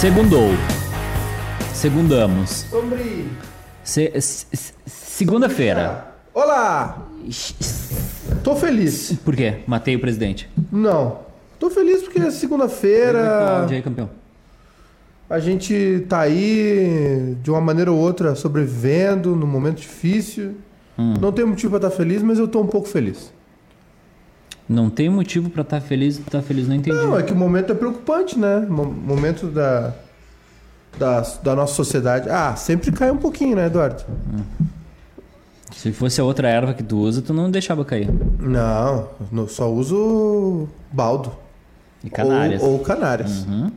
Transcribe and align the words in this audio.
Segundou. 0.00 0.50
Segundamos. 1.72 2.50
Sobre. 2.70 3.26
Se- 3.82 4.12
se- 4.20 4.46
se- 4.52 4.72
Segunda-feira. 4.86 6.08
Olá! 6.34 7.06
Tô 8.44 8.54
feliz. 8.54 9.14
Por 9.24 9.34
quê? 9.34 9.60
Matei 9.66 9.96
o 9.96 10.00
presidente. 10.00 10.48
Não. 10.70 11.20
Tô 11.58 11.70
feliz 11.70 12.02
porque 12.02 12.18
é 12.18 12.30
segunda-feira. 12.30 13.62
Onde 13.62 13.74
aí, 13.76 13.82
campeão? 13.82 14.10
A 15.28 15.38
gente 15.38 16.04
tá 16.08 16.20
aí 16.20 17.34
de 17.42 17.50
uma 17.50 17.60
maneira 17.62 17.90
ou 17.90 17.98
outra 17.98 18.34
sobrevivendo 18.34 19.34
num 19.34 19.46
momento 19.46 19.78
difícil. 19.80 20.56
Hum. 20.98 21.14
Não 21.20 21.32
tem 21.32 21.44
motivo 21.46 21.78
pra 21.78 21.88
estar 21.88 21.96
feliz, 21.96 22.22
mas 22.22 22.38
eu 22.38 22.46
tô 22.46 22.60
um 22.60 22.66
pouco 22.66 22.86
feliz. 22.86 23.32
Não 24.68 24.90
tem 24.90 25.08
motivo 25.08 25.48
pra 25.48 25.62
estar 25.62 25.80
feliz, 25.80 26.18
tá 26.30 26.42
feliz, 26.42 26.66
não 26.66 26.74
entendi. 26.74 26.96
Não, 26.96 27.18
é 27.18 27.22
que 27.22 27.32
o 27.32 27.36
momento 27.36 27.72
é 27.72 27.74
preocupante, 27.74 28.36
né? 28.38 28.66
O 28.68 28.72
momento 28.72 29.46
da, 29.46 29.92
da, 30.98 31.20
da 31.42 31.54
nossa 31.54 31.74
sociedade. 31.74 32.28
Ah, 32.28 32.56
sempre 32.56 32.90
cai 32.90 33.10
um 33.10 33.16
pouquinho, 33.16 33.54
né, 33.54 33.66
Eduardo? 33.66 34.02
Se 35.72 35.92
fosse 35.92 36.20
a 36.20 36.24
outra 36.24 36.48
erva 36.48 36.74
que 36.74 36.82
tu 36.82 36.96
usa, 36.98 37.22
tu 37.22 37.32
não 37.32 37.50
deixava 37.50 37.84
cair. 37.84 38.08
Não, 38.40 39.08
só 39.48 39.70
uso 39.72 40.68
baldo. 40.92 41.32
E 42.02 42.10
canárias. 42.10 42.62
Ou, 42.62 42.72
ou 42.72 42.78
canárias. 42.80 43.44
Uhum. 43.46 43.70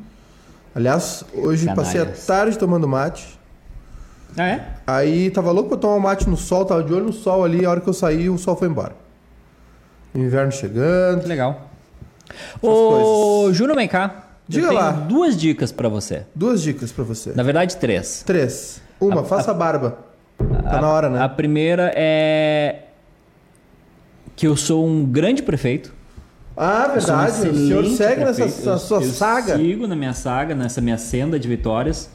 Aliás, 0.73 1.23
hoje 1.33 1.65
passei 1.75 1.99
a 2.01 2.05
Canárias. 2.05 2.25
tarde 2.25 2.57
tomando 2.57 2.87
mate. 2.87 3.39
Ah, 4.37 4.47
é? 4.47 4.67
Aí 4.87 5.29
tava 5.31 5.51
louco 5.51 5.69
pra 5.69 5.77
tomar 5.77 5.95
um 5.95 5.99
mate 5.99 6.29
no 6.29 6.37
sol, 6.37 6.63
tava 6.63 6.83
de 6.83 6.93
olho 6.93 7.05
no 7.05 7.13
sol 7.13 7.43
ali, 7.43 7.65
a 7.65 7.69
hora 7.69 7.81
que 7.81 7.89
eu 7.89 7.93
saí, 7.93 8.29
o 8.29 8.37
sol 8.37 8.55
foi 8.55 8.67
embora. 8.67 8.93
Inverno 10.13 10.51
chegando. 10.51 11.21
Que 11.21 11.27
legal. 11.27 11.69
Ô, 12.61 13.49
Júnior 13.51 13.75
Meiká, 13.75 14.23
Diga 14.47 14.65
eu 14.65 14.69
tenho 14.69 14.81
lá. 14.81 14.91
duas 14.91 15.37
dicas 15.37 15.71
pra 15.71 15.89
você. 15.89 16.25
Duas 16.33 16.61
dicas 16.61 16.91
pra 16.91 17.03
você. 17.03 17.31
Na 17.35 17.43
verdade, 17.43 17.77
três. 17.77 18.23
Três. 18.25 18.81
Uma, 18.99 19.21
A- 19.21 19.23
faça 19.23 19.51
a 19.51 19.53
barba. 19.53 19.97
Tá 20.37 20.81
na 20.81 20.89
hora, 20.89 21.09
né? 21.09 21.21
A 21.21 21.29
primeira 21.29 21.91
é 21.95 22.83
que 24.35 24.47
eu 24.47 24.55
sou 24.55 24.85
um 24.87 25.05
grande 25.05 25.43
prefeito. 25.43 25.93
Ah, 26.55 26.91
Eu 26.95 27.01
sou 27.01 27.13
um 27.13 27.17
verdade. 27.17 27.31
O 27.49 27.53
senhor 27.55 27.83
excelente 27.83 27.95
segue 27.97 28.25
nessa 28.25 28.41
prefeito. 28.43 28.65
na 28.65 28.71
Eu- 28.73 28.77
sua 28.77 28.97
eu 29.01 29.11
saga. 29.11 29.57
Sigo 29.57 29.87
na 29.87 29.95
minha 29.95 30.13
saga, 30.13 30.55
nessa 30.55 30.81
minha 30.81 30.97
senda 30.97 31.39
de 31.39 31.47
vitórias. 31.47 32.09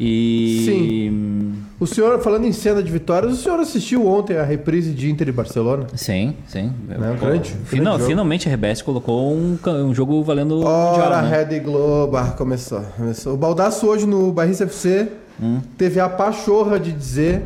E. 0.00 1.52
O 1.80 1.86
senhor, 1.86 2.18
falando 2.20 2.44
em 2.46 2.52
cena 2.52 2.82
de 2.82 2.90
vitórias, 2.90 3.32
o 3.32 3.36
senhor 3.36 3.58
assistiu 3.60 4.06
ontem 4.06 4.36
a 4.36 4.42
reprise 4.44 4.92
de 4.92 5.10
Inter 5.10 5.28
e 5.28 5.32
Barcelona? 5.32 5.86
Sim, 5.94 6.34
sim. 6.46 6.72
Não, 6.88 7.16
Pô, 7.16 7.26
grande, 7.26 7.50
final- 7.64 7.94
grande 7.96 8.08
finalmente 8.10 8.48
a 8.48 8.52
RBS 8.52 8.82
colocou 8.82 9.32
um, 9.32 9.58
um 9.66 9.94
jogo 9.94 10.22
valendo 10.22 10.52
o 10.52 10.58
mundial, 10.58 10.94
Ora, 11.10 11.22
né? 11.22 11.44
Red 11.44 11.60
Globo. 11.60 12.16
Ah, 12.16 12.30
começou, 12.36 12.80
começou. 12.96 13.34
O 13.34 13.36
Baldaço 13.36 13.86
hoje 13.86 14.06
no 14.06 14.32
Barrista 14.32 14.64
FC 14.64 15.08
Hum. 15.40 15.60
teve 15.76 16.00
a 16.00 16.08
pachorra 16.08 16.80
de 16.80 16.90
dizer 16.90 17.42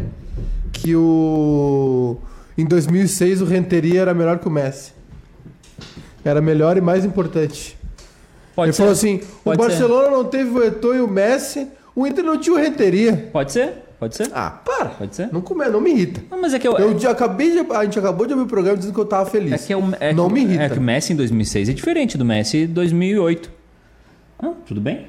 que 0.73 0.97
o 0.97 2.17
em 2.57 2.65
2006 2.65 3.43
o 3.43 3.45
Renteria 3.45 4.01
era 4.01 4.15
melhor 4.15 4.39
que 4.39 4.49
o 4.49 4.51
Messi. 4.51 4.93
Era 6.25 6.41
melhor 6.41 6.77
e 6.79 6.81
mais 6.81 7.05
importante. 7.05 7.77
Pode 8.57 8.69
Ele 8.69 8.73
ser. 8.73 8.79
falou 8.79 8.93
assim: 8.93 9.21
Pode 9.45 9.61
o 9.61 9.63
ser. 9.65 9.69
Barcelona 9.69 10.11
não 10.11 10.25
teve 10.25 10.51
o 10.51 10.65
Eto'o 10.65 10.95
e 10.95 11.01
o 11.03 11.09
Messi, 11.09 11.67
o 11.95 12.07
Inter 12.07 12.25
não 12.25 12.39
tinha 12.39 12.55
o 12.55 12.59
Renteria. 12.59 13.31
Pode 13.33 13.53
ser? 13.53 13.83
Pode 13.99 14.17
ser? 14.17 14.31
Ah, 14.35 14.51
para. 14.51 14.87
Pode 14.87 15.15
ser? 15.15 15.33
Não, 15.33 15.41
come, 15.41 15.65
não 15.69 15.81
me 15.81 15.93
irrita. 15.93 16.23
Não, 16.29 16.41
mas 16.41 16.53
é 16.53 16.59
que 16.59 16.67
eu. 16.67 16.77
Eu 16.77 16.99
já 16.99 17.13
acabei 17.13 17.53
de, 17.53 17.61
a 17.73 17.85
gente 17.85 17.99
acabou 17.99 18.27
de 18.27 18.33
abrir 18.33 18.45
o 18.45 18.49
programa 18.49 18.77
dizendo 18.77 18.95
que 18.95 19.01
eu 19.01 19.05
tava 19.05 19.31
feliz. 19.31 19.53
É 19.53 19.59
que, 19.59 19.73
eu, 19.73 19.81
é 20.01 20.13
não 20.13 20.27
que, 20.27 20.35
me 20.35 20.41
irrita. 20.43 20.63
É 20.65 20.69
que 20.69 20.79
o 20.79 20.83
Messi 20.83 21.13
em 21.13 21.17
2006 21.17 21.69
é 21.69 21.73
diferente 21.73 22.19
do 22.19 22.25
Messi 22.25 22.65
em 22.65 22.67
2008. 22.67 23.51
Ah, 24.41 24.53
tudo 24.67 24.81
bem. 24.81 25.07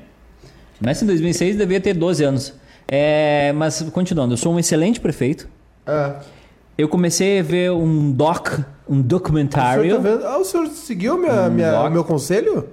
O 0.79 0.85
Messi 0.85 1.03
em 1.03 1.07
2006 1.07 1.57
devia 1.57 1.81
ter 1.81 1.95
12 1.95 2.23
anos. 2.23 2.53
É, 2.87 3.51
mas, 3.53 3.81
continuando, 3.91 4.33
eu 4.33 4.37
sou 4.37 4.53
um 4.53 4.59
excelente 4.59 4.99
prefeito. 4.99 5.47
É. 5.87 6.13
Eu 6.77 6.87
comecei 6.87 7.39
a 7.39 7.43
ver 7.43 7.71
um 7.71 8.11
doc, 8.11 8.59
um 8.87 8.91
O 8.91 8.95
senhor, 8.95 9.03
documentário. 9.03 10.01
tá? 10.01 10.27
Ah, 10.29 10.37
o 10.39 10.43
senhor 10.43 10.67
seguiu 10.67 11.17
minha, 11.17 11.49
minha, 11.49 11.71
doc. 11.71 11.91
meu 11.91 12.03
conselho 12.03 12.67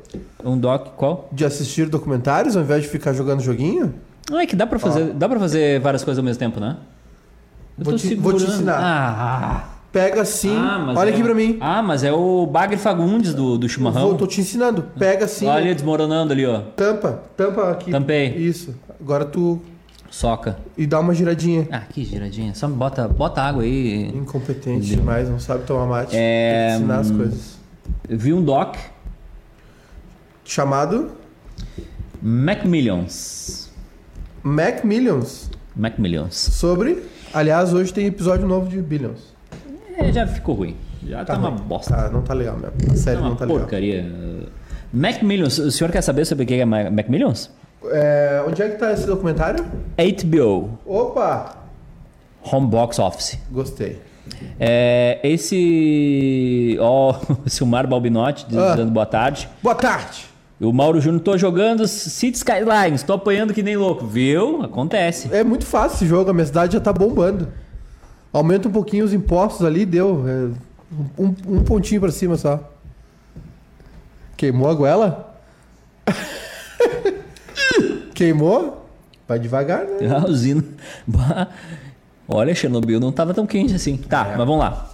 Um 0.44 0.58
doc, 0.58 0.88
qual? 0.96 1.28
de 1.32 1.44
assistir 1.44 1.88
documentários 1.88 2.56
ao 2.56 2.62
invés 2.62 2.82
de 2.82 2.88
ficar 2.88 3.12
jogando 3.12 3.40
joguinho? 3.40 3.94
Não, 4.30 4.38
é 4.38 4.46
que 4.46 4.54
dá 4.56 4.66
pra 4.66 4.78
fazer, 4.78 5.12
dá 5.12 5.28
pra 5.28 5.38
fazer 5.38 5.80
várias 5.80 6.04
coisas 6.04 6.18
ao 6.18 6.24
mesmo 6.24 6.38
tempo, 6.38 6.60
né? 6.60 6.76
Eu 7.78 7.84
Vou 7.84 7.94
te- 7.96 8.14
vou 8.14 8.32
te 8.34 8.44
ensinar. 8.44 8.78
Ah, 8.80 9.64
Pega 9.92 10.20
assim. 10.22 10.54
ah, 10.56 10.92
olha 10.96 11.10
é- 11.10 11.12
aqui 11.12 11.22
pra 11.22 11.34
mim. 11.34 11.56
Ah, 11.60 11.82
mas 11.82 12.04
é 12.04 12.12
o 12.12 12.46
Bagre 12.46 12.76
Fagundes 12.76 13.34
do, 13.34 13.58
do 13.58 13.68
chimarrão. 13.68 14.08
Vou, 14.10 14.14
tô 14.16 14.26
te 14.26 14.40
ensinando. 14.40 14.84
Pega 14.98 15.24
assim. 15.24 15.46
Olha 15.46 15.74
desmoronando 15.74 16.32
ali, 16.32 16.46
ó. 16.46 16.60
Tampa. 16.76 17.22
Tampa 17.36 17.70
aqui. 17.70 17.90
Tampei. 17.90 18.28
Isso. 18.36 18.74
Agora 19.00 19.24
tu. 19.24 19.60
Soca. 20.10 20.58
E 20.76 20.86
dá 20.86 20.98
uma 21.00 21.14
giradinha. 21.14 21.68
Ah, 21.70 21.80
que 21.88 22.04
giradinha. 22.04 22.52
Só 22.54 22.66
bota, 22.68 23.06
bota 23.06 23.40
água 23.42 23.62
aí. 23.62 24.08
Incompetente 24.08 24.86
demais, 24.86 25.28
não 25.28 25.38
sabe 25.38 25.64
tomar 25.64 25.86
mate. 25.86 26.16
É, 26.16 26.70
Tem 26.70 26.70
que 26.70 26.76
ensinar 26.82 26.98
as 26.98 27.10
hum, 27.10 27.16
coisas. 27.16 27.58
Vi 28.08 28.32
um 28.32 28.42
doc, 28.42 28.76
Chamado 30.44 31.12
Macmillions. 32.20 33.70
Mac 34.42 34.84
Millions. 34.84 35.50
Macmillions. 35.76 36.34
Sobre. 36.34 37.02
Aliás, 37.32 37.72
hoje 37.72 37.92
tem 37.92 38.06
episódio 38.06 38.46
novo 38.46 38.68
de 38.68 38.80
Billions. 38.82 39.34
É, 39.96 40.12
já 40.12 40.26
ficou 40.26 40.54
ruim. 40.54 40.76
Já 41.06 41.24
tá, 41.24 41.36
uma 41.38 41.50
ruim. 41.50 41.60
bosta. 41.62 41.94
Tá, 41.94 42.10
não 42.10 42.22
tá 42.22 42.34
legal 42.34 42.56
mesmo. 42.58 42.92
A 42.92 42.96
série 42.96 43.16
tá 43.16 43.22
uma 43.22 43.30
não 43.30 43.36
tá 43.36 43.44
legal. 43.44 43.60
porcaria. 43.60 44.06
Macmillions. 44.92 45.58
O 45.58 45.70
senhor 45.70 45.90
quer 45.92 46.02
saber 46.02 46.24
sobre 46.24 46.44
o 46.44 46.46
que 46.46 46.54
é 46.54 46.64
Ma- 46.64 46.90
Macmillions? 46.90 47.50
É, 47.86 48.44
onde 48.46 48.62
é 48.62 48.68
que 48.68 48.76
tá 48.78 48.92
esse 48.92 49.06
documentário? 49.06 49.64
HBO. 49.96 50.78
Opa! 50.84 51.56
Home 52.42 52.66
Box 52.68 52.98
Office. 52.98 53.38
Gostei. 53.50 54.00
É, 54.58 55.18
esse. 55.22 56.76
Ó, 56.80 57.14
o 57.44 57.48
Silmar 57.50 57.86
Balbinotti 57.86 58.46
Ah. 58.56 58.74
dando 58.76 58.90
boa 58.92 59.06
tarde. 59.06 59.48
Boa 59.62 59.74
tarde! 59.74 60.26
O 60.60 60.72
Mauro 60.74 61.00
Júnior, 61.00 61.22
tô 61.22 61.38
jogando 61.38 61.88
City 61.88 62.36
Skylines, 62.36 63.02
tô 63.02 63.14
apanhando 63.14 63.54
que 63.54 63.62
nem 63.62 63.76
louco. 63.78 64.06
Viu? 64.06 64.62
Acontece. 64.62 65.34
É 65.34 65.42
muito 65.42 65.64
fácil 65.64 65.96
esse 65.96 66.06
jogo, 66.06 66.30
a 66.30 66.34
minha 66.34 66.44
cidade 66.44 66.74
já 66.74 66.80
tá 66.80 66.92
bombando. 66.92 67.48
Aumenta 68.30 68.68
um 68.68 68.70
pouquinho 68.70 69.04
os 69.06 69.14
impostos 69.14 69.64
ali, 69.66 69.86
deu. 69.86 70.22
é, 70.28 70.50
um, 71.18 71.34
um 71.48 71.64
pontinho 71.64 72.00
pra 72.02 72.10
cima 72.10 72.36
só. 72.36 72.60
Queimou 74.36 74.68
a 74.68 74.74
goela? 74.74 75.29
Queimou? 78.20 78.86
Vai 79.26 79.38
devagar, 79.38 79.84
né? 79.86 80.08
A 80.14 80.28
usina. 80.28 80.62
Bah. 81.06 81.48
Olha, 82.28 82.54
Chernobyl 82.54 83.00
não 83.00 83.10
tava 83.10 83.32
tão 83.32 83.46
quente 83.46 83.74
assim. 83.74 83.96
Tá, 83.96 84.26
É. 84.34 84.36
mas 84.36 84.46
vamos 84.46 84.58
lá. 84.58 84.90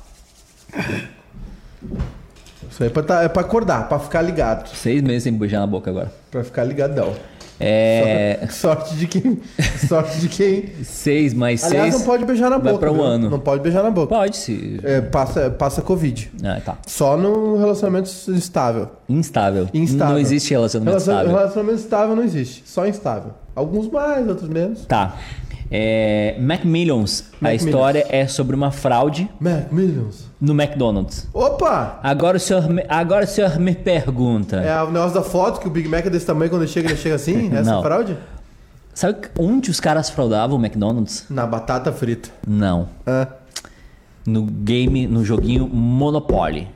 Isso 2.70 2.82
aí 2.84 2.88
é 2.88 2.92
pra, 2.92 3.03
tá- 3.03 3.22
é 3.25 3.28
pra 3.28 3.42
acordar, 3.42 3.88
pra 3.88 3.98
ficar 3.98 4.22
ligado. 4.22 4.69
Seis 4.69 5.03
meses 5.03 5.25
sem 5.25 5.32
beijar 5.32 5.59
na 5.59 5.66
boca 5.66 5.91
agora. 5.91 6.12
Pra 6.31 6.44
ficar 6.44 6.62
ligadão. 6.62 7.15
É. 7.58 8.46
Sorte 8.50 8.94
de 8.96 9.06
quem. 9.06 9.40
Sorte 9.88 10.18
de 10.20 10.28
quem. 10.28 10.64
Seis 10.84 11.32
mais 11.32 11.64
Aliás, 11.64 11.90
seis. 11.94 11.98
não 12.00 12.06
pode 12.06 12.24
beijar 12.24 12.50
na 12.50 12.58
vai 12.58 12.72
boca. 12.72 12.78
pra 12.86 12.90
um 12.92 12.94
viu? 12.96 13.04
ano. 13.04 13.30
Não 13.30 13.38
pode 13.40 13.62
beijar 13.62 13.82
na 13.82 13.90
boca. 13.90 14.08
Pode 14.14 14.36
se. 14.36 14.78
É, 14.84 15.00
passa, 15.00 15.50
passa 15.50 15.80
Covid. 15.82 16.30
Ah, 16.44 16.60
tá. 16.64 16.78
Só 16.86 17.16
no 17.16 17.56
relacionamento 17.58 18.10
instável. 18.28 18.88
Instável. 19.08 19.68
Instável. 19.72 20.14
Não 20.14 20.20
existe 20.20 20.50
relacionamento 20.50 20.90
Relacion- 20.98 21.12
estável. 21.14 21.36
Relacionamento 21.38 21.78
estável 21.80 22.16
não 22.16 22.22
existe, 22.24 22.62
só 22.66 22.86
instável. 22.86 23.32
Alguns 23.54 23.88
mais, 23.90 24.28
outros 24.28 24.48
menos. 24.50 24.84
Tá. 24.84 25.16
É, 25.71 26.37
Macmillions. 26.41 27.21
A 27.21 27.44
Macmillions. 27.44 27.65
história 27.65 28.06
é 28.09 28.27
sobre 28.27 28.54
uma 28.54 28.71
fraude 28.71 29.28
Mac 29.41 29.72
Millions. 29.72 30.27
no 30.41 30.53
McDonald's. 30.53 31.28
Opa! 31.33 31.98
Agora 32.03 32.36
o 32.36 32.41
senhor 32.41 32.68
me, 32.68 32.84
agora 32.89 33.24
o 33.24 33.28
senhor 33.28 33.59
me 33.59 33.74
pergunta. 33.74 34.57
É 34.57 34.83
o 34.83 34.91
negócio 34.91 35.15
da 35.15 35.22
foto 35.22 35.60
que 35.60 35.66
o 35.66 35.71
Big 35.71 35.89
Mac 35.89 36.07
é 36.07 36.10
desse 36.10 36.27
tamanho 36.27 36.51
quando 36.51 36.63
ele 36.63 36.71
chega, 36.71 36.89
ele 36.91 36.97
chega 36.98 37.15
assim? 37.16 37.51
Essa 37.54 37.71
Não. 37.71 37.83
fraude? 37.83 38.16
Sabe 38.95 39.28
onde 39.39 39.71
os 39.71 39.78
caras 39.80 40.09
fraudavam 40.09 40.57
o 40.57 40.60
McDonald's? 40.65 41.27
Na 41.28 41.47
batata 41.47 41.92
frita. 41.92 42.30
Não. 42.47 42.89
Ah. 43.07 43.27
No 44.27 44.42
game, 44.45 45.07
no 45.07 45.24
joguinho 45.24 45.69
Monopoly. 45.69 46.69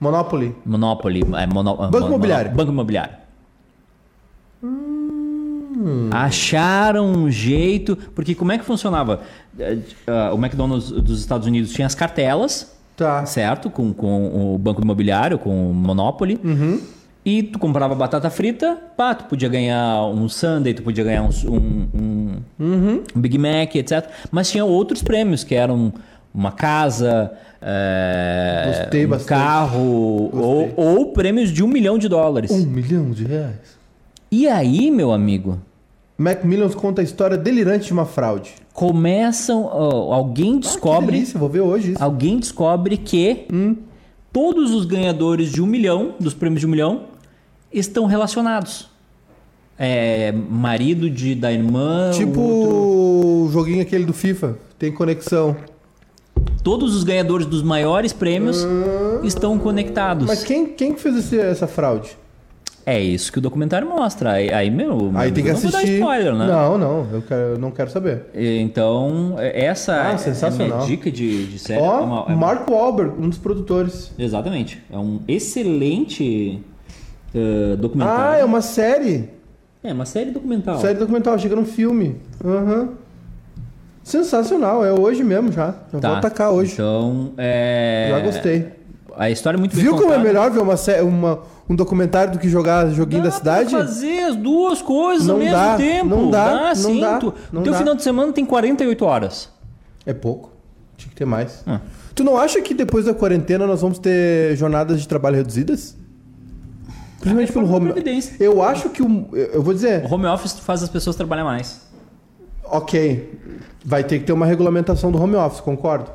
Monopoly. 0.00 0.54
Monopoly. 0.64 1.22
É, 1.36 1.46
mono, 1.46 1.76
Banco 1.90 2.06
Imobiliário. 2.08 2.50
Banco 2.52 2.72
Imobiliário. 2.72 3.14
Acharam 6.10 7.06
um 7.12 7.30
jeito. 7.30 7.96
Porque 8.14 8.34
como 8.34 8.52
é 8.52 8.58
que 8.58 8.64
funcionava? 8.64 9.20
Ah, 10.06 10.32
O 10.32 10.38
McDonald's 10.38 10.90
dos 10.90 11.20
Estados 11.20 11.46
Unidos 11.46 11.72
tinha 11.72 11.86
as 11.86 11.94
cartelas, 11.94 12.72
Tá. 12.96 13.24
certo? 13.26 13.70
Com, 13.70 13.92
com 13.92 14.54
o 14.54 14.58
Banco 14.58 14.82
Imobiliário, 14.82 15.38
com 15.38 15.70
o 15.70 15.74
Monopoly. 15.74 16.38
Uhum. 16.44 16.80
E 17.24 17.42
tu 17.42 17.58
comprava 17.58 17.94
batata 17.94 18.30
frita, 18.30 18.78
pá, 18.96 19.14
tu 19.14 19.24
podia 19.24 19.48
ganhar 19.48 20.04
um 20.06 20.28
Sunday, 20.28 20.72
tu 20.72 20.82
podia 20.82 21.04
ganhar 21.04 21.22
uns- 21.22 21.44
um, 21.44 21.86
um, 21.94 22.36
Uhum. 22.58 23.02
um 23.14 23.20
Big 23.20 23.36
Mac, 23.36 23.74
etc. 23.74 24.08
Mas 24.30 24.50
tinha 24.50 24.64
outros 24.64 25.02
prêmios, 25.02 25.44
que 25.44 25.54
eram 25.54 25.92
uma 26.34 26.52
casa, 26.52 27.32
é, 27.60 28.64
Gostei 28.80 29.04
um 29.04 29.08
bastante. 29.10 29.28
carro, 29.28 29.80
ou, 29.80 30.28
Gostei. 30.30 30.74
ou 30.76 31.12
prêmios 31.12 31.50
de 31.50 31.62
um 31.62 31.68
milhão 31.68 31.98
de 31.98 32.08
dólares. 32.08 32.50
Um 32.50 32.64
milhão 32.66 33.10
de 33.10 33.24
reais. 33.24 33.76
E 34.30 34.46
aí, 34.48 34.90
meu 34.90 35.12
amigo, 35.12 35.58
Macmillan 36.18 36.68
conta 36.70 37.00
a 37.00 37.04
história 37.04 37.36
delirante 37.38 37.86
de 37.86 37.92
uma 37.92 38.04
fraude. 38.04 38.54
começam. 38.74 39.64
ó, 39.64 40.12
alguém 40.12 40.56
Ah, 40.56 40.60
descobre. 40.60 41.12
delícia, 41.12 41.38
vou 41.38 41.48
ver 41.48 41.60
hoje 41.60 41.92
isso. 41.92 42.02
alguém 42.02 42.38
descobre 42.38 42.96
que 42.96 43.46
Hum. 43.52 43.76
todos 44.32 44.72
os 44.72 44.84
ganhadores 44.84 45.50
de 45.50 45.60
um 45.62 45.66
milhão, 45.66 46.14
dos 46.20 46.32
prêmios 46.34 46.60
de 46.60 46.66
um 46.66 46.70
milhão, 46.70 47.02
estão 47.72 48.06
relacionados. 48.06 48.88
É, 49.78 50.32
marido 50.32 51.08
de, 51.08 51.34
da 51.36 51.52
irmã. 51.52 52.10
Tipo 52.12 52.40
o 52.40 52.42
outro- 52.50 52.76
o 53.46 53.48
joguinho 53.52 53.80
aquele 53.82 54.04
do 54.04 54.12
FIFA, 54.12 54.56
tem 54.78 54.90
conexão. 54.92 55.56
todos 56.64 56.94
os 56.94 57.02
ganhadores 57.04 57.46
dos 57.46 57.62
maiores 57.62 58.12
prêmios 58.12 58.64
estão 59.24 59.58
conectados. 59.58 60.26
Mas 60.26 60.42
quem, 60.44 60.66
quem 60.66 60.92
que 60.94 61.00
fez 61.00 61.16
esse- 61.16 61.38
essa 61.38 61.66
fraude? 61.66 62.16
É 62.90 63.00
isso 63.00 63.30
que 63.30 63.38
o 63.38 63.40
documentário 63.40 63.86
mostra. 63.86 64.32
Aí, 64.32 64.50
aí 64.52 64.70
meu. 64.70 65.10
Aí 65.14 65.30
tem 65.30 65.44
que 65.44 65.52
não 65.52 65.58
vou 65.58 65.70
dar 65.70 65.78
assistir. 65.78 65.98
spoiler, 65.98 66.34
né? 66.34 66.46
Não, 66.46 66.78
não, 66.78 67.06
eu, 67.12 67.20
quero- 67.22 67.40
eu 67.52 67.58
não 67.58 67.70
quero 67.70 67.90
saber. 67.90 68.22
Então, 68.34 69.34
essa 69.38 69.92
Ah, 69.94 70.10
é 70.10 70.14
a 70.14 70.18
sensacional. 70.18 70.78
minha 70.78 70.86
dica 70.88 71.10
de, 71.10 71.46
de 71.48 71.58
série. 71.58 71.82
Ó, 71.82 71.98
É 71.98 72.02
uma- 72.02 72.24
é 72.28 72.34
Mark 72.34 72.68
Wahlberg, 72.70 73.12
um 73.22 73.28
dos 73.28 73.36
produtores. 73.38 74.10
Exatamente. 74.18 74.82
É 74.90 74.96
um 74.96 75.20
excelente 75.28 76.62
uh, 77.34 77.72
Ah, 77.74 77.76
documentário. 77.76 78.40
é 78.40 78.44
uma 78.44 78.62
série. 78.62 79.28
é 79.84 79.92
uma 79.92 80.06
série 80.06 80.30
documental. 80.30 80.78
Série 80.80 80.98
documental, 80.98 81.38
chega 81.38 81.54
num 81.56 81.66
filme. 81.66 82.16
Aham. 82.44 82.88
Sensacional, 84.02 84.84
é 84.84 84.92
hoje 84.92 85.22
mesmo 85.22 85.52
já. 85.52 85.74
Eu 85.92 86.00
Tá. 86.00 86.08
vou 86.08 86.16
atacar 86.18 86.50
hoje. 86.52 86.72
Então, 86.72 87.32
é... 87.36 88.08
Já 88.10 88.20
gostei. 88.20 88.68
A 89.16 89.28
história 89.30 89.56
é 89.56 89.60
muito 89.60 89.74
bem 89.74 89.82
Viu 89.84 89.92
como 89.92 90.04
é 90.04 90.16
contada. 90.16 90.24
melhor 90.26 90.50
ver 90.50 90.60
uma, 90.60 90.76
sé- 90.76 91.02
uma- 91.02 91.40
um 91.68 91.76
documentário 91.76 92.32
do 92.32 92.38
que 92.38 92.48
jogar 92.48 92.88
joguinho 92.90 93.22
Dá 93.22 93.28
da 93.28 93.34
cidade? 93.34 93.70
Pra 93.70 93.80
fazer 93.80 94.20
as 94.24 94.36
duas 94.36 94.80
coisas 94.82 95.26
Não 95.26 95.34
ao 95.34 95.38
mesmo 95.40 95.52
dá, 95.56 95.76
tempo. 95.76 96.06
não 96.06 96.30
dá, 96.30 96.68
não 96.68 96.74
sim. 96.74 97.00
dá, 97.00 97.18
Tu- 97.18 97.34
não 97.52 97.62
teu 97.62 97.72
dá. 97.72 97.78
final 97.78 97.94
de 97.94 98.02
semana 98.02 98.32
tem 98.32 98.44
48 98.46 99.04
horas. 99.04 99.48
É 100.06 100.14
pouco. 100.14 100.52
Tinha 100.96 101.10
que 101.10 101.16
ter 101.16 101.24
mais. 101.26 101.62
Ah. 101.66 101.80
Tu 102.14 102.24
não 102.24 102.36
acha 102.36 102.60
que 102.60 102.72
depois 102.74 103.04
da 103.04 103.14
quarentena 103.14 103.66
nós 103.66 103.80
vamos 103.82 103.98
ter 103.98 104.56
jornadas 104.56 105.00
de 105.00 105.06
trabalho 105.06 105.36
reduzidas? 105.36 105.96
Principalmente 107.20 107.52
pelo 107.52 107.64
reforma 107.66 107.86
home. 107.86 107.88
da 107.88 108.00
Previdência. 108.02 108.36
Eu 108.42 108.62
acho 108.62 108.88
que 108.90 109.02
o. 109.02 109.28
Eu 109.32 109.46
eu 109.54 109.62
vou 109.62 109.74
dizer, 109.74 110.04
O 110.04 110.12
home 110.14 110.26
office 110.26 110.58
faz 110.60 110.82
as 110.82 110.88
pessoas 110.88 111.14
trabalhar 111.16 111.44
mais. 111.44 111.82
ok. 112.64 113.38
Vai 113.84 114.02
ter 114.04 114.18
que 114.20 114.24
ter 114.24 114.32
uma 114.32 114.46
regulamentação 114.46 115.10
do 115.12 115.20
home 115.22 115.34
office, 115.36 115.60
concordo. 115.60 116.10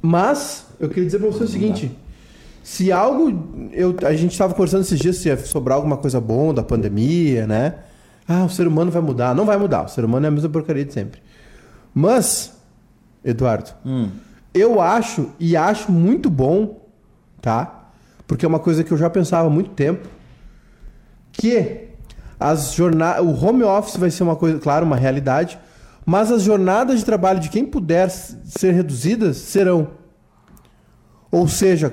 Mas, 0.00 0.66
eu 0.80 0.88
queria 0.88 1.04
dizer 1.04 1.18
pra 1.18 1.28
você 1.28 1.44
o 1.44 1.48
seguinte. 1.48 1.96
Se 2.62 2.92
algo. 2.92 3.68
Eu, 3.72 3.96
a 4.04 4.14
gente 4.14 4.32
estava 4.32 4.52
conversando 4.54 4.82
esses 4.82 4.98
dias 4.98 5.16
se 5.16 5.28
ia 5.28 5.36
sobrar 5.36 5.76
alguma 5.76 5.96
coisa 5.96 6.20
bom 6.20 6.54
da 6.54 6.62
pandemia, 6.62 7.46
né? 7.46 7.74
Ah, 8.28 8.44
o 8.44 8.48
ser 8.48 8.66
humano 8.68 8.90
vai 8.90 9.02
mudar. 9.02 9.34
Não 9.34 9.44
vai 9.44 9.56
mudar. 9.56 9.84
O 9.84 9.88
ser 9.88 10.04
humano 10.04 10.26
é 10.26 10.28
a 10.28 10.32
mesma 10.32 10.48
porcaria 10.48 10.84
de 10.84 10.92
sempre. 10.92 11.20
Mas, 11.92 12.52
Eduardo, 13.24 13.70
Hum. 13.84 14.08
eu 14.54 14.80
acho 14.80 15.30
e 15.40 15.56
acho 15.56 15.90
muito 15.90 16.30
bom, 16.30 16.86
tá? 17.40 17.90
Porque 18.26 18.44
é 18.44 18.48
uma 18.48 18.60
coisa 18.60 18.84
que 18.84 18.92
eu 18.92 18.96
já 18.96 19.10
pensava 19.10 19.48
há 19.48 19.50
muito 19.50 19.70
tempo, 19.70 20.08
que 21.32 21.88
as 22.38 22.72
jornadas, 22.72 23.24
o 23.24 23.44
home 23.44 23.62
office 23.62 23.96
vai 23.96 24.10
ser 24.10 24.22
uma 24.22 24.36
coisa, 24.36 24.58
claro, 24.58 24.86
uma 24.86 24.96
realidade, 24.96 25.58
mas 26.06 26.30
as 26.30 26.42
jornadas 26.42 26.98
de 27.00 27.04
trabalho 27.04 27.40
de 27.40 27.48
quem 27.50 27.64
puder 27.64 28.08
ser 28.10 28.72
reduzidas 28.72 29.36
serão. 29.36 29.88
Ou 31.30 31.46
seja, 31.48 31.92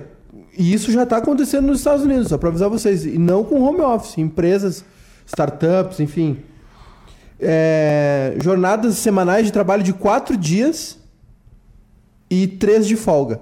e 0.60 0.74
isso 0.74 0.92
já 0.92 1.04
está 1.04 1.16
acontecendo 1.16 1.68
nos 1.68 1.78
Estados 1.78 2.04
Unidos, 2.04 2.28
só 2.28 2.38
para 2.38 2.50
avisar 2.50 2.70
vocês, 2.70 3.06
e 3.06 3.18
não 3.18 3.46
com 3.46 3.62
home 3.62 3.80
office, 3.80 4.18
empresas, 4.18 4.84
startups, 5.26 6.02
enfim. 6.02 6.42
É, 7.40 8.36
jornadas 8.44 8.98
semanais 8.98 9.46
de 9.46 9.54
trabalho 9.54 9.82
de 9.82 9.94
quatro 9.94 10.36
dias 10.36 11.00
e 12.30 12.46
três 12.46 12.86
de 12.86 12.98
folga. 12.98 13.40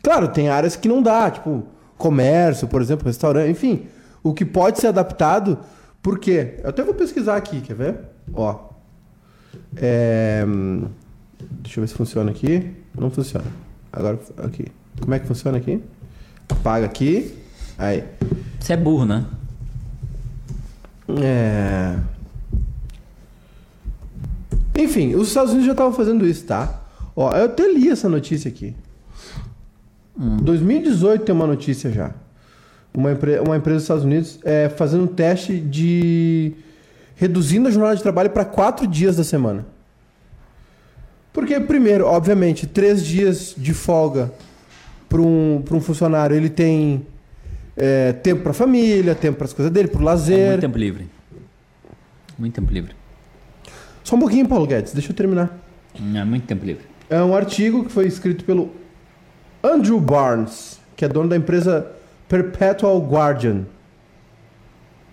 Claro, 0.00 0.28
tem 0.28 0.48
áreas 0.48 0.76
que 0.76 0.86
não 0.86 1.02
dá, 1.02 1.28
tipo 1.28 1.64
comércio, 1.98 2.68
por 2.68 2.80
exemplo, 2.80 3.04
restaurante, 3.04 3.50
enfim. 3.50 3.86
O 4.22 4.32
que 4.32 4.44
pode 4.44 4.78
ser 4.78 4.86
adaptado, 4.86 5.58
por 6.00 6.20
quê? 6.20 6.60
Eu 6.62 6.70
até 6.70 6.84
vou 6.84 6.94
pesquisar 6.94 7.34
aqui, 7.34 7.60
quer 7.60 7.74
ver? 7.74 7.98
Ó. 8.32 8.70
É, 9.76 10.44
deixa 11.62 11.80
eu 11.80 11.82
ver 11.82 11.88
se 11.88 11.94
funciona 11.94 12.30
aqui. 12.30 12.76
Não 12.94 13.10
funciona. 13.10 13.46
Agora, 13.92 14.20
aqui. 14.38 14.66
Como 15.00 15.12
é 15.14 15.18
que 15.18 15.26
funciona 15.26 15.58
aqui? 15.58 15.82
Apaga 16.52 16.86
aqui. 16.86 17.34
Aí. 17.78 18.04
Você 18.60 18.74
é 18.74 18.76
burro, 18.76 19.04
né? 19.04 19.24
É... 21.20 21.96
Enfim, 24.76 25.14
os 25.14 25.28
Estados 25.28 25.50
Unidos 25.50 25.66
já 25.66 25.72
estavam 25.72 25.92
fazendo 25.92 26.26
isso, 26.26 26.44
tá? 26.44 26.80
Ó, 27.14 27.30
eu 27.32 27.46
até 27.46 27.70
li 27.70 27.88
essa 27.90 28.08
notícia 28.08 28.48
aqui. 28.48 28.74
2018 30.16 31.24
tem 31.24 31.34
uma 31.34 31.46
notícia 31.46 31.90
já. 31.90 32.12
Uma, 32.94 33.12
empre- 33.12 33.40
uma 33.40 33.56
empresa 33.56 33.76
dos 33.76 33.84
Estados 33.84 34.04
Unidos 34.04 34.38
é, 34.44 34.68
fazendo 34.68 35.04
um 35.04 35.06
teste 35.08 35.58
de 35.58 36.52
reduzindo 37.16 37.68
a 37.68 37.70
jornada 37.70 37.96
de 37.96 38.02
trabalho 38.02 38.30
para 38.30 38.44
quatro 38.44 38.86
dias 38.86 39.16
da 39.16 39.24
semana. 39.24 39.66
Porque, 41.32 41.58
primeiro, 41.60 42.06
obviamente, 42.06 42.66
três 42.66 43.04
dias 43.04 43.54
de 43.56 43.72
folga 43.72 44.30
para 45.12 45.20
um, 45.20 45.60
pra 45.62 45.76
um 45.76 45.80
funcionário, 45.80 46.34
ele 46.34 46.48
tem 46.48 47.06
é, 47.76 48.14
tempo 48.14 48.42
para 48.42 48.54
família, 48.54 49.14
tempo 49.14 49.36
para 49.36 49.44
as 49.44 49.52
coisas 49.52 49.70
dele, 49.70 49.88
para 49.88 49.98
o 49.98 50.02
É 50.02 50.04
lazer. 50.06 50.48
muito 50.48 50.60
tempo 50.62 50.78
livre. 50.78 51.06
Muito 52.38 52.54
tempo 52.54 52.72
livre. 52.72 52.94
Só 54.02 54.16
um 54.16 54.18
pouquinho, 54.18 54.48
Paulo 54.48 54.66
Guedes, 54.66 54.94
deixa 54.94 55.12
eu 55.12 55.14
terminar. 55.14 55.58
É 55.94 56.24
muito 56.24 56.46
tempo 56.46 56.64
livre. 56.64 56.84
É 57.10 57.22
um 57.22 57.36
artigo 57.36 57.84
que 57.84 57.92
foi 57.92 58.06
escrito 58.06 58.42
pelo 58.44 58.70
Andrew 59.62 60.00
Barnes, 60.00 60.80
que 60.96 61.04
é 61.04 61.08
dono 61.08 61.28
da 61.28 61.36
empresa 61.36 61.86
Perpetual 62.26 62.98
Guardian. 63.02 63.66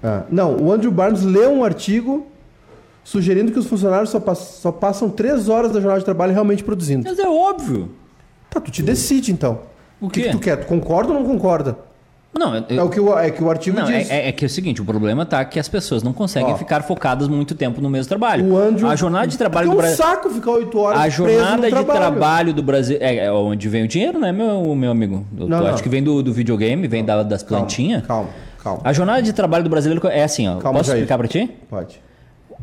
Ah, 0.02 0.24
não, 0.32 0.56
o 0.56 0.72
Andrew 0.72 0.92
Barnes 0.94 1.24
leu 1.24 1.52
um 1.52 1.64
artigo 1.64 2.26
sugerindo 3.04 3.52
que 3.52 3.60
os 3.60 3.68
funcionários 3.68 4.10
só, 4.12 4.20
pass- 4.20 4.60
só 4.62 4.72
passam 4.72 5.10
três 5.10 5.50
horas 5.50 5.74
da 5.74 5.80
jornada 5.82 6.00
de 6.00 6.06
trabalho 6.06 6.32
realmente 6.32 6.64
produzindo. 6.64 7.04
Mas 7.06 7.20
é 7.20 7.28
óbvio. 7.28 7.92
Tá, 8.50 8.62
tu 8.62 8.72
te 8.72 8.82
decide 8.82 9.32
então. 9.34 9.62
O 10.02 10.10
que, 10.10 10.22
que 10.24 10.30
tu 10.30 10.40
quer? 10.40 10.58
Tu 10.58 10.66
concorda 10.68 11.14
ou 11.14 11.20
não 11.20 11.26
concorda? 11.26 11.78
Não, 12.32 12.56
eu- 12.56 12.64
É 12.70 12.84
o 12.84 12.90
que 12.90 13.00
o, 13.00 13.18
é 13.18 13.32
que 13.32 13.44
o 13.44 13.50
artigo 13.50 13.76
Não, 13.80 13.90
é, 13.90 13.98
diz. 14.00 14.10
é- 14.12 14.30
é 14.30 14.32
que 14.32 14.46
é 14.46 14.48
o 14.48 14.50
seguinte, 14.50 14.80
o 14.82 14.86
problema 14.86 15.26
tá 15.26 15.44
que 15.44 15.60
as 15.60 15.68
pessoas 15.68 16.04
não 16.04 16.14
conseguem 16.14 16.54
Ó. 16.54 16.58
ficar 16.58 16.84
focadas 16.84 17.28
muito 17.28 17.56
tempo 17.56 17.82
no 17.82 17.90
mesmo 17.90 18.08
trabalho. 18.08 18.46
O 18.46 18.56
Andrew... 18.58 18.88
a 18.88 18.96
jornada 18.96 19.26
de 19.28 19.36
trabalho 19.38 19.68
do 19.68 19.72
é 19.72 19.74
um 19.74 19.78
Brasil. 19.78 19.98
saco 19.98 20.30
ficar 20.30 20.52
oito 20.52 20.78
horas 20.80 21.02
A 21.02 21.10
jornada 21.10 21.64
de 21.64 21.70
trabalho. 21.72 22.00
trabalho 22.00 22.54
do 22.54 22.62
Brasil. 22.62 22.98
É, 23.02 23.26
é 23.26 23.32
onde 23.32 23.68
vem 23.68 23.84
o 23.84 23.88
dinheiro, 23.88 24.20
né, 24.20 24.32
meu, 24.32 24.76
meu 24.76 24.92
amigo? 24.92 25.26
Eu 25.38 25.48
Não, 25.50 25.66
acho 25.68 25.82
que 25.82 25.90
vem 25.90 26.04
do, 26.04 26.22
do 26.22 26.32
videogame, 26.32 26.88
vem 26.88 27.04
da- 27.04 27.24
das 27.24 27.42
Calma, 27.42 27.66
plantinhas. 27.66 28.06
Calma, 28.06 28.30
calma. 28.64 28.82
A 28.84 28.94
jornada 28.94 29.22
de 29.24 29.34
trabalho 29.34 29.64
do 29.64 29.70
brasileiro 29.70 30.08
é 30.08 30.24
assim, 30.24 30.48
ó. 30.48 30.58
Calma, 30.58 30.78
Posso 30.80 30.92
Jair. 30.92 31.00
explicar 31.02 31.18
pra 31.18 31.28
ti? 31.28 31.50
Pode. 31.68 32.00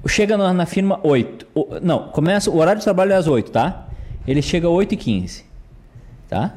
Chega 0.06 0.36
na, 0.36 0.54
na 0.54 0.64
firma 0.64 1.00
8. 1.02 1.44
O- 1.52 1.66
não, 1.82 2.04
começa. 2.10 2.48
O 2.50 2.56
horário 2.58 2.78
de 2.78 2.84
trabalho 2.84 3.12
é 3.12 3.16
às 3.16 3.26
8, 3.26 3.50
tá? 3.50 3.88
Ele 4.28 4.40
chega 4.40 4.68
às 4.68 4.72
8 4.72 4.94
e 4.94 4.96
15 4.96 5.44
Tá? 6.28 6.54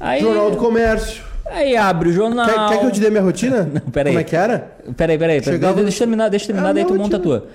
Aí, 0.00 0.20
Jornal 0.20 0.50
do 0.50 0.56
Comércio. 0.56 1.22
aí 1.46 1.76
abre 1.76 2.08
o 2.10 2.12
jornal. 2.12 2.46
Quer, 2.46 2.68
quer 2.68 2.80
que 2.80 2.86
eu 2.86 2.90
te 2.92 3.00
dê 3.00 3.10
minha 3.10 3.22
rotina? 3.22 3.62
Não, 3.72 3.80
peraí. 3.90 4.12
Como 4.12 4.20
é 4.20 4.24
que 4.24 4.36
era? 4.36 4.58
Peraí, 4.96 5.18
peraí, 5.18 5.40
peraí. 5.40 5.42
Chegava- 5.42 5.82
Deixa 5.82 5.96
eu 5.96 5.98
terminar, 6.00 6.28
deixa 6.28 6.44
eu 6.44 6.46
terminar, 6.48 6.68
É 6.68 6.70
a 6.70 6.72
daí 6.74 6.84
tu 6.84 6.94
monta 6.94 7.16
a 7.16 7.20
tua. 7.20 7.46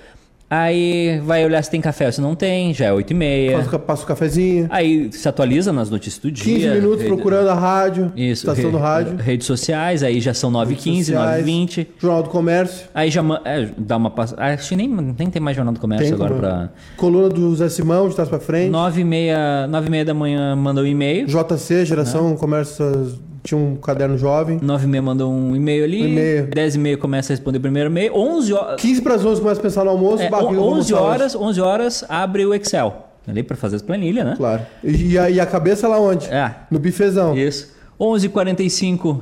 Aí 0.50 1.20
vai 1.24 1.44
olhar 1.44 1.62
se 1.62 1.70
tem 1.70 1.80
café 1.80 2.06
ou 2.06 2.12
se 2.12 2.20
não 2.20 2.34
tem, 2.34 2.74
já 2.74 2.86
é 2.86 2.92
8 2.92 3.10
e 3.12 3.14
meia. 3.14 3.62
Passo 3.86 4.02
o 4.02 4.06
cafezinho. 4.06 4.66
Aí 4.68 5.08
se 5.12 5.28
atualiza 5.28 5.72
nas 5.72 5.88
notícias 5.88 6.20
do 6.20 6.28
dia. 6.30 6.54
15 6.54 6.68
minutos 6.70 7.02
rede- 7.02 7.08
procurando 7.14 7.48
a 7.48 7.54
rádio. 7.54 8.12
Isso, 8.16 8.42
Estação 8.50 8.64
re- 8.64 8.70
do 8.72 8.78
rádio. 8.78 9.16
Redes 9.16 9.46
sociais, 9.46 10.02
aí 10.02 10.20
já 10.20 10.34
são 10.34 10.50
9 10.50 10.74
h 10.74 10.82
15 10.82 11.12
9 11.12 11.24
sociais, 11.26 11.44
20 11.46 11.88
Jornal 11.98 12.22
do 12.24 12.30
Comércio. 12.30 12.88
Aí 12.92 13.10
já 13.10 13.22
é, 13.44 13.68
dá 13.78 13.96
uma 13.96 14.10
passada. 14.10 14.42
Acho 14.42 14.70
que 14.70 14.76
nem, 14.76 14.88
nem 14.88 15.30
tem 15.30 15.40
mais 15.40 15.56
Jornal 15.56 15.72
do 15.72 15.78
Comércio 15.80 16.06
Tem 16.06 16.14
agora 16.14 16.34
pra. 16.34 16.68
Coluna 16.96 17.28
do 17.28 17.54
Zé 17.54 17.68
Simão, 17.68 18.08
de 18.08 18.16
trás 18.16 18.28
pra 18.28 18.40
frente. 18.40 18.70
9 18.70 19.00
e 19.02 19.04
meia, 19.04 19.68
9 19.68 19.86
e 19.86 19.90
meia 19.90 20.04
da 20.04 20.14
manhã 20.14 20.56
manda 20.56 20.80
um 20.80 20.86
e-mail. 20.86 21.26
JC, 21.28 21.84
Geração 21.84 22.34
Comércio, 22.36 22.84
tinha 23.50 23.60
um 23.60 23.76
caderno 23.76 24.16
jovem. 24.16 24.58
9 24.62 24.84
e 24.84 24.88
meia 24.88 25.02
manda 25.02 25.26
um 25.26 25.54
e-mail 25.56 25.84
ali. 25.84 26.02
Um 26.02 26.06
e-mail. 26.08 26.46
10 26.46 26.74
e 26.74 26.78
meia 26.78 26.96
começa 26.96 27.32
a 27.32 27.34
responder 27.34 27.58
o 27.58 27.60
primeiro 27.60 27.90
e-mail. 27.90 28.14
11 28.14 28.52
horas. 28.54 28.80
15 28.80 29.02
para 29.02 29.14
as 29.16 29.24
11 29.24 29.40
começa 29.40 29.60
a 29.60 29.62
pensar 29.62 29.84
no 29.84 29.90
almoço. 29.90 30.22
É, 30.22 30.30
vou 30.30 30.38
11 30.48 30.56
almoçar 30.94 31.00
horas, 31.00 31.34
11 31.34 31.60
horas 31.60 32.04
abre 32.08 32.46
o 32.46 32.54
Excel. 32.54 33.06
Ali 33.28 33.42
pra 33.42 33.56
fazer 33.56 33.76
as 33.76 33.82
planilhas, 33.82 34.24
né? 34.24 34.34
Claro. 34.36 34.62
E, 34.82 35.18
a, 35.18 35.28
e 35.30 35.38
a 35.40 35.46
cabeça 35.46 35.86
lá 35.86 35.98
onde? 36.00 36.26
É. 36.28 36.54
No 36.70 36.78
bifezão. 36.78 37.36
Isso. 37.36 37.72
11h45. 38.00 39.20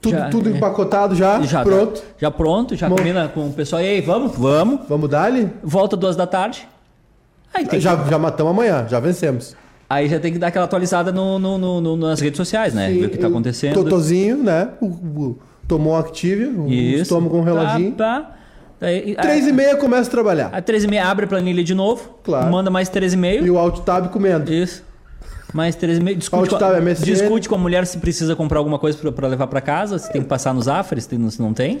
Tudo, 0.00 0.16
já- 0.16 0.28
tudo 0.28 0.50
empacotado 0.50 1.14
já, 1.14 1.40
Já 1.42 1.62
pronto. 1.64 2.02
Já 2.18 2.30
pronto, 2.30 2.76
já 2.76 2.88
Bom. 2.88 2.96
combina 2.96 3.28
com 3.28 3.46
o 3.48 3.52
pessoal. 3.52 3.80
E 3.82 3.86
aí, 3.86 4.00
vamos? 4.00 4.36
Vamos. 4.36 4.80
Vamos 4.88 5.08
dar-lhe? 5.08 5.48
Volta 5.62 5.96
duas 5.96 6.14
da 6.14 6.26
tarde. 6.26 6.68
Aí, 7.52 7.64
Já, 7.80 7.96
que, 7.96 8.10
já 8.10 8.18
matamos 8.18 8.52
amanhã, 8.52 8.86
já 8.88 9.00
vencemos. 9.00 9.56
Aí 9.88 10.08
já 10.08 10.18
tem 10.18 10.32
que 10.32 10.38
dar 10.38 10.48
aquela 10.48 10.64
atualizada 10.64 11.10
no, 11.12 11.38
no- 11.38 11.80
no- 11.80 11.96
nas 11.96 12.20
redes 12.20 12.36
sociais, 12.36 12.74
né? 12.74 12.90
Ver 12.90 13.06
o 13.06 13.10
que 13.10 13.18
tá 13.18 13.26
E- 13.26 13.30
acontecendo. 13.30 13.74
Totozinho, 13.74 14.36
né? 14.42 14.68
O, 14.80 14.86
o 14.86 15.38
tomou 15.68 15.94
um 15.94 15.96
Activia, 15.96 16.48
um 16.48 16.68
Isso. 16.68 17.02
estômago 17.02 17.30
com 17.34 17.40
um 17.40 17.44
reloginho. 17.44 17.92
Tá, 17.92 18.20
tá. 18.20 18.32
Daí, 18.78 19.14
Três 19.16 19.46
e 19.46 19.52
meia 19.52 19.74
começa 19.76 20.08
a 20.08 20.10
trabalhar. 20.10 20.50
A 20.52 20.60
13h30 20.60 21.02
abre 21.02 21.24
a 21.24 21.28
planilha 21.28 21.64
de 21.64 21.74
novo. 21.74 22.18
Claro. 22.22 22.50
Manda 22.50 22.70
mais 22.70 22.90
13h30. 22.90 23.42
E 23.44 23.50
o 23.50 23.58
alt 23.58 23.80
tab 23.80 24.08
comendo. 24.10 24.52
Isso. 24.52 24.84
Mais 25.54 25.74
13h30. 25.74 26.14
Discute, 26.18 26.40
Alt 26.42 26.50
com, 26.50 26.58
tab, 26.58 26.82
MSN. 26.82 27.04
discute 27.04 27.48
com 27.48 27.54
a 27.54 27.58
mulher 27.58 27.86
se 27.86 27.96
precisa 27.98 28.36
comprar 28.36 28.58
alguma 28.58 28.78
coisa 28.78 28.98
pra, 28.98 29.10
pra 29.12 29.28
levar 29.28 29.46
pra 29.46 29.62
casa, 29.62 29.98
se 29.98 30.12
tem 30.12 30.20
que 30.20 30.28
passar 30.28 30.52
nos 30.52 30.68
afres, 30.68 31.04
se, 31.04 31.16
não 31.40 31.54
tem. 31.54 31.80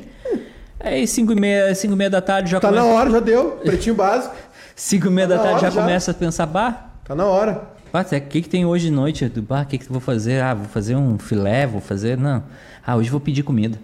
Aí 0.80 1.04
5h30, 1.04 1.72
5h30 1.72 2.08
da 2.08 2.20
tarde 2.22 2.50
já 2.50 2.60
Tá 2.60 2.70
na 2.70 2.80
começa. 2.80 2.98
hora, 2.98 3.10
já 3.10 3.20
deu. 3.20 3.50
Pretinho 3.62 3.94
básico. 3.94 4.34
5h30 4.76 5.26
da 5.26 5.36
Tá 5.36 5.36
na 5.36 5.42
tarde 5.50 5.60
já, 5.62 5.70
já. 5.70 5.80
começa 5.82 6.10
a 6.12 6.14
pensar, 6.14 6.46
bah, 6.46 6.86
Tá 7.04 7.14
na 7.14 7.26
hora. 7.26 7.62
Bah, 7.96 8.02
o 8.16 8.20
que, 8.28 8.42
que 8.42 8.48
tem 8.48 8.64
hoje 8.66 8.86
de 8.86 8.90
noite? 8.92 9.26
Do 9.28 9.40
Bah, 9.42 9.62
o 9.62 9.66
que, 9.66 9.78
que 9.78 9.84
eu 9.86 9.92
vou 9.92 10.00
fazer? 10.00 10.42
Ah, 10.42 10.52
vou 10.54 10.66
fazer 10.66 10.94
um 10.96 11.18
filé, 11.18 11.66
vou 11.66 11.80
fazer. 11.80 12.18
Não. 12.18 12.42
Ah, 12.86 12.96
hoje 12.96 13.08
vou 13.10 13.20
pedir 13.20 13.42
comida. 13.42 13.78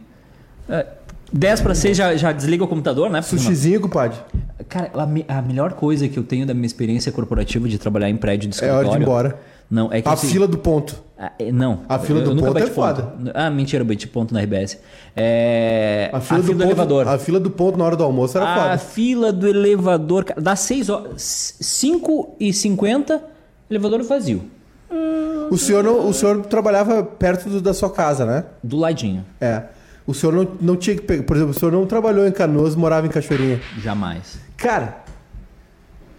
É, 0.68 0.86
10 1.32 1.60
para 1.62 1.74
6 1.74 1.96
já, 1.96 2.14
já 2.16 2.30
desliga 2.32 2.62
o 2.64 2.68
computador, 2.68 3.08
né? 3.08 3.22
Sushizinho, 3.22 3.80
compadre. 3.80 4.18
Cara, 4.68 4.90
a, 4.94 5.06
me- 5.06 5.24
a 5.26 5.40
melhor 5.40 5.72
coisa 5.72 6.06
que 6.08 6.18
eu 6.18 6.22
tenho 6.22 6.44
da 6.46 6.52
minha 6.52 6.66
experiência 6.66 7.10
corporativa 7.10 7.66
de 7.68 7.78
trabalhar 7.78 8.10
em 8.10 8.16
prédio 8.16 8.48
de 8.50 8.54
É 8.54 8.56
escritório. 8.56 8.88
hora 8.88 8.98
de 8.98 9.02
ir 9.02 9.06
embora. 9.06 9.38
Não, 9.70 9.90
é 9.90 10.02
que 10.02 10.08
A 10.08 10.12
assim- 10.12 10.28
fila 10.28 10.46
do 10.46 10.58
ponto. 10.58 11.02
Ah, 11.18 11.32
é, 11.38 11.50
não. 11.50 11.80
A 11.88 11.98
fila 11.98 12.20
eu 12.20 12.24
do 12.26 12.34
nunca 12.34 12.48
ponto 12.48 12.58
é 12.62 12.66
foda. 12.66 13.14
Ah, 13.32 13.48
mentira, 13.48 13.82
eu 13.82 13.86
bati 13.86 14.06
ponto 14.06 14.34
na 14.34 14.40
RBS. 14.40 14.78
É, 15.16 16.10
A 16.12 16.20
fila, 16.20 16.40
do, 16.42 16.52
ponto, 16.52 16.62
elevador. 16.64 17.08
A 17.08 17.18
fila 17.18 17.40
do 17.40 17.50
ponto 17.50 17.78
na 17.78 17.84
hora 17.86 17.96
do 17.96 18.04
almoço 18.04 18.36
era 18.36 18.46
a 18.46 18.54
foda. 18.56 18.78
fila 18.78 19.32
do 19.32 19.48
elevador, 19.48 20.26
das 20.36 20.60
6 20.60 20.90
horas, 20.90 21.54
5 21.60 22.36
e 22.38 22.52
50, 22.52 23.22
elevador 23.70 24.02
vazio. 24.02 24.42
O 25.50 25.56
senhor, 25.58 25.82
não, 25.84 26.08
o 26.08 26.12
senhor 26.14 26.40
trabalhava 26.46 27.02
perto 27.02 27.48
do- 27.48 27.60
da 27.60 27.72
sua 27.74 27.90
casa, 27.90 28.24
né? 28.24 28.44
Do 28.62 28.76
ladinho. 28.76 29.24
É. 29.40 29.62
O 30.06 30.12
senhor 30.14 30.32
não, 30.34 30.48
não 30.60 30.76
tinha 30.76 30.96
que 30.96 31.02
pegar. 31.02 31.22
Por 31.24 31.36
exemplo, 31.36 31.54
o 31.54 31.58
senhor 31.58 31.70
não 31.72 31.86
trabalhou 31.86 32.26
em 32.26 32.32
Canoas, 32.32 32.74
morava 32.74 33.06
em 33.06 33.10
Cachoeirinha. 33.10 33.60
Jamais. 33.78 34.38
Cara, 34.56 34.96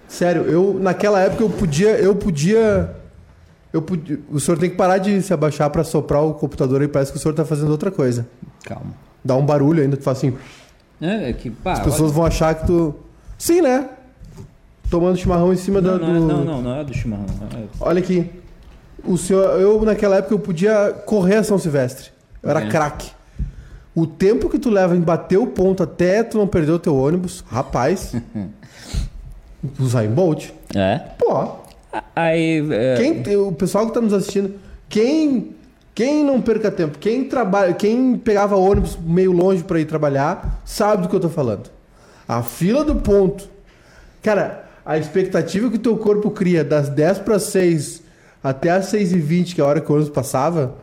sério, 0.08 0.44
eu 0.44 0.78
naquela 0.80 1.20
época 1.20 1.44
eu 1.44 1.50
podia, 1.50 1.90
eu 2.00 2.16
podia, 2.16 2.96
eu 3.72 3.82
podia, 3.82 4.20
o 4.32 4.40
senhor 4.40 4.58
tem 4.58 4.70
que 4.70 4.76
parar 4.76 4.98
de 5.00 5.22
se 5.22 5.34
abaixar 5.34 5.70
pra 5.70 5.84
soprar 5.84 6.22
o 6.22 6.34
computador 6.34 6.82
aí, 6.82 6.88
parece 6.88 7.12
que 7.12 7.18
o 7.18 7.22
senhor 7.22 7.34
tá 7.34 7.44
fazendo 7.46 7.72
outra 7.72 7.92
coisa. 7.92 8.28
Calma. 8.64 8.94
Dá 9.24 9.36
um 9.36 9.46
barulho 9.46 9.82
ainda, 9.82 9.98
tu 9.98 10.04
faz 10.04 10.18
assim, 10.20 10.36
É, 11.02 11.30
é 11.30 11.34
que, 11.34 11.50
pá, 11.50 11.74
as 11.74 11.80
pessoas 11.82 12.12
vão 12.12 12.26
achar 12.26 12.54
que 12.56 12.68
tu 12.68 12.94
Sim, 13.38 13.62
né? 13.62 13.90
Tomando 14.94 15.18
chimarrão 15.18 15.52
em 15.52 15.56
cima 15.56 15.82
Não, 15.82 15.98
da, 15.98 16.06
não, 16.06 16.14
do 16.14 16.28
não, 16.28 16.46
não, 16.46 16.62
não 16.62 16.76
é 16.76 16.84
do 16.84 16.94
chimarrão. 16.94 17.26
É- 17.56 17.64
Olha 17.80 17.98
aqui. 17.98 18.30
O 19.04 19.18
senhor, 19.18 19.60
eu 19.60 19.82
naquela 19.82 20.18
época 20.18 20.36
eu 20.36 20.40
podia 20.40 20.94
correr 21.08 21.38
a 21.38 21.44
São 21.44 21.58
Silvestre. 21.58 22.12
Eu 22.44 22.52
era 22.52 22.60
Ok. 22.60 22.70
craque. 22.70 23.10
O 23.96 24.06
tempo 24.06 24.48
que 24.52 24.60
tu 24.60 24.70
leva 24.70 24.96
em 24.96 25.00
bater 25.02 25.38
o 25.38 25.48
ponto 25.48 25.82
até 25.82 26.22
tu 26.22 26.38
não 26.38 26.46
perder 26.46 26.74
o 26.74 26.78
teu 26.78 26.96
ônibus, 26.96 27.44
rapaz. 27.50 28.14
Usar 29.80 30.06
em 30.06 30.10
Bolt. 30.10 30.52
É. 30.76 31.00
Pô, 31.18 31.54
Aí. 32.16 32.64
é, 32.72 32.96
quem, 32.96 33.36
o 33.36 33.52
pessoal 33.52 33.88
que 33.88 33.94
tá 33.96 34.00
nos 34.02 34.14
assistindo, 34.14 34.54
quem 34.88 35.56
quem 35.96 36.24
não 36.24 36.40
perca 36.40 36.70
tempo, 36.70 37.00
quem 37.00 37.24
trabalha, 37.24 37.74
quem 37.74 38.16
pegava 38.16 38.56
ônibus 38.56 38.96
meio 39.04 39.32
longe 39.32 39.64
para 39.64 39.80
ir 39.80 39.86
trabalhar, 39.86 40.62
sabe 40.64 41.02
do 41.02 41.10
que 41.10 41.16
eu 41.16 41.20
tô 41.20 41.30
falando. 41.30 41.72
A 42.28 42.44
fila 42.44 42.86
do 42.86 42.96
ponto. 42.98 43.50
Cara, 44.22 44.63
a 44.86 44.98
expectativa 44.98 45.70
que 45.70 45.76
o 45.76 45.80
teu 45.80 45.98
corpo 45.98 46.30
cria 46.32 46.64
das 46.64 46.90
10 46.90 47.20
para 47.20 47.40
6 47.40 48.04
até 48.44 48.70
as 48.72 48.86
6 48.88 49.14
e 49.14 49.20
20, 49.20 49.56
que 49.56 49.62
é 49.62 49.64
a 49.64 49.68
hora 49.68 49.80
que 49.82 49.90
o 49.92 49.96
ônibus 49.96 50.14
passava, 50.14 50.76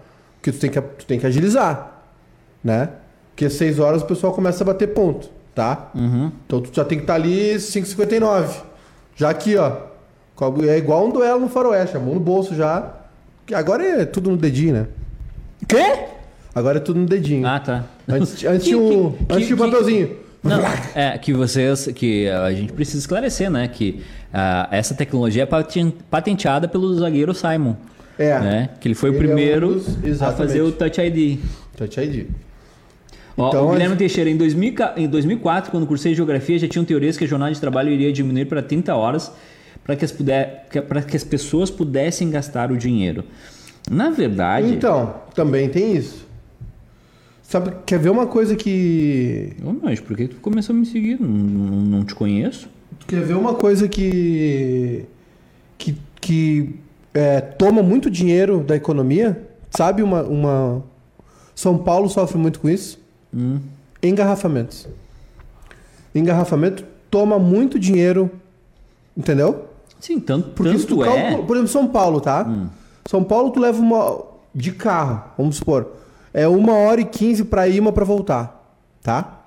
que 0.42 0.50
tu 0.50 0.58
tem 0.58 0.70
que, 0.70 0.80
tu 0.80 1.04
tem 1.06 1.18
que 1.20 1.26
agilizar, 1.26 2.02
né? 2.64 2.88
Porque 3.32 3.44
às 3.44 3.52
6 3.54 3.78
horas 3.78 4.02
o 4.02 4.06
pessoal 4.06 4.32
começa 4.32 4.64
a 4.64 4.66
bater 4.66 4.88
ponto, 4.94 5.28
tá? 5.54 5.90
Uhum. 5.94 6.32
Então 6.46 6.60
tu 6.60 6.70
já 6.72 6.84
tem 6.84 6.98
que 6.98 7.04
estar 7.04 7.14
ali 7.14 7.56
5,59. 7.56 8.48
Já 9.16 9.28
aqui, 9.30 9.56
ó. 9.56 9.72
É 10.66 10.78
igual 10.78 11.06
um 11.06 11.10
duelo 11.10 11.40
no 11.40 11.48
faroeste, 11.50 11.96
a 11.96 12.00
mão 12.00 12.14
no 12.14 12.20
bolso 12.20 12.54
já. 12.54 12.94
Que 13.44 13.54
Agora 13.54 13.84
é 13.84 14.06
tudo 14.06 14.30
no 14.30 14.36
dedinho, 14.38 14.72
né? 14.74 14.86
Quê? 15.68 16.06
Agora 16.54 16.78
é 16.78 16.80
tudo 16.80 16.98
no 17.00 17.06
dedinho. 17.06 17.46
Ah, 17.46 17.60
tá. 17.60 17.84
Antes, 18.08 18.42
antes 18.44 18.62
Que- 18.64 18.70
tinha 18.70 18.78
um, 18.78 19.12
que- 19.12 19.26
antes 19.34 19.46
tinha 19.46 19.56
um 19.56 19.58
que- 19.58 19.70
papelzinho. 19.70 20.16
Não, 20.42 20.60
é 20.94 21.18
que 21.18 21.32
vocês, 21.32 21.86
que 21.94 22.28
a 22.28 22.50
gente 22.52 22.72
precisa 22.72 22.98
esclarecer, 22.98 23.50
né? 23.50 23.68
Que 23.68 24.00
ah, 24.32 24.68
essa 24.70 24.94
tecnologia 24.94 25.42
é 25.42 25.46
paten- 25.46 25.92
patenteada 26.10 26.66
pelo 26.66 26.94
zagueiro 26.94 27.34
Simon. 27.34 27.74
É. 28.18 28.38
Né? 28.40 28.68
Que 28.80 28.88
ele 28.88 28.94
foi 28.94 29.10
o 29.10 29.14
Ele 29.14 29.18
é 29.18 29.20
um 29.20 29.26
primeiro 29.34 29.74
dos- 29.74 30.22
a 30.22 30.32
fazer 30.32 30.62
o 30.62 30.72
Touch 30.72 31.00
ID. 31.00 31.38
Touch 31.76 32.00
ID. 32.00 32.26
Ó, 33.36 33.48
Então, 33.48 33.66
o 33.68 33.70
Guilherme 33.70 33.90
gente- 33.94 33.98
Teixeira, 34.00 34.28
em, 34.30 34.36
2000 34.36 34.74
ca- 34.74 34.94
em 34.96 35.08
2004, 35.08 35.70
quando 35.70 35.86
cursei 35.86 36.14
Geografia, 36.14 36.58
já 36.58 36.68
tinham 36.68 36.84
teorias 36.84 37.16
que 37.16 37.24
a 37.24 37.26
jornada 37.26 37.52
de 37.52 37.60
trabalho 37.60 37.90
iria 37.90 38.12
diminuir 38.12 38.44
para 38.46 38.62
30 38.62 38.94
horas 38.94 39.32
para 39.84 39.96
que, 39.96 40.04
as 40.04 40.12
puder- 40.12 40.66
que- 40.70 40.80
pra 40.82 41.00
que 41.02 41.16
as 41.16 41.24
pessoas 41.24 41.70
pudessem 41.70 42.28
gastar 42.30 42.70
o 42.70 42.76
dinheiro. 42.76 43.24
Na 43.90 44.10
verdade... 44.10 44.68
Então, 44.74 45.14
também 45.34 45.68
tem 45.70 45.96
isso. 45.96 46.26
Sabe, 47.50 47.72
quer 47.84 47.98
ver 47.98 48.10
uma 48.10 48.28
coisa 48.28 48.54
que. 48.54 49.56
Ô, 49.64 49.74
mas 49.82 49.98
por 49.98 50.16
que 50.16 50.28
tu 50.28 50.36
começou 50.36 50.72
a 50.72 50.78
me 50.78 50.86
seguir? 50.86 51.20
Não, 51.20 51.28
não, 51.28 51.76
não 51.80 52.04
te 52.04 52.14
conheço. 52.14 52.68
Quer 53.08 53.22
ver 53.22 53.34
uma 53.34 53.54
coisa 53.54 53.88
que. 53.88 55.04
que, 55.76 55.98
que 56.20 56.76
é, 57.12 57.40
toma 57.40 57.82
muito 57.82 58.08
dinheiro 58.08 58.60
da 58.60 58.76
economia? 58.76 59.48
Sabe 59.68 60.00
uma, 60.00 60.22
uma. 60.22 60.84
São 61.52 61.76
Paulo 61.76 62.08
sofre 62.08 62.38
muito 62.38 62.60
com 62.60 62.68
isso? 62.68 63.00
Hum. 63.34 63.58
Engarrafamentos. 64.00 64.86
Engarrafamento 66.14 66.84
toma 67.10 67.36
muito 67.36 67.80
dinheiro, 67.80 68.30
entendeu? 69.16 69.64
Sim, 69.98 70.20
tanto, 70.20 70.50
Porque 70.50 70.78
se 70.78 70.86
tu 70.86 70.98
tanto 70.98 71.10
é... 71.10 71.22
calcula, 71.22 71.46
por 71.48 71.56
exemplo, 71.56 71.72
São 71.72 71.88
Paulo, 71.88 72.20
tá? 72.20 72.48
São 73.06 73.24
Paulo 73.24 73.50
tu 73.50 73.58
leva 73.58 73.82
uma 73.82 74.22
de 74.54 74.70
carro, 74.70 75.24
vamos 75.36 75.56
supor, 75.56 75.99
é 76.32 76.46
uma 76.48 76.72
hora 76.74 77.00
e 77.00 77.04
quinze 77.04 77.44
pra 77.44 77.66
ir, 77.68 77.80
uma 77.80 77.92
pra 77.92 78.04
voltar, 78.04 78.72
tá? 79.02 79.40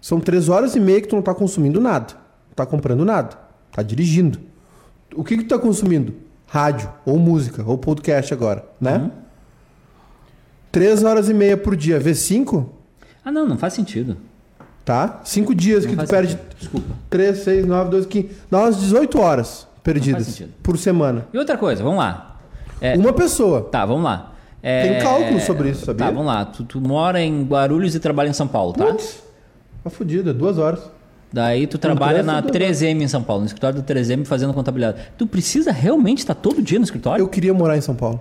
São 0.00 0.18
três 0.20 0.48
horas 0.48 0.74
e 0.76 0.80
meia 0.80 1.00
que 1.00 1.08
tu 1.08 1.16
não 1.16 1.22
tá 1.22 1.34
consumindo 1.34 1.80
nada, 1.80 2.14
não 2.48 2.54
tá 2.54 2.64
comprando 2.66 3.04
nada, 3.04 3.36
tá 3.72 3.82
dirigindo. 3.82 4.40
O 5.14 5.22
que 5.24 5.36
que 5.36 5.44
tu 5.44 5.48
tá 5.48 5.58
consumindo? 5.58 6.14
Rádio, 6.46 6.90
ou 7.04 7.18
música, 7.18 7.62
ou 7.66 7.76
podcast 7.78 8.32
agora, 8.32 8.64
né? 8.80 8.96
Uhum. 8.96 9.10
Três 10.72 11.02
horas 11.02 11.28
e 11.28 11.34
meia 11.34 11.56
por 11.56 11.74
dia, 11.76 11.98
vezes 11.98 12.22
cinco, 12.22 12.70
Ah, 13.24 13.30
não, 13.32 13.46
não 13.46 13.58
faz 13.58 13.74
sentido. 13.74 14.16
tá? 14.84 15.20
Cinco 15.24 15.54
dias 15.54 15.84
Não 15.84 15.90
que 15.94 15.96
tu 16.04 16.08
perde 16.08 16.32
sentido. 16.32 16.56
Desculpa. 16.58 16.86
3, 17.10 17.38
6, 17.38 17.66
9, 17.66 17.90
12, 17.90 18.06
15. 18.08 18.30
Dá 18.50 18.58
umas 18.60 18.76
18 18.80 19.20
horas 19.20 19.66
perdidas 19.82 20.42
por 20.62 20.78
semana. 20.78 21.26
E 21.32 21.38
outra 21.38 21.56
coisa, 21.58 21.82
vamos 21.82 21.98
lá. 21.98 22.38
É, 22.80 22.96
Uma 22.96 23.12
pessoa. 23.12 23.62
Tá, 23.62 23.84
vamos 23.84 24.04
lá. 24.04 24.29
É, 24.62 24.88
Tem 24.88 25.02
cálculo 25.02 25.40
sobre 25.40 25.70
isso, 25.70 25.86
sabia? 25.86 26.06
Tá, 26.06 26.10
vamos 26.10 26.26
lá. 26.26 26.44
Tu, 26.44 26.64
tu 26.64 26.80
mora 26.80 27.20
em 27.20 27.44
Guarulhos 27.44 27.94
e 27.94 28.00
trabalha 28.00 28.28
em 28.28 28.32
São 28.32 28.46
Paulo, 28.46 28.72
tá? 28.72 28.86
Putz, 28.86 29.22
tá 29.82 29.90
fudido, 29.90 30.30
é 30.30 30.32
duas 30.32 30.58
horas. 30.58 30.80
Daí 31.32 31.66
tu 31.66 31.78
trabalha 31.78 32.22
na 32.22 32.42
tudo. 32.42 32.52
3M 32.52 33.02
em 33.02 33.08
São 33.08 33.22
Paulo, 33.22 33.42
no 33.42 33.46
escritório 33.46 33.80
do 33.80 33.86
3M 33.86 34.24
fazendo 34.24 34.52
contabilidade. 34.52 34.98
Tu 35.16 35.26
precisa 35.26 35.70
realmente 35.70 36.18
estar 36.18 36.34
todo 36.34 36.60
dia 36.60 36.78
no 36.78 36.84
escritório? 36.84 37.22
Eu 37.22 37.28
queria 37.28 37.54
morar 37.54 37.76
em 37.76 37.80
São 37.80 37.94
Paulo. 37.94 38.20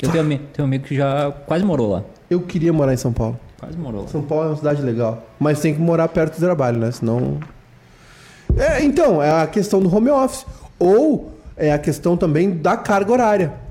Eu 0.00 0.10
tenho, 0.10 0.24
tenho 0.24 0.48
um 0.60 0.64
amigo 0.64 0.84
que 0.84 0.94
já 0.94 1.32
quase 1.46 1.64
morou 1.64 1.90
lá. 1.90 2.02
Eu 2.30 2.40
queria 2.40 2.72
morar 2.72 2.94
em 2.94 2.96
São 2.96 3.12
Paulo. 3.12 3.38
Quase 3.58 3.76
morou 3.76 4.02
lá. 4.02 4.08
São 4.08 4.22
Paulo 4.22 4.44
é 4.44 4.48
uma 4.48 4.56
cidade 4.56 4.82
legal. 4.82 5.26
Mas 5.38 5.60
tem 5.60 5.74
que 5.74 5.80
morar 5.80 6.08
perto 6.08 6.34
do 6.34 6.40
trabalho, 6.40 6.78
né? 6.78 6.90
Senão. 6.92 7.38
É, 8.56 8.82
então, 8.84 9.22
é 9.22 9.42
a 9.42 9.46
questão 9.46 9.80
do 9.80 9.94
home 9.94 10.10
office. 10.10 10.46
Ou 10.78 11.32
é 11.56 11.72
a 11.72 11.78
questão 11.78 12.16
também 12.16 12.50
da 12.50 12.76
carga 12.76 13.12
horária. 13.12 13.63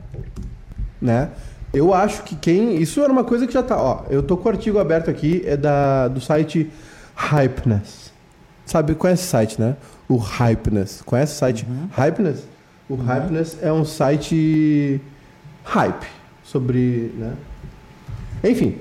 Né? 1.04 1.30
Eu 1.74 1.94
acho 1.94 2.24
que 2.24 2.36
quem. 2.36 2.82
Isso 2.82 3.02
era 3.02 3.12
uma 3.12 3.24
coisa 3.24 3.46
que 3.46 3.54
já 3.54 3.62
tá. 3.62 3.76
Ó, 3.78 4.04
eu 4.10 4.24
tô 4.24 4.38
com 4.38 4.48
o 4.48 4.52
artigo 4.52 4.80
aberto 4.80 5.10
aqui, 5.10 5.44
é 5.46 5.58
da, 5.58 6.08
do 6.08 6.22
site 6.22 6.72
Hypeness. 7.16 8.12
Sabe, 8.66 8.96
conhece 8.96 9.24
esse 9.24 9.30
site, 9.30 9.60
né? 9.60 9.76
O 10.08 10.16
Hypeness. 10.16 11.02
Conhece 11.06 11.34
o 11.34 11.38
site 11.38 11.68
Hypeness? 11.92 12.48
O 12.88 12.96
Hypeness 12.96 13.58
é 13.62 13.74
um 13.74 13.84
site 13.84 15.02
hype 15.64 16.08
sobre. 16.44 17.12
Né? 17.18 17.34
Enfim, 18.44 18.78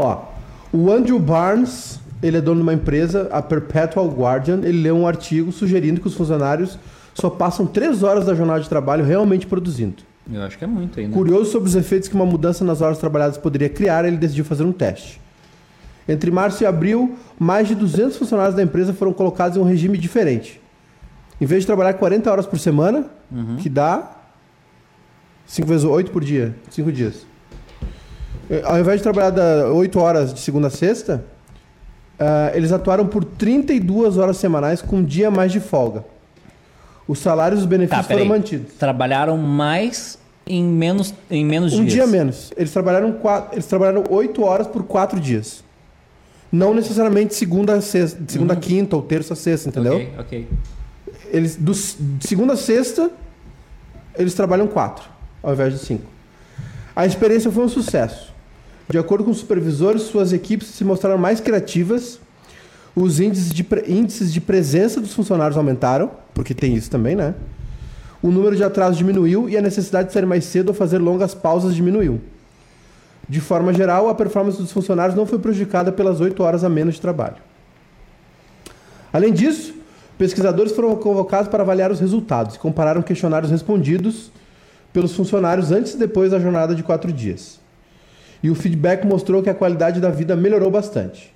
Ó, 0.00 0.26
o 0.72 0.92
Andrew 0.92 1.18
Barnes, 1.18 1.98
ele 2.22 2.36
é 2.36 2.40
dono 2.40 2.58
de 2.58 2.62
uma 2.62 2.72
empresa, 2.72 3.28
a 3.32 3.42
Perpetual 3.42 4.08
Guardian, 4.08 4.60
ele 4.62 4.80
leu 4.80 4.96
um 4.96 5.08
artigo 5.08 5.50
sugerindo 5.50 6.00
que 6.00 6.06
os 6.06 6.14
funcionários 6.14 6.78
só 7.14 7.28
passam 7.28 7.66
três 7.66 8.04
horas 8.04 8.24
da 8.24 8.32
jornada 8.32 8.60
de 8.60 8.68
trabalho 8.68 9.04
realmente 9.04 9.44
produzindo. 9.44 10.04
Eu 10.30 10.42
acho 10.42 10.58
que 10.58 10.64
é 10.64 10.66
muito 10.66 11.00
ainda. 11.00 11.14
Curioso 11.14 11.50
sobre 11.50 11.68
os 11.68 11.74
efeitos 11.74 12.08
que 12.08 12.14
uma 12.14 12.26
mudança 12.26 12.64
nas 12.64 12.80
horas 12.80 12.98
trabalhadas 12.98 13.38
poderia 13.38 13.68
criar, 13.68 14.04
ele 14.04 14.16
decidiu 14.16 14.44
fazer 14.44 14.62
um 14.64 14.72
teste. 14.72 15.20
Entre 16.08 16.30
março 16.30 16.62
e 16.62 16.66
abril, 16.66 17.16
mais 17.38 17.68
de 17.68 17.74
200 17.74 18.16
funcionários 18.16 18.54
da 18.54 18.62
empresa 18.62 18.92
foram 18.92 19.12
colocados 19.12 19.56
em 19.56 19.60
um 19.60 19.64
regime 19.64 19.96
diferente. 19.98 20.60
Em 21.40 21.46
vez 21.46 21.62
de 21.62 21.66
trabalhar 21.66 21.94
40 21.94 22.30
horas 22.30 22.46
por 22.46 22.58
semana, 22.58 23.06
que 23.62 23.68
dá 23.68 24.16
5 25.46 25.68
vezes 25.68 25.84
8 25.84 26.10
por 26.10 26.24
dia, 26.24 26.54
5 26.70 26.90
dias. 26.92 27.26
Eh, 28.50 28.62
Ao 28.64 28.78
invés 28.78 28.98
de 28.98 29.02
trabalhar 29.02 29.30
da 29.30 29.70
8 29.72 29.98
horas 29.98 30.32
de 30.34 30.40
segunda 30.40 30.68
a 30.68 30.70
sexta, 30.70 31.24
ah, 32.18 32.50
eles 32.54 32.72
atuaram 32.72 33.06
por 33.06 33.22
32 33.24 34.16
horas 34.16 34.38
semanais 34.38 34.82
com 34.82 34.96
um 34.96 35.04
dia 35.04 35.28
a 35.28 35.30
mais 35.30 35.52
de 35.52 35.60
folga. 35.60 36.04
Os 37.08 37.18
salários 37.20 37.60
e 37.60 37.62
os 37.62 37.66
Tá, 37.66 37.70
benefícios 37.70 38.06
peraí. 38.06 38.24
foram 38.26 38.38
mantidos. 38.38 38.74
Trabalharam 38.74 39.36
mais 39.38 40.18
em 40.46 40.62
menos, 40.62 41.12
em 41.30 41.44
menos 41.44 41.72
Um 41.72 41.80
dias. 41.80 41.92
dia 41.94 42.06
menos. 42.06 42.52
Eles 42.56 42.70
trabalharam, 42.72 43.12
quatro, 43.12 43.54
eles 43.54 43.66
trabalharam 43.66 44.04
8 44.08 44.44
horas 44.44 44.66
por 44.66 44.82
4 44.84 45.18
dias. 45.18 45.64
Não 46.52 46.72
necessariamente 46.72 47.34
segunda 47.34 47.74
a 47.74 47.80
sexta, 47.80 48.18
segunda 48.28 48.52
a 48.54 48.56
quinta 48.56 48.94
ou 48.96 49.02
terça 49.02 49.32
a 49.34 49.36
sexta, 49.36 49.68
entendeu? 49.68 49.94
Ok, 49.96 50.12
ok. 50.18 50.48
Eles, 51.30 51.56
do, 51.56 51.72
de 51.72 52.26
segunda 52.26 52.54
a 52.54 52.56
sexta, 52.56 53.10
eles 54.16 54.32
trabalham 54.34 54.66
quatro, 54.66 55.04
ao 55.42 55.52
invés 55.52 55.74
de 55.74 55.78
cinco. 55.80 56.04
A 56.96 57.04
experiência 57.06 57.50
foi 57.50 57.64
um 57.64 57.68
sucesso. 57.68 58.32
De 58.88 58.96
acordo 58.98 59.24
com 59.24 59.30
os 59.30 59.38
supervisores, 59.38 60.02
suas 60.02 60.32
equipes 60.32 60.68
se 60.68 60.82
mostraram 60.84 61.18
mais 61.18 61.38
criativas, 61.40 62.18
os 63.02 63.20
índices 63.20 63.52
de, 63.52 63.66
índices 63.86 64.32
de 64.32 64.40
presença 64.40 65.00
dos 65.00 65.12
funcionários 65.12 65.56
aumentaram, 65.56 66.10
porque 66.34 66.54
tem 66.54 66.74
isso 66.74 66.90
também, 66.90 67.14
né? 67.14 67.34
O 68.22 68.30
número 68.30 68.56
de 68.56 68.64
atrasos 68.64 68.98
diminuiu 68.98 69.48
e 69.48 69.56
a 69.56 69.62
necessidade 69.62 70.08
de 70.08 70.14
sair 70.14 70.26
mais 70.26 70.44
cedo 70.44 70.70
ou 70.70 70.74
fazer 70.74 70.98
longas 70.98 71.34
pausas 71.34 71.74
diminuiu. 71.74 72.20
De 73.28 73.40
forma 73.40 73.72
geral, 73.72 74.08
a 74.08 74.14
performance 74.14 74.58
dos 74.58 74.72
funcionários 74.72 75.14
não 75.14 75.26
foi 75.26 75.38
prejudicada 75.38 75.92
pelas 75.92 76.20
8 76.20 76.42
horas 76.42 76.64
a 76.64 76.68
menos 76.68 76.94
de 76.94 77.00
trabalho. 77.00 77.36
Além 79.12 79.32
disso, 79.32 79.74
pesquisadores 80.16 80.72
foram 80.72 80.96
convocados 80.96 81.48
para 81.48 81.62
avaliar 81.62 81.92
os 81.92 82.00
resultados 82.00 82.56
e 82.56 82.58
compararam 82.58 83.02
questionários 83.02 83.50
respondidos 83.50 84.32
pelos 84.92 85.14
funcionários 85.14 85.70
antes 85.70 85.94
e 85.94 85.98
depois 85.98 86.30
da 86.30 86.40
jornada 86.40 86.74
de 86.74 86.82
quatro 86.82 87.12
dias. 87.12 87.60
E 88.42 88.50
o 88.50 88.54
feedback 88.54 89.06
mostrou 89.06 89.42
que 89.42 89.50
a 89.50 89.54
qualidade 89.54 90.00
da 90.00 90.10
vida 90.10 90.34
melhorou 90.34 90.70
bastante. 90.70 91.32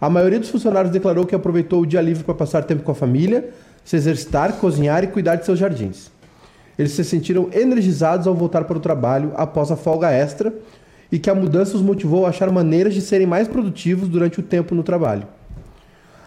A 0.00 0.08
maioria 0.08 0.40
dos 0.40 0.48
funcionários 0.48 0.92
declarou 0.92 1.26
que 1.26 1.34
aproveitou 1.34 1.82
o 1.82 1.86
dia 1.86 2.00
livre 2.00 2.24
para 2.24 2.34
passar 2.34 2.64
tempo 2.64 2.82
com 2.82 2.92
a 2.92 2.94
família, 2.94 3.50
se 3.84 3.96
exercitar, 3.96 4.54
cozinhar 4.54 5.04
e 5.04 5.08
cuidar 5.08 5.36
de 5.36 5.44
seus 5.44 5.58
jardins. 5.58 6.10
Eles 6.78 6.92
se 6.92 7.04
sentiram 7.04 7.50
energizados 7.52 8.26
ao 8.26 8.34
voltar 8.34 8.64
para 8.64 8.78
o 8.78 8.80
trabalho 8.80 9.32
após 9.36 9.70
a 9.70 9.76
folga 9.76 10.10
extra 10.10 10.52
e 11.12 11.18
que 11.18 11.28
a 11.28 11.34
mudança 11.34 11.76
os 11.76 11.82
motivou 11.82 12.24
a 12.24 12.30
achar 12.30 12.50
maneiras 12.50 12.94
de 12.94 13.02
serem 13.02 13.26
mais 13.26 13.46
produtivos 13.46 14.08
durante 14.08 14.40
o 14.40 14.42
tempo 14.42 14.74
no 14.74 14.82
trabalho. 14.82 15.26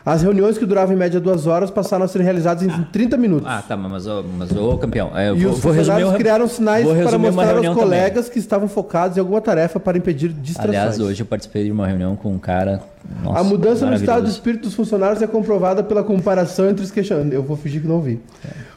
As 0.05 0.21
reuniões 0.21 0.57
que 0.57 0.65
duravam 0.65 0.93
em 0.93 0.97
média 0.97 1.17
duas 1.17 1.47
horas 1.47 1.71
passaram 1.71 2.03
a 2.03 2.07
ser 2.09 2.21
realizadas 2.21 2.61
em 2.61 2.83
30 2.91 3.15
minutos. 3.15 3.47
Ah, 3.49 3.63
tá, 3.65 3.77
mas 3.77 4.05
ô, 4.05 4.21
mas, 4.37 4.51
ô 4.51 4.77
campeão, 4.77 5.17
é, 5.17 5.29
eu 5.29 5.37
e 5.37 5.43
vou, 5.45 5.53
os 5.53 5.59
vou 5.59 5.73
funcionários 5.73 6.13
criaram 6.15 6.47
sinais 6.47 6.85
para 6.85 7.17
mostrar 7.17 7.43
aos 7.43 7.53
reunião 7.53 7.73
também. 7.73 7.89
colegas 7.89 8.27
que 8.27 8.37
estavam 8.37 8.67
focados 8.67 9.15
em 9.15 9.21
alguma 9.21 9.39
tarefa 9.39 9.79
para 9.79 9.97
impedir 9.97 10.27
distrações. 10.27 10.75
Aliás, 10.75 10.99
hoje 10.99 11.23
eu 11.23 11.25
participei 11.25 11.63
de 11.63 11.71
uma 11.71 11.87
reunião 11.87 12.17
com 12.17 12.33
um 12.33 12.37
cara. 12.37 12.83
Nossa, 13.21 13.39
a 13.39 13.43
mudança 13.43 13.85
no 13.85 13.95
estado 13.95 14.25
de 14.25 14.31
espírito 14.31 14.63
dos 14.63 14.73
funcionários 14.73 15.21
é 15.21 15.27
comprovada 15.27 15.83
pela 15.83 16.03
comparação 16.03 16.69
entre 16.69 16.83
os 16.83 16.91
questionários. 16.91 17.33
Eu 17.33 17.43
vou 17.43 17.55
fingir 17.57 17.81
que 17.81 17.87
não 17.87 18.01
vi. 18.01 18.19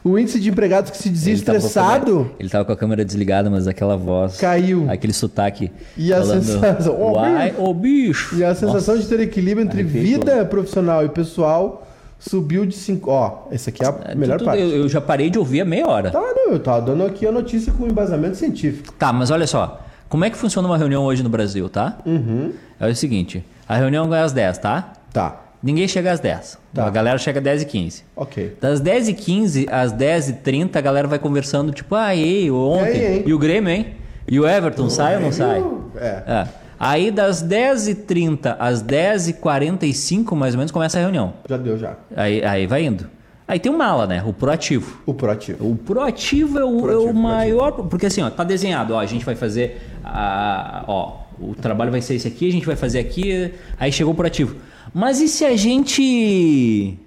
O 0.05 0.19
índice 0.19 0.39
de 0.41 0.51
empregados 0.51 0.91
que 0.91 0.97
se 0.99 1.09
dizia 1.09 1.33
Ele 1.33 1.43
tava 1.43 1.59
com 1.59 1.65
a 1.65 1.67
estressado 1.69 2.05
câmera- 2.13 2.31
Ele 2.39 2.49
tava 2.49 2.65
com 2.65 2.73
a 2.73 2.77
câmera 2.77 3.05
desligada, 3.05 3.49
mas 3.51 3.67
aquela 3.67 3.97
voz. 3.97 4.37
caiu. 4.37 4.87
Aquele 4.91 5.13
sotaque. 5.13 5.71
E 5.97 6.13
a 6.13 6.19
falando, 6.21 6.43
sensação- 6.43 7.01
Ô, 7.01 7.13
Uai, 7.13 7.55
ô 7.59 7.73
bicho! 7.75 8.37
E 8.37 8.45
a 8.45 8.55
sensação 8.55 8.97
de 8.99 9.07
ter 9.07 9.21
equilíbrio 9.21 9.65
entre 9.65 9.83
vida 9.83 10.45
profissional 10.45 11.05
e 11.05 11.09
pessoal 11.09 11.87
subiu 12.19 12.65
de 12.67 12.75
5. 12.77 13.11
Ó, 13.11 13.49
essa 13.51 13.71
aqui 13.71 13.83
é 13.85 13.87
a 13.89 13.93
Nossa, 13.93 14.15
melhor 14.15 14.39
tudo- 14.39 14.47
parte. 14.47 14.61
Eu, 14.63 14.69
eu 14.71 14.89
já 14.89 15.01
parei 15.01 15.29
de 15.31 15.39
ouvir 15.39 15.61
a 15.61 15.65
meia 15.65 15.87
hora. 15.89 16.11
Tá, 16.11 16.21
não, 16.21 16.53
eu 16.53 16.59
tava 16.61 16.83
dando 16.83 17.05
aqui 17.05 17.27
a 17.27 17.33
notícia 17.33 17.73
com 17.73 17.87
embasamento 17.87 18.37
científico. 18.37 18.93
Tá, 18.99 19.13
mas 19.13 19.31
olha 19.31 19.47
só. 19.47 19.83
Como 20.09 20.25
é 20.25 20.31
que 20.31 20.37
funciona 20.37 20.67
uma 20.69 20.79
reunião 20.79 21.05
hoje 21.05 21.23
no 21.23 21.29
Brasil, 21.29 21.69
tá? 21.69 21.99
Uhum. 22.07 22.53
É 22.79 22.89
o 22.89 22.95
seguinte: 22.95 23.45
a 23.69 23.77
reunião 23.77 24.13
é 24.15 24.21
às 24.21 24.33
10, 24.33 24.59
tá? 24.59 24.93
Tá, 25.13 25.41
Ninguém 25.63 25.89
chega 25.89 26.13
às 26.13 26.21
10. 26.21 26.59
Tá. 26.73 26.87
A 26.87 26.91
galera 26.91 27.19
chega 27.19 27.41
às 27.41 27.45
10 27.45 27.63
e 27.63 27.65
15. 27.65 28.05
ok. 28.15 28.57
Das 28.61 28.81
10h15 28.81 29.67
às 29.71 29.93
10h30, 29.93 30.77
a 30.77 30.81
galera 30.81 31.09
vai 31.09 31.19
conversando, 31.19 31.73
tipo, 31.73 31.95
ah, 31.95 32.15
e 32.15 32.23
aí, 32.23 32.51
ontem. 32.51 33.01
E 33.01 33.07
hein? 33.07 33.25
E 33.27 33.35
o 33.35 33.39
Grêmio, 33.39 33.71
hein? 33.71 33.95
E 34.29 34.39
o 34.39 34.47
Everton, 34.47 34.91
sai 34.91 35.17
ou 35.17 35.23
não 35.23 35.33
sai? 35.33 35.65
É. 35.97 36.07
É. 36.27 36.49
Aí 36.79 37.11
das 37.11 37.43
10h30 37.43 38.55
às 38.59 38.83
10h45, 38.83 40.35
mais 40.35 40.55
ou 40.55 40.59
menos, 40.59 40.71
começa 40.71 40.99
a 40.99 41.01
reunião. 41.01 41.33
Já 41.49 41.57
deu 41.57 41.79
já. 41.79 41.95
Aí, 42.15 42.45
aí 42.45 42.67
vai 42.67 42.85
indo. 42.85 43.09
Aí 43.49 43.61
tem 43.61 43.71
o 43.71 43.79
mala, 43.79 44.07
né? 44.07 44.23
O 44.27 44.33
proativo. 44.33 45.01
O 45.07 45.15
proativo. 45.15 45.71
O 45.71 45.77
proativo 45.77 46.59
é 46.59 46.65
o, 46.65 46.81
Proativo, 46.81 47.09
é 47.09 47.11
o 47.11 47.15
maior. 47.15 47.71
Porque 47.73 48.07
assim, 48.07 48.21
ó, 48.21 48.29
tá 48.29 48.43
desenhado, 48.43 48.93
ó, 48.95 48.99
a 48.99 49.07
gente 49.07 49.25
vai 49.25 49.37
fazer. 49.37 49.81
A, 50.05 50.85
ó, 50.89 51.19
o 51.39 51.55
trabalho 51.55 51.91
vai 51.91 52.01
ser 52.01 52.15
esse 52.15 52.27
aqui, 52.29 52.49
a 52.49 52.53
gente 52.53 52.67
vai 52.67 52.77
fazer 52.77 52.99
aqui. 52.99 53.53
Aí 53.79 53.91
chegou 53.93 54.13
o 54.13 54.17
proativo. 54.17 54.57
Mas 54.95 55.21
e 55.21 55.29
se 55.29 55.45
a 55.45 55.57
gente. 55.57 56.99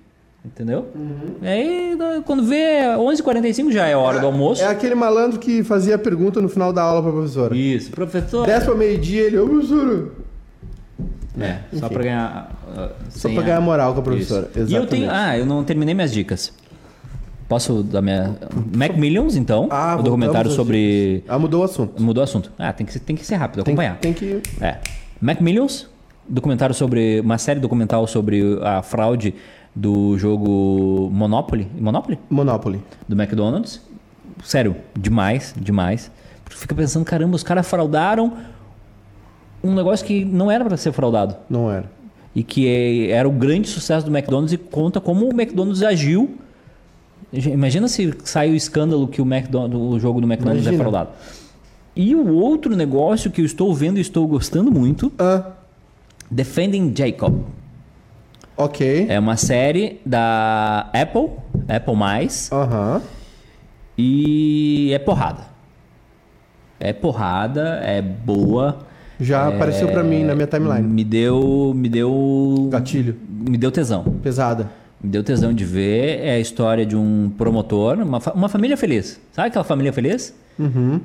Entendeu? 0.46 0.88
Aí 1.42 1.98
quando 2.26 2.44
vê 2.44 2.82
11h45 2.98 3.72
já 3.72 3.86
é 3.88 3.96
hora 3.96 4.20
do 4.20 4.26
almoço. 4.26 4.62
É 4.64 4.68
aquele 4.68 4.96
malandro 4.96 5.38
que 5.40 5.64
fazia 5.64 5.96
a 5.96 6.00
pergunta 6.00 6.42
no 6.42 6.48
final 6.48 6.72
da 6.72 6.82
aula 6.82 7.02
pra 7.04 7.12
professora. 7.12 7.56
Isso, 7.58 7.92
professor. 7.92 8.46
10 8.46 8.64
pra 8.64 8.76
meio-dia, 8.76 9.22
ele, 9.24 9.38
ô 9.38 9.48
professora. 9.48 10.08
É, 11.40 11.60
só 11.78 11.88
pra 11.90 12.04
ganhar. 12.04 12.52
uh, 12.68 12.90
Só 13.10 13.30
pra 13.30 13.42
a- 13.42 13.44
ganhar 13.46 13.62
moral 13.62 13.94
com 13.94 14.00
a 14.00 14.04
professora. 14.04 14.50
Isso. 14.56 14.72
E 14.72 14.76
eu 14.76 14.86
tenho. 14.88 15.04
Exatamente. 15.06 15.30
Ah, 15.32 15.38
eu 15.38 15.46
não 15.46 15.64
terminei 15.64 15.94
minhas 15.94 16.12
dicas. 16.12 16.54
Posso 17.50 17.82
dar 17.82 18.02
minha. 18.02 18.38
Mac 18.76 18.96
Millions, 18.96 19.36
então? 19.36 19.68
Ah, 19.72 19.98
o 20.00 20.04
documentário 20.04 20.52
sobre. 20.52 21.24
Ah, 21.28 21.40
mudou 21.40 21.62
o 21.62 21.64
assunto. 21.64 22.02
Mudou 22.02 22.22
o 22.22 22.24
assunto. 22.24 22.52
Ah, 22.60 22.72
tem 22.72 22.86
que 22.86 22.94
ser, 22.94 23.00
tem 23.00 23.16
que 23.16 23.26
ser 23.26 23.36
rápido, 23.38 23.64
Tem, 23.64 23.74
acompanhar. 23.74 23.98
tem 23.98 24.14
que. 24.14 24.40
É. 24.62 24.78
Mac 25.20 25.42
Millions, 25.42 25.90
documentário 26.28 26.76
sobre. 26.76 27.20
Uma 27.22 27.40
série 27.40 27.60
documental 27.60 28.06
sobre 28.06 28.60
a 28.62 28.84
fraude 28.84 29.34
do 29.76 30.16
jogo 30.20 31.10
Monopoly. 31.12 31.68
Monopoly? 31.80 32.20
Monopoly. 32.30 32.80
Do 33.08 33.20
McDonald's. 33.20 33.82
Sério, 34.44 34.76
demais, 34.98 35.54
demais. 35.60 36.12
Porque 36.46 36.56
fica 36.60 36.76
pensando, 36.76 37.04
caramba, 37.04 37.36
os 37.36 37.44
caras 37.44 37.68
fraudaram 37.68 38.32
um 39.64 39.74
negócio 39.74 40.06
que 40.06 40.24
não 40.24 40.52
era 40.52 40.64
para 40.64 40.78
ser 40.78 40.92
fraudado. 40.92 41.36
Não 41.50 41.70
era. 41.72 41.92
E 42.36 42.44
que 42.44 42.68
é- 42.68 43.10
era 43.10 43.28
o 43.28 43.32
grande 43.32 43.68
sucesso 43.68 44.06
do 44.06 44.16
McDonald's 44.16 44.54
e 44.54 44.58
conta 44.58 45.02
como 45.02 45.26
o 45.28 45.32
McDonald's 45.32 45.82
agiu. 45.82 46.38
Imagina 47.32 47.88
se 47.88 48.14
sai 48.24 48.50
o 48.52 48.56
escândalo 48.56 49.08
que 49.08 49.22
o, 49.22 49.26
McDonald's, 49.26 49.80
o 49.80 50.00
jogo 50.00 50.20
do 50.20 50.26
McDonald's 50.28 50.66
é 50.66 50.70
Imagina. 50.70 50.84
fraudado. 50.84 51.10
E 51.96 52.16
o 52.16 52.34
outro 52.36 52.76
negócio 52.76 53.30
que 53.30 53.42
eu 53.42 53.46
estou 53.46 53.74
vendo 53.74 53.98
e 53.98 54.02
estou 54.02 54.26
gostando 54.28 54.72
muito, 54.72 55.12
Ah, 55.20 55.52
Defending 56.32 56.94
Jacob. 56.96 57.42
ok. 58.58 59.06
É 59.10 59.20
uma 59.20 59.36
série 59.38 60.00
da 60.06 60.90
Apple, 60.94 61.30
Apple+, 61.68 61.94
Aham. 62.52 63.02
e 63.98 64.92
é 64.94 65.00
porrada. 65.00 65.44
É 66.80 66.94
porrada, 66.94 67.80
é 67.84 68.02
boa. 68.02 68.80
Já 69.20 69.50
é- 69.50 69.56
apareceu 69.56 69.90
pra 69.90 70.02
mim 70.04 70.24
na 70.24 70.34
minha 70.34 70.48
timeline. 70.48 70.88
Me 70.88 71.04
deu, 71.04 71.74
me 71.76 71.90
deu 71.90 72.70
Gatilho. 72.72 73.16
me 73.30 73.58
deu 73.58 73.70
tesão. 73.72 74.04
Pesada. 74.24 74.72
Deu 75.02 75.24
tesão 75.24 75.54
de 75.54 75.64
ver. 75.64 76.20
É 76.20 76.32
a 76.32 76.40
história 76.40 76.86
de 76.86 76.96
um 76.96 77.32
promotor, 77.38 77.98
uma, 78.00 78.20
fa- 78.20 78.34
uma 78.34 78.50
família 78.50 78.76
feliz. 78.76 79.20
Sabe 79.32 79.48
aquela 79.48 79.64
família 79.64 79.94
feliz? 79.94 80.34
Uhum. 80.58 81.00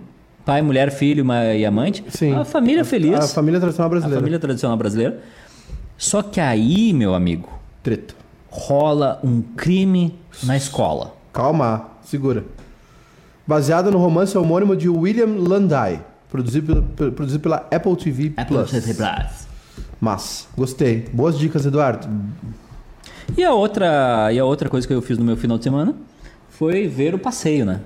Pai, 0.45 0.61
mulher, 0.63 0.91
filho 0.91 1.23
uma, 1.25 1.45
e 1.55 1.65
amante? 1.65 2.05
Sim. 2.09 2.35
A 2.35 2.45
família 2.45 2.85
feliz. 2.85 3.19
A 3.19 3.29
família 3.29 3.61
tradicional 3.61 3.87
a 3.87 3.91
brasileira. 3.91 4.21
família 4.21 4.39
tradicional 4.39 4.77
brasileira. 4.77 5.21
Só 5.97 6.23
que 6.23 6.41
aí, 6.41 6.93
meu 6.93 7.15
amigo, 7.15 7.49
Treta. 7.83 8.15
rola 8.51 9.21
um 9.23 9.41
crime 9.41 10.15
na 10.43 10.57
escola. 10.57 11.15
Calma, 11.33 11.89
segura. 12.03 12.45
Baseada 13.47 13.91
no 13.91 13.99
romance 13.99 14.37
homônimo 14.37 14.75
de 14.77 14.89
William 14.89 15.37
Landai, 15.39 16.05
produzido, 16.31 16.83
pela- 16.97 17.13
produzido 17.13 17.41
pela 17.41 17.57
Apple 17.71 17.97
TV 17.97 18.31
Plus. 18.49 18.73
Mas, 20.01 20.49
gostei. 20.57 21.07
Boas 21.13 21.39
dicas, 21.39 21.65
Eduardo. 21.65 22.09
E 23.37 23.43
a 23.45 23.53
outra, 23.53 24.33
e 24.33 24.39
a 24.39 24.45
outra 24.45 24.69
coisa 24.69 24.87
que 24.87 24.93
eu 24.95 25.03
fiz 25.03 25.19
no 25.19 25.25
meu 25.25 25.37
final 25.37 25.59
de 25.59 25.65
semana 25.65 25.95
foi 26.51 26.87
ver 26.87 27.15
o 27.15 27.19
passeio, 27.19 27.65
né? 27.65 27.81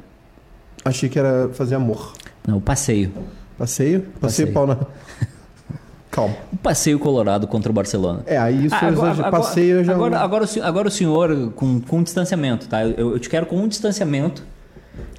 Achei 0.84 1.08
que 1.08 1.18
era 1.18 1.48
fazer 1.52 1.74
amor. 1.74 2.12
Não, 2.46 2.58
o 2.58 2.60
passeio. 2.60 3.10
Passeio? 3.58 4.00
Passeio, 4.20 4.48
Passeio. 4.48 4.52
pau 4.52 4.66
na... 4.66 4.76
Calma. 6.10 6.34
O 6.52 6.56
passeio 6.56 6.98
colorado 6.98 7.46
contra 7.46 7.70
o 7.70 7.74
Barcelona. 7.74 8.22
É, 8.26 8.36
aí 8.36 8.66
isso 8.66 8.74
Ah, 8.74 8.86
agora, 8.88 9.10
agora- 9.12 9.30
Passeio 9.30 9.76
eu 9.78 9.84
já... 9.84 9.92
agora, 9.94 10.18
agora, 10.18 10.44
o 10.44 10.46
senhor, 10.48 10.66
agora 10.66 10.88
o 10.88 10.90
senhor 10.90 11.52
com, 11.52 11.80
com 11.80 12.02
distanciamento, 12.02 12.66
tá? 12.68 12.84
Eu, 12.84 13.12
eu 13.12 13.18
te 13.20 13.28
quero 13.30 13.46
com 13.46 13.56
um 13.56 13.68
distanciamento. 13.68 14.42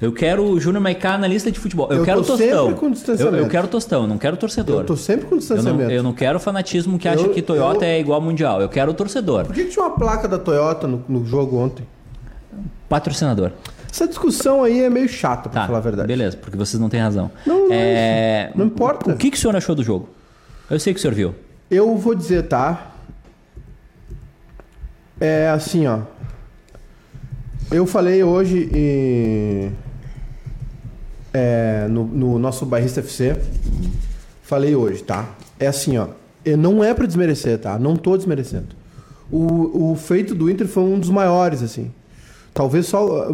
Eu 0.00 0.12
quero 0.12 0.42
o 0.44 0.58
Júnior 0.60 0.82
Maicá 0.82 1.18
na 1.18 1.26
lista 1.26 1.50
de 1.50 1.58
futebol. 1.58 1.88
Eu, 1.90 1.98
Eu 1.98 2.04
quero 2.04 2.18
tostão. 2.22 2.36
sempre 2.38 2.74
com 2.74 2.86
eu, 2.86 2.90
distanciamento. 2.92 3.36
eu 3.44 3.48
quero 3.48 3.68
tostão, 3.68 4.06
não 4.06 4.18
quero 4.18 4.36
torcedor. 4.36 4.80
Eu 4.80 4.86
tô 4.86 4.96
sempre 4.96 5.22
com 5.26 5.26
Eu 5.26 5.30
não, 5.32 5.38
distanciamento. 5.38 5.90
eu 5.92 6.02
não 6.02 6.12
quero 6.12 6.40
fanatismo 6.40 6.98
que 6.98 7.06
acha 7.08 7.28
que 7.28 7.42
Toyota 7.42 7.84
é 7.84 8.00
igual 8.00 8.20
ao 8.20 8.24
Mundial. 8.24 8.60
Eu 8.60 8.68
quero 8.68 8.90
o 8.90 8.94
torcedor. 8.94 9.44
Por 9.44 9.54
que, 9.54 9.64
que 9.64 9.70
tinha 9.70 9.84
uma 9.84 9.94
placa 9.94 10.26
da 10.26 10.38
Toyota 10.38 10.86
no, 10.86 11.04
no 11.08 11.24
jogo 11.26 11.56
ontem? 11.58 11.86
Patrocinador. 12.88 13.52
Essa 13.92 14.06
discussão 14.06 14.62
aí 14.62 14.82
é 14.82 14.88
meio 14.90 15.08
chata, 15.08 15.48
pra 15.48 15.62
Tá, 15.62 15.66
falar 15.66 15.78
a 15.78 15.82
verdade. 15.82 16.06
beleza, 16.08 16.36
porque 16.36 16.56
vocês 16.56 16.80
não 16.80 16.88
têm 16.88 17.00
razão. 17.00 17.30
Não, 17.44 17.66
não 17.68 17.74
É, 17.74 18.50
não 18.54 18.66
importa. 18.66 19.10
O 19.12 19.16
que, 19.16 19.30
que 19.30 19.36
o 19.36 19.40
senhor 19.40 19.54
achou 19.56 19.74
do 19.74 19.82
jogo? 19.82 20.08
Eu 20.70 20.78
sei 20.78 20.92
que 20.94 20.98
o 20.98 21.02
senhor 21.02 21.14
viu. 21.14 21.34
Eu 21.70 21.96
vou 21.96 22.14
dizer, 22.14 22.44
tá? 22.48 22.92
É 25.20 25.48
assim, 25.50 25.86
ó. 25.86 25.98
Eu 27.70 27.86
falei 27.86 28.22
hoje 28.22 28.68
em- 28.74 29.72
é, 31.32 31.86
no, 31.88 32.04
no 32.04 32.38
nosso 32.38 32.66
Bairrista 32.66 33.00
FC. 33.00 33.36
Falei 34.42 34.74
hoje, 34.74 35.02
tá? 35.04 35.28
É 35.58 35.66
assim, 35.68 35.96
ó. 35.96 36.08
E 36.44 36.56
não 36.56 36.82
é 36.82 36.92
pra 36.92 37.06
desmerecer, 37.06 37.58
tá? 37.58 37.78
Não 37.78 37.94
tô 37.96 38.16
desmerecendo. 38.16 38.68
O, 39.30 39.92
o 39.92 39.96
feito 39.96 40.34
do 40.34 40.50
Inter 40.50 40.66
foi 40.66 40.82
um 40.82 40.98
dos 40.98 41.10
maiores, 41.10 41.62
assim. 41.62 41.92
Talvez 42.52 42.86
só. 42.86 43.30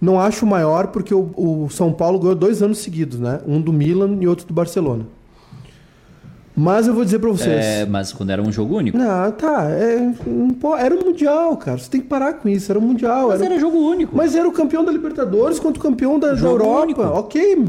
Não 0.00 0.20
acho 0.20 0.44
o 0.44 0.48
maior 0.48 0.88
porque 0.88 1.14
o, 1.14 1.30
o 1.36 1.68
São 1.70 1.92
Paulo 1.92 2.18
ganhou 2.18 2.34
dois 2.34 2.62
anos 2.62 2.78
seguidos, 2.78 3.20
né? 3.20 3.40
Um 3.46 3.60
do 3.60 3.72
Milan 3.72 4.18
e 4.20 4.26
outro 4.26 4.46
do 4.46 4.52
Barcelona. 4.52 5.06
Mas 6.58 6.86
eu 6.86 6.94
vou 6.94 7.04
dizer 7.04 7.18
pra 7.18 7.28
vocês. 7.28 7.64
É, 7.64 7.84
mas 7.84 8.14
quando 8.14 8.30
era 8.30 8.40
um 8.40 8.50
jogo 8.50 8.78
único. 8.78 8.96
Não, 8.96 9.30
tá. 9.32 9.68
é, 9.68 10.10
po- 10.58 10.74
era 10.74 10.94
um 10.94 11.04
Mundial, 11.04 11.54
cara. 11.58 11.76
Você 11.76 11.90
tem 11.90 12.00
que 12.00 12.06
parar 12.06 12.32
com 12.32 12.48
isso. 12.48 12.72
Era 12.72 12.78
um 12.78 12.82
Mundial. 12.82 13.28
Mas 13.28 13.42
era... 13.42 13.50
era 13.52 13.60
jogo 13.60 13.76
único. 13.76 14.16
Mas 14.16 14.34
era 14.34 14.48
o 14.48 14.52
campeão 14.52 14.82
da 14.82 14.90
Libertadores 14.90 15.58
contra 15.58 15.78
o 15.78 15.82
campeão 15.82 16.18
da, 16.18 16.32
da 16.32 16.40
Europa. 16.48 16.80
único. 16.82 17.02
Ok. 17.02 17.66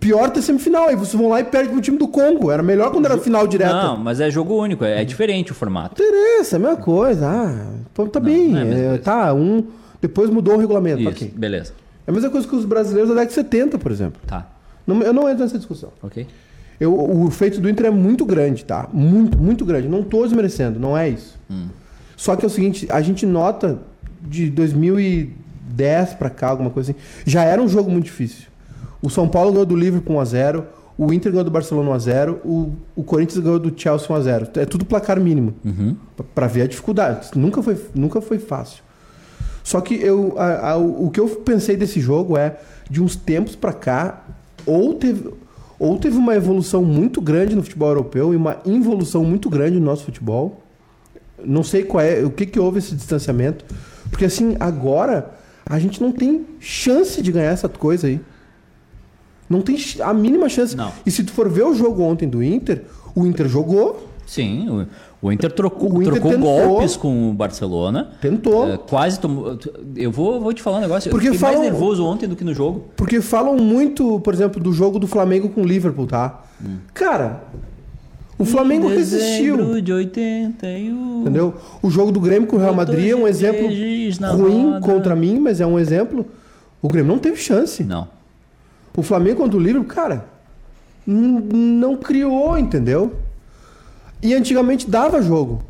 Pior 0.00 0.30
ter 0.30 0.40
semifinal. 0.40 0.88
Aí 0.88 0.96
vocês 0.96 1.14
vão 1.20 1.28
lá 1.28 1.40
e 1.40 1.44
perdem 1.44 1.72
pro 1.72 1.82
time 1.82 1.98
do 1.98 2.08
Congo. 2.08 2.50
Era 2.50 2.62
melhor 2.62 2.90
quando 2.92 3.04
era 3.04 3.18
final 3.18 3.46
direta. 3.46 3.74
Não, 3.74 3.96
mas 3.98 4.20
é 4.20 4.30
jogo 4.30 4.54
único. 4.54 4.84
É, 4.86 5.02
é 5.02 5.04
diferente 5.04 5.52
o 5.52 5.54
formato. 5.54 6.02
interessa, 6.02 6.56
é 6.56 6.58
a 6.58 6.60
mesma 6.60 6.76
coisa. 6.78 7.26
Ah, 7.28 7.66
pô, 7.92 8.06
tá 8.06 8.20
bem. 8.20 8.48
não 8.48 8.60
é 8.60 8.64
mesma 8.64 8.80
é, 8.84 8.88
coisa. 8.88 9.02
tá, 9.02 9.34
um. 9.34 9.64
Depois 10.00 10.30
mudou 10.30 10.54
o 10.54 10.58
regulamento. 10.58 11.00
Isso, 11.00 11.10
ok. 11.10 11.32
beleza. 11.36 11.72
É 12.06 12.10
a 12.10 12.14
mesma 12.14 12.30
coisa 12.30 12.48
que 12.48 12.56
os 12.56 12.64
brasileiros 12.64 13.08
da 13.10 13.14
década 13.16 13.28
de 13.28 13.34
70, 13.34 13.78
por 13.78 13.92
exemplo. 13.92 14.20
Tá. 14.26 14.46
Não- 14.86 15.02
eu 15.02 15.12
não 15.12 15.28
entro 15.28 15.42
nessa 15.44 15.58
discussão. 15.58 15.90
Ok? 16.02 16.26
Eu, 16.84 16.94
o 16.98 17.30
feito 17.30 17.60
do 17.60 17.68
Inter 17.68 17.86
é 17.86 17.90
muito 17.90 18.24
grande, 18.24 18.64
tá? 18.64 18.88
Muito, 18.92 19.38
muito 19.38 19.64
grande. 19.64 19.88
Não 19.88 20.02
tô 20.02 20.22
desmerecendo, 20.24 20.78
não 20.78 20.96
é 20.96 21.08
isso. 21.08 21.38
Só 22.16 22.36
que 22.36 22.44
é 22.44 22.48
o 22.48 22.50
seguinte, 22.50 22.86
a 22.90 23.00
gente 23.00 23.24
nota 23.26 23.78
de 24.22 24.48
2010 24.50 26.14
pra 26.14 26.30
cá, 26.30 26.48
alguma 26.48 26.70
coisa 26.70 26.92
assim, 26.92 27.00
já 27.26 27.42
era 27.44 27.60
um 27.60 27.68
jogo 27.68 27.90
muito 27.90 28.04
difícil. 28.04 28.46
O 29.02 29.10
São 29.10 29.28
Paulo 29.28 29.52
ganhou 29.52 29.66
do 29.66 29.76
Liverpool 29.76 30.16
1x0, 30.16 30.64
o 30.96 31.12
Inter 31.12 31.32
ganhou 31.32 31.44
do 31.44 31.50
Barcelona 31.50 31.90
1x0, 31.90 32.36
o, 32.44 32.72
o 32.94 33.02
Corinthians 33.02 33.42
ganhou 33.42 33.58
do 33.58 33.72
Chelsea 33.78 34.08
1x0. 34.08 34.56
É 34.58 34.64
tudo 34.64 34.84
placar 34.84 35.18
mínimo. 35.20 35.54
Pra- 36.16 36.24
Pra 36.34 36.46
ver 36.46 36.62
a 36.62 36.66
dificuldade. 36.66 37.28
Nunca 37.36 37.62
foi, 37.62 37.76
nunca 37.94 38.20
foi 38.20 38.38
fácil. 38.38 38.82
Só 39.62 39.80
que 39.80 39.94
eu, 39.94 40.34
a- 40.38 40.70
a- 40.72 40.76
o 40.76 41.10
que 41.10 41.18
eu 41.20 41.28
pensei 41.28 41.76
desse 41.76 42.00
jogo 42.00 42.36
é, 42.36 42.56
de 42.88 43.02
uns 43.02 43.16
tempos 43.16 43.56
pra 43.56 43.72
cá, 43.72 44.22
ou 44.66 44.94
teve, 44.94 45.30
ou 45.78 45.98
teve 45.98 46.16
uma 46.16 46.34
evolução 46.34 46.84
muito 46.84 47.20
grande 47.20 47.54
no 47.54 47.62
futebol 47.62 47.88
europeu 47.88 48.32
e 48.32 48.36
uma 48.36 48.58
involução 48.64 49.24
muito 49.24 49.48
grande 49.50 49.78
no 49.78 49.84
nosso 49.84 50.04
futebol. 50.04 50.62
Não 51.44 51.62
sei 51.62 51.84
qual 51.84 52.02
é, 52.04 52.24
o 52.24 52.30
que 52.30 52.46
que 52.46 52.58
houve 52.58 52.78
esse 52.78 52.94
distanciamento. 52.94 53.64
Porque 54.10 54.24
assim, 54.24 54.56
agora 54.60 55.34
a 55.66 55.78
gente 55.78 56.00
não 56.00 56.12
tem 56.12 56.46
chance 56.60 57.20
de 57.20 57.32
ganhar 57.32 57.50
essa 57.50 57.68
coisa 57.68 58.06
aí. 58.06 58.20
Não 59.48 59.60
tem 59.60 59.76
a 60.00 60.14
mínima 60.14 60.48
chance. 60.48 60.76
Não. 60.76 60.92
E 61.04 61.10
se 61.10 61.22
tu 61.24 61.32
for 61.32 61.48
ver 61.48 61.64
o 61.64 61.74
jogo 61.74 62.02
ontem 62.02 62.28
do 62.28 62.42
Inter, 62.42 62.84
o 63.14 63.26
Inter 63.26 63.48
jogou, 63.48 64.08
Sim, 64.26 64.68
o, 64.70 64.86
o 65.28 65.32
Inter 65.32 65.50
trocou, 65.52 65.92
O 65.94 66.02
Inter 66.02 66.12
trocou 66.14 66.30
tentou. 66.32 66.68
golpes 66.68 66.96
com 66.96 67.30
o 67.30 67.32
Barcelona. 67.32 68.10
tentou. 68.20 68.68
É, 68.70 68.76
quase 68.76 69.18
tomou. 69.18 69.58
Eu 69.96 70.10
vou, 70.12 70.40
vou 70.40 70.52
te 70.52 70.60
falar 70.62 70.78
um 70.78 70.80
negócio. 70.82 71.10
Porque 71.10 71.28
eu 71.28 71.32
fiquei 71.32 71.48
falam- 71.48 71.60
mais 71.60 71.72
nervoso 71.72 72.04
ontem 72.04 72.28
do 72.28 72.36
que 72.36 72.44
no 72.44 72.52
jogo. 72.54 72.84
Porque 72.96 73.20
falam 73.20 73.56
muito, 73.56 74.20
por 74.20 74.34
exemplo, 74.34 74.62
do 74.62 74.72
jogo 74.72 74.98
do 74.98 75.06
Flamengo 75.06 75.48
com 75.48 75.62
o 75.62 75.64
Liverpool, 75.64 76.06
tá? 76.06 76.42
Cara, 76.92 77.42
o 78.38 78.44
Flamengo 78.44 78.88
resistiu. 78.88 79.80
de 79.80 79.92
81. 79.92 81.20
Entendeu? 81.22 81.54
O 81.82 81.88
jogo 81.90 82.12
do 82.12 82.20
Grêmio 82.20 82.46
com 82.48 82.56
o 82.56 82.58
Real 82.58 82.74
Madrid 82.74 83.10
é 83.10 83.16
um 83.16 83.26
exemplo 83.26 83.66
ruim 84.36 84.66
roda. 84.72 84.80
contra 84.80 85.16
mim, 85.16 85.38
mas 85.40 85.60
é 85.60 85.66
um 85.66 85.78
exemplo. 85.78 86.26
O 86.82 86.88
Grêmio 86.88 87.10
não 87.12 87.18
teve 87.18 87.36
chance. 87.36 87.82
Não. 87.82 88.08
O 88.96 89.02
Flamengo 89.02 89.38
contra 89.38 89.56
o 89.56 89.60
Liverpool, 89.60 89.88
cara, 89.88 90.26
não 91.06 91.96
criou, 91.96 92.56
entendeu? 92.58 93.12
E 94.24 94.34
antigamente 94.34 94.88
dava 94.90 95.20
jogo. 95.20 95.62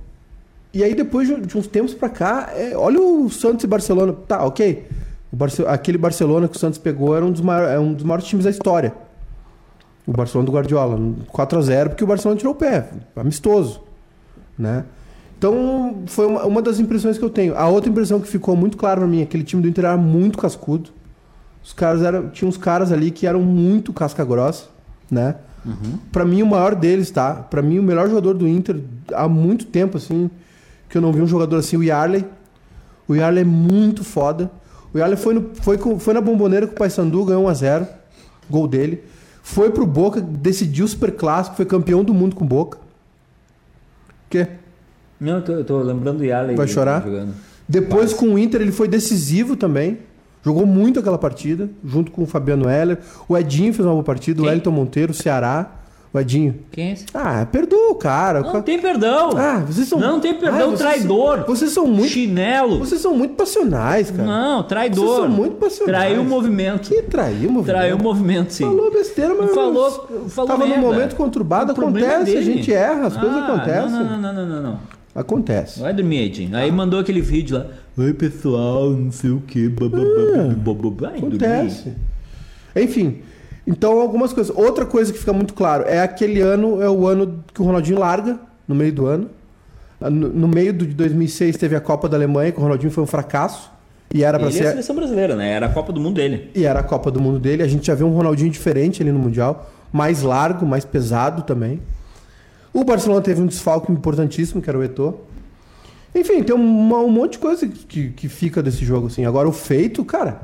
E 0.73 0.83
aí 0.85 0.95
depois 0.95 1.27
de 1.29 1.59
uns 1.59 1.67
tempos 1.67 1.93
pra 1.93 2.09
cá, 2.09 2.51
é, 2.55 2.77
olha 2.77 3.01
o 3.01 3.29
Santos 3.29 3.65
e 3.65 3.67
Barcelona. 3.67 4.13
Tá, 4.29 4.45
ok. 4.45 4.87
Barce- 5.33 5.67
aquele 5.67 5.99
Barcelona 5.99 6.47
que 6.49 6.57
o 6.57 6.59
Santos 6.61 6.79
pegou 6.79 7.17
era 7.17 7.25
um 7.25 7.33
dos, 7.33 7.41
maiores, 7.41 7.75
é 7.75 7.79
um 7.81 7.93
dos 7.93 8.05
maiores 8.05 8.25
times 8.27 8.45
da 8.45 8.51
história. 8.51 8.95
O 10.07 10.13
Barcelona 10.13 10.47
do 10.47 10.53
Guardiola. 10.53 10.97
4x0, 11.33 11.89
porque 11.89 12.05
o 12.05 12.07
Barcelona 12.07 12.39
tirou 12.39 12.55
o 12.55 12.57
pé. 12.57 12.89
Amistoso. 13.17 13.81
Né? 14.57 14.85
Então, 15.37 16.03
foi 16.07 16.27
uma, 16.27 16.45
uma 16.45 16.63
das 16.63 16.79
impressões 16.79 17.19
que 17.19 17.25
eu 17.25 17.31
tenho. 17.31 17.57
A 17.57 17.67
outra 17.69 17.91
impressão 17.91 18.21
que 18.21 18.29
ficou 18.29 18.55
muito 18.55 18.77
clara 18.77 19.01
pra 19.01 19.09
mim, 19.09 19.21
aquele 19.23 19.43
time 19.43 19.61
do 19.61 19.69
Inter 19.69 19.85
era 19.87 19.97
muito 19.97 20.39
cascudo. 20.39 20.91
Os 21.63 21.73
caras 21.73 22.03
eram, 22.03 22.29
tinha 22.31 22.49
uns 22.49 22.57
caras 22.57 22.93
ali 22.93 23.11
que 23.11 23.27
eram 23.27 23.41
muito 23.41 23.93
casca 23.93 24.25
grossa, 24.25 24.67
né? 25.11 25.37
Pra 26.13 26.25
mim 26.25 26.43
o 26.43 26.47
maior 26.47 26.75
deles, 26.75 27.11
tá? 27.11 27.35
Pra 27.35 27.63
mim 27.63 27.79
o 27.79 27.83
melhor 27.83 28.09
jogador 28.09 28.35
do 28.35 28.47
Inter 28.47 28.81
há 29.13 29.27
muito 29.29 29.65
tempo 29.67 29.97
assim, 29.97 30.31
que 30.89 30.97
eu 30.99 31.03
não 31.03 31.13
vi 31.13 31.21
um 31.23 31.27
jogador 31.27 31.57
assim, 31.57 31.77
o 31.77 31.83
Yarley. 31.83 32.25
O 33.09 33.15
Yarley 33.15 33.43
é 33.43 33.45
muito 33.45 34.05
foda. 34.05 34.51
O 34.93 34.99
Yarley 34.99 35.17
foi, 35.17 35.35
no, 35.35 35.51
foi, 35.55 35.79
com- 35.79 35.99
foi 35.99 36.13
na 36.15 36.21
bomboneira 36.21 36.67
com 36.67 36.75
o 36.75 36.77
Paysandu, 36.77 37.25
ganhou 37.25 37.45
1 37.45 37.49
a 37.49 37.55
0 37.55 37.87
gol 38.49 38.69
dele. 38.69 39.03
Foi 39.43 39.71
pro 39.71 39.87
Boca, 39.87 40.21
decidiu 40.21 40.85
o 40.85 40.89
Super 40.89 41.13
Clássico, 41.13 41.57
foi 41.57 41.65
campeão 41.67 42.03
do 42.05 42.15
mundo 42.15 42.35
com 42.37 42.45
o 42.45 42.49
Boca. 42.49 42.79
Que? 44.31 44.47
Não, 45.21 45.35
eu 45.37 45.43
tô, 45.43 45.53
eu 45.53 45.65
tô 45.65 45.79
lembrando 45.83 46.19
do 46.19 46.25
Yaley. 46.25 46.57
Vai 46.57 46.69
chorar? 46.69 47.03
Jogando. 47.03 47.35
Depois 47.69 48.13
com 48.13 48.27
o 48.35 48.39
Inter 48.39 48.61
ele 48.61 48.73
foi 48.73 48.89
decisivo 48.89 49.57
também. 49.57 49.99
Jogou 50.45 50.67
muito 50.67 51.01
aquela 51.01 51.17
partida, 51.19 51.71
junto 51.85 52.11
com 52.13 52.23
o 52.23 52.27
Fabiano 52.27 52.69
Heller. 52.69 52.99
O 53.29 53.37
Edinho 53.37 53.73
fez 53.73 53.85
uma 53.87 53.93
boa 53.95 54.05
partida, 54.05 54.41
o 54.41 54.43
Quem? 54.45 54.51
Wellington 54.51 54.71
Monteiro, 54.71 55.13
o 55.13 55.15
Ceará. 55.15 55.71
O 56.13 56.21
Edinho. 56.21 56.55
Quem 56.71 56.91
é 56.91 56.93
esse? 56.93 57.07
Ah, 57.13 57.45
perdoa 57.51 57.91
o 57.91 57.97
cara. 57.97 58.41
O 58.41 58.53
Não 58.53 58.63
tem 58.63 58.79
perdão. 58.79 59.31
Ah, 59.37 59.65
vocês 59.67 59.89
são. 59.89 59.99
Não 59.99 60.21
tem 60.21 60.33
perdão, 60.35 60.61
Ah, 60.61 60.67
vocês 60.67 60.79
traidor. 60.79 61.39
São... 61.39 61.47
Vocês 61.47 61.73
são 61.73 61.87
muito. 61.89 62.09
Chinelo. 62.11 62.79
Vocês 62.79 63.01
são 63.01 63.17
muito 63.17 63.35
passionais, 63.35 64.13
cara. 64.13 64.23
Não, 64.23 64.63
traidor. 64.63 65.05
Vocês 65.05 65.17
são 65.17 65.29
muito 65.29 65.57
passionais. 65.57 66.05
Traiu 66.05 66.21
o 66.23 66.25
movimento. 66.25 66.89
Que 66.89 67.03
traiu, 67.03 67.51
movimento. 67.51 67.65
Traiu 67.77 67.97
o 67.97 68.03
movimento, 68.03 68.53
sim. 68.53 68.63
Falou 68.65 68.93
besteira, 68.93 69.35
mas. 69.37 69.53
Falou- 69.53 70.09
falou 70.29 70.47
Tava 70.49 70.65
num 70.67 70.69
merda. 70.77 70.87
momento 70.87 71.17
conturbado, 71.17 71.73
O 71.73 71.75
problema 71.75 72.07
acontece, 72.15 72.37
é 72.37 72.39
a 72.39 72.43
gente 72.43 72.73
erra, 72.73 73.07
as 73.09 73.17
coisas 73.17 73.37
Ah, 73.37 73.47
acontecem. 73.47 73.91
Não, 73.91 74.05
não, 74.05 74.19
não, 74.21 74.33
não, 74.35 74.47
não, 74.47 74.63
não. 74.63 74.79
Acontece. 75.15 75.81
Vai 75.81 75.95
dormir, 75.95 76.25
Edinho. 76.25 76.57
Aí 76.57 76.73
mandou 76.73 76.99
aquele 76.99 77.21
vídeo 77.21 77.59
lá. 77.59 77.67
Oi, 77.97 78.13
pessoal, 78.13 78.91
não 78.91 79.13
sei 79.13 79.31
o 79.31 79.41
que. 79.41 79.69
Dormir. 79.69 80.57
Acontece. 81.19 81.93
Enfim, 82.75 83.21
então 83.67 84.01
algumas 84.01 84.33
coisas. 84.33 84.55
Outra 84.57 84.85
coisa 84.85 85.13
que 85.13 85.19
fica 85.19 85.33
muito 85.33 85.55
claro 85.55 85.85
é 85.87 86.01
aquele 86.01 86.41
ano, 86.41 86.83
é 86.83 86.91
o 86.91 87.07
ano 87.07 87.45
que 87.53 87.63
o 87.63 87.65
Ronaldinho 87.65 87.99
larga, 87.99 88.41
no 88.67 88.75
meio 88.75 88.93
do 88.93 89.07
ano. 89.07 89.31
No, 90.01 90.11
no 90.11 90.49
meio 90.49 90.73
de 90.73 90.87
2006 90.87 91.57
teve 91.57 91.77
a 91.77 91.81
Copa 91.81 92.09
da 92.09 92.17
Alemanha, 92.17 92.51
que 92.51 92.59
o 92.59 92.63
Ronaldinho 92.63 92.91
foi 92.91 93.05
um 93.05 93.07
fracasso. 93.07 93.73
E 94.13 94.23
era 94.23 94.39
para 94.39 94.49
é 94.49 94.51
a 94.51 94.53
ser. 94.53 94.69
seleção 94.71 94.95
brasileira, 94.95 95.35
né? 95.35 95.51
Era 95.51 95.67
a 95.67 95.69
Copa 95.69 95.93
do 95.93 96.01
Mundo 96.01 96.17
dele. 96.17 96.51
E 96.55 96.65
era 96.65 96.81
a 96.81 96.83
Copa 96.83 97.11
do 97.11 97.21
Mundo 97.21 97.39
dele. 97.39 97.63
A 97.63 97.67
gente 97.67 97.87
já 97.87 97.95
vê 97.95 98.05
um 98.05 98.11
Ronaldinho 98.11 98.51
diferente 98.51 99.03
ali 99.03 99.11
no 99.11 99.19
Mundial. 99.19 99.71
Mais 99.93 100.23
largo, 100.23 100.67
mais 100.67 100.85
pesado 100.85 101.43
também. 101.43 101.81
O 102.75 102.85
Barcelona 102.85 103.23
teve 103.23 103.41
um 103.41 103.47
desfalque 103.47 103.91
importantíssimo, 103.91 104.61
que 104.61 104.69
era 104.69 104.79
o 104.79 104.83
Eto'o. 104.85 105.21
Enfim, 106.15 106.43
tem 106.43 106.55
uma- 106.55 106.99
um 106.99 107.09
monte 107.11 107.33
de 107.33 107.39
coisa 107.39 107.67
que, 107.67 108.11
que 108.11 108.29
fica 108.29 108.63
desse 108.63 108.85
jogo, 108.85 109.07
assim. 109.07 109.25
Agora, 109.25 109.49
o 109.49 109.53
feito, 109.53 110.05
cara... 110.05 110.43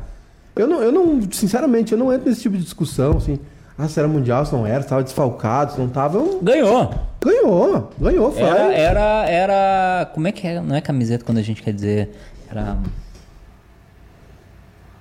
Eu 0.56 0.66
não, 0.66 0.82
eu 0.82 0.90
não... 0.92 1.20
Sinceramente, 1.30 1.92
eu 1.92 1.98
não 1.98 2.12
entro 2.12 2.28
nesse 2.28 2.42
tipo 2.42 2.56
de 2.56 2.62
discussão, 2.62 3.16
assim... 3.16 3.38
Ah, 3.78 3.88
se 3.88 3.98
era 3.98 4.06
Mundial, 4.06 4.44
se 4.44 4.52
não 4.52 4.66
era, 4.66 4.82
se 4.82 4.88
tava 4.88 5.02
desfalcado, 5.02 5.72
se 5.72 5.78
não 5.80 5.88
tava... 5.88 6.18
Eu... 6.18 6.38
Ganhou. 6.42 6.94
Ganhou, 7.24 7.90
ganhou, 7.98 8.30
foi. 8.30 8.42
Era, 8.42 8.72
era, 8.74 9.24
era. 9.30 10.10
Como 10.12 10.28
é 10.28 10.32
que 10.32 10.46
é? 10.46 10.60
Não 10.60 10.76
é 10.76 10.80
camiseta 10.82 11.24
quando 11.24 11.38
a 11.38 11.42
gente 11.42 11.62
quer 11.62 11.72
dizer. 11.72 12.10
Era. 12.50 12.76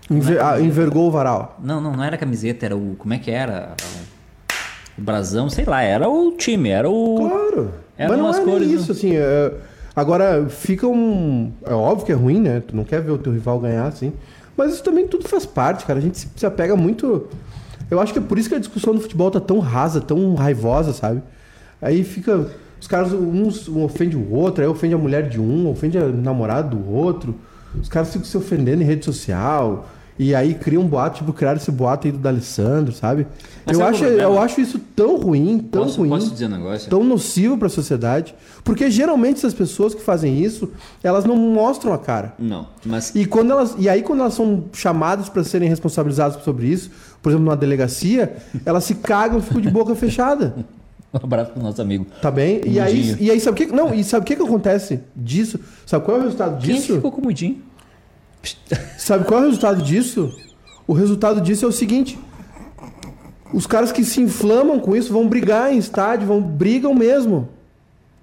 Enver- 0.09 0.41
ah, 0.43 0.59
envergou 0.61 1.07
o 1.07 1.11
varal. 1.11 1.57
Não, 1.61 1.79
não, 1.81 1.95
não 1.95 2.03
era 2.03 2.17
camiseta, 2.17 2.65
era 2.65 2.75
o. 2.75 2.95
Como 2.97 3.13
é 3.13 3.19
que 3.19 3.29
era? 3.29 3.75
O 4.99 5.03
brasão, 5.03 5.49
sei 5.49 5.65
lá, 5.65 5.81
era 5.81 6.09
o 6.09 6.31
time, 6.33 6.69
era 6.69 6.89
o. 6.89 7.15
Claro. 7.17 7.71
Eram 7.97 8.12
Mas 8.12 8.19
não 8.19 8.27
as 8.29 8.38
é 8.39 8.43
cores, 8.43 8.67
né? 8.67 8.73
isso, 8.75 8.91
assim. 8.91 9.15
é- 9.15 9.53
Agora, 9.95 10.47
fica 10.49 10.88
um. 10.88 11.51
É 11.65 11.73
óbvio 11.73 12.05
que 12.05 12.12
é 12.12 12.15
ruim, 12.15 12.39
né? 12.39 12.62
Tu 12.65 12.75
não 12.75 12.83
quer 12.83 13.01
ver 13.01 13.12
o 13.12 13.17
teu 13.17 13.33
rival 13.33 13.59
ganhar, 13.59 13.85
assim. 13.88 14.13
Mas 14.55 14.73
isso 14.73 14.83
também 14.83 15.07
tudo 15.07 15.27
faz 15.27 15.45
parte, 15.45 15.85
cara. 15.85 15.99
A 15.99 16.01
gente 16.01 16.27
se, 16.35 16.45
apega 16.45 16.75
muito. 16.75 17.27
Eu 17.89 17.99
acho 17.99 18.13
que 18.13 18.19
é 18.19 18.21
por 18.21 18.38
isso 18.38 18.47
que 18.49 18.55
a 18.55 18.59
discussão 18.59 18.93
do 18.93 19.01
futebol 19.01 19.31
tá 19.31 19.39
tão 19.39 19.59
rasa, 19.59 19.99
tão 19.99 20.35
raivosa, 20.35 20.93
sabe? 20.93 21.21
Aí 21.81 22.03
fica. 22.03 22.47
Os 22.79 22.88
caras, 22.88 23.12
uns 23.12 23.67
um 23.67 23.83
ofende 23.83 24.15
o 24.15 24.31
outro, 24.31 24.63
aí 24.63 24.69
ofende 24.69 24.93
a 24.93 24.97
mulher 24.97 25.27
de 25.27 25.39
um, 25.39 25.69
ofende 25.69 25.97
a 25.97 26.05
namorada 26.07 26.69
do 26.69 26.89
outro. 26.89 27.35
Os 27.81 27.89
caras 27.89 28.09
ficam 28.09 28.25
se 28.25 28.38
ofendendo 28.38 28.81
em 28.81 28.85
rede 28.85 29.03
social. 29.03 29.85
E 30.19 30.36
aí 30.36 30.53
cria 30.53 30.77
um 30.77 30.86
boato, 30.86 31.19
tipo, 31.19 31.32
criaram 31.32 31.55
esse 31.58 31.71
boato 31.71 32.05
aí 32.05 32.12
do 32.12 32.17
D'Alessandro, 32.19 32.91
sabe? 32.91 33.25
Mas 33.65 33.79
eu 33.79 33.86
acho, 33.86 33.99
problema? 33.99 34.21
eu 34.21 34.41
acho 34.41 34.60
isso 34.60 34.77
tão 34.93 35.15
ruim, 35.17 35.60
tão 35.60 35.84
Posso, 35.86 35.99
ruim, 35.99 36.10
posso 36.10 36.32
dizer 36.32 36.47
um 36.47 36.49
negócio? 36.49 36.89
tão 36.89 37.05
nocivo 37.05 37.58
pra 37.58 37.69
sociedade. 37.69 38.36
Porque 38.62 38.91
geralmente 38.91 39.38
essas 39.38 39.53
pessoas 39.53 39.95
que 39.95 40.01
fazem 40.01 40.43
isso, 40.43 40.69
elas 41.01 41.23
não 41.23 41.38
mostram 41.38 41.93
a 41.93 41.97
cara. 41.97 42.34
Não, 42.38 42.67
mas 42.86 43.15
E, 43.15 43.25
quando 43.25 43.51
elas, 43.51 43.75
e 43.79 43.88
aí, 43.88 44.01
quando 44.01 44.19
elas 44.19 44.34
são 44.34 44.65
chamadas 44.73 45.29
para 45.29 45.41
serem 45.45 45.69
responsabilizadas 45.69 46.43
sobre 46.43 46.67
isso, 46.67 46.91
por 47.21 47.29
exemplo, 47.29 47.45
numa 47.45 47.55
delegacia, 47.55 48.36
elas 48.65 48.84
se 48.84 48.95
cagam 48.95 49.39
e 49.39 49.41
ficam 49.41 49.62
de 49.62 49.69
boca 49.71 49.95
fechada. 49.95 50.53
um 51.13 51.17
abraço 51.23 51.51
pro 51.51 51.63
nosso 51.63 51.82
amigo. 51.82 52.05
Tá 52.21 52.29
bem? 52.29 52.60
E 52.65 52.77
aí, 52.77 53.15
e 53.21 53.32
aí 53.32 53.39
sabe 53.39 53.63
o 53.63 53.67
que. 53.67 53.73
Não, 53.73 53.93
e 53.93 54.03
sabe 54.03 54.23
o 54.23 54.25
que, 54.27 54.36
que 54.36 54.43
acontece 54.43 54.99
disso? 55.15 55.62
Sabe 55.86 56.03
qual 56.03 56.17
é 56.17 56.19
o 56.19 56.23
resultado 56.23 56.62
Quem 56.62 56.75
disso? 56.75 56.95
ficou 56.95 57.10
com 57.10 57.21
o 57.21 57.23
mudinho? 57.23 57.68
Sabe 58.97 59.25
qual 59.25 59.39
é 59.41 59.43
o 59.43 59.45
resultado 59.47 59.82
disso? 59.82 60.34
O 60.88 60.93
resultado 60.93 61.41
disso 61.41 61.65
é 61.65 61.67
o 61.67 61.71
seguinte: 61.71 62.17
os 63.54 63.65
caras 63.65 63.91
que 63.91 64.04
se 64.04 64.21
inflamam 64.21 64.80
com 64.80 64.95
isso 64.95 65.12
vão 65.12 65.28
brigar 65.28 65.73
em 65.73 65.78
estádio, 65.78 66.28
vão 66.28 66.41
brigam 66.41 66.93
mesmo. 66.93 67.49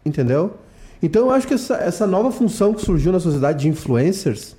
Entendeu? 0.05 0.55
Então 1.03 1.27
eu 1.27 1.31
acho 1.33 1.47
que 1.47 1.55
essa, 1.55 1.75
essa 1.77 2.07
nova 2.07 2.31
função 2.31 2.73
que 2.73 2.81
surgiu 2.85 3.13
na 3.13 3.21
sociedade 3.21 3.61
de 3.61 3.69
influencers, 3.69 4.57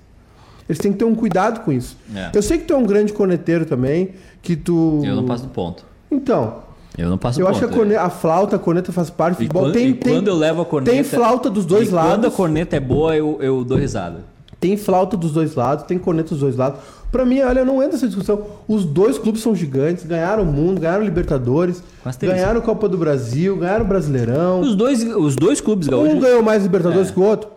eles 0.67 0.77
têm 0.77 0.91
que 0.91 0.97
ter 0.99 1.05
um 1.05 1.15
cuidado 1.15 1.61
com 1.61 1.71
isso. 1.71 1.97
É. 2.13 2.29
Eu 2.33 2.41
sei 2.41 2.57
que 2.57 2.65
tu 2.65 2.73
é 2.73 2.77
um 2.77 2.85
grande 2.85 3.13
corneteiro 3.13 3.65
também, 3.65 4.11
que 4.41 4.55
tu. 4.55 5.01
Eu 5.03 5.15
não 5.15 5.25
passo 5.25 5.43
do 5.43 5.49
ponto. 5.49 5.85
Então, 6.11 6.59
Eu 6.97 7.09
não 7.09 7.17
passo 7.17 7.39
eu 7.41 7.45
ponto. 7.45 7.57
acho 7.57 7.67
que 7.67 7.73
a, 7.73 7.77
corne- 7.77 7.95
a 7.95 8.09
flauta, 8.09 8.55
a 8.55 8.59
corneta 8.59 8.91
faz 8.91 9.09
parte 9.09 9.33
do 9.35 9.37
futebol. 9.37 9.63
quando, 9.63 9.73
tem, 9.73 9.89
e 9.89 9.93
tem, 9.93 10.13
quando 10.13 10.27
eu 10.27 10.35
levo 10.35 10.61
a 10.61 10.65
corneta. 10.65 10.91
tem 10.91 11.03
flauta 11.03 11.49
dos 11.49 11.65
dois 11.65 11.89
e 11.89 11.91
lados. 11.91 12.11
Quando 12.11 12.27
a 12.27 12.31
corneta 12.31 12.75
é 12.75 12.79
boa, 12.79 13.15
eu, 13.15 13.37
eu 13.41 13.63
dou 13.63 13.77
risada. 13.77 14.23
Tem 14.59 14.75
flauta 14.75 15.15
dos 15.15 15.31
dois 15.31 15.55
lados, 15.55 15.85
tem 15.85 15.97
corneta 15.99 16.29
dos 16.29 16.39
dois 16.39 16.55
lados. 16.55 16.79
Pra 17.11 17.23
mim, 17.23 17.39
olha, 17.41 17.63
não 17.63 17.81
entra 17.81 17.95
essa 17.95 18.07
discussão. 18.07 18.41
Os 18.67 18.83
dois 18.83 19.17
clubes 19.17 19.41
são 19.41 19.55
gigantes, 19.55 20.03
ganharam 20.05 20.43
o 20.43 20.45
mundo, 20.45 20.81
ganharam 20.81 21.03
Libertadores, 21.03 21.81
ganharam 22.19 22.59
Copa 22.61 22.89
do 22.89 22.97
Brasil, 22.97 23.55
ganharam 23.57 23.85
o 23.85 23.87
Brasileirão. 23.87 24.59
Os 24.61 24.75
dois, 24.75 25.03
os 25.03 25.35
dois 25.35 25.61
clubes 25.61 25.87
Um 25.87 25.91
gaúchos. 25.91 26.19
ganhou 26.19 26.43
mais 26.43 26.63
Libertadores 26.63 27.11
que 27.11 27.19
o 27.19 27.23
outro. 27.23 27.49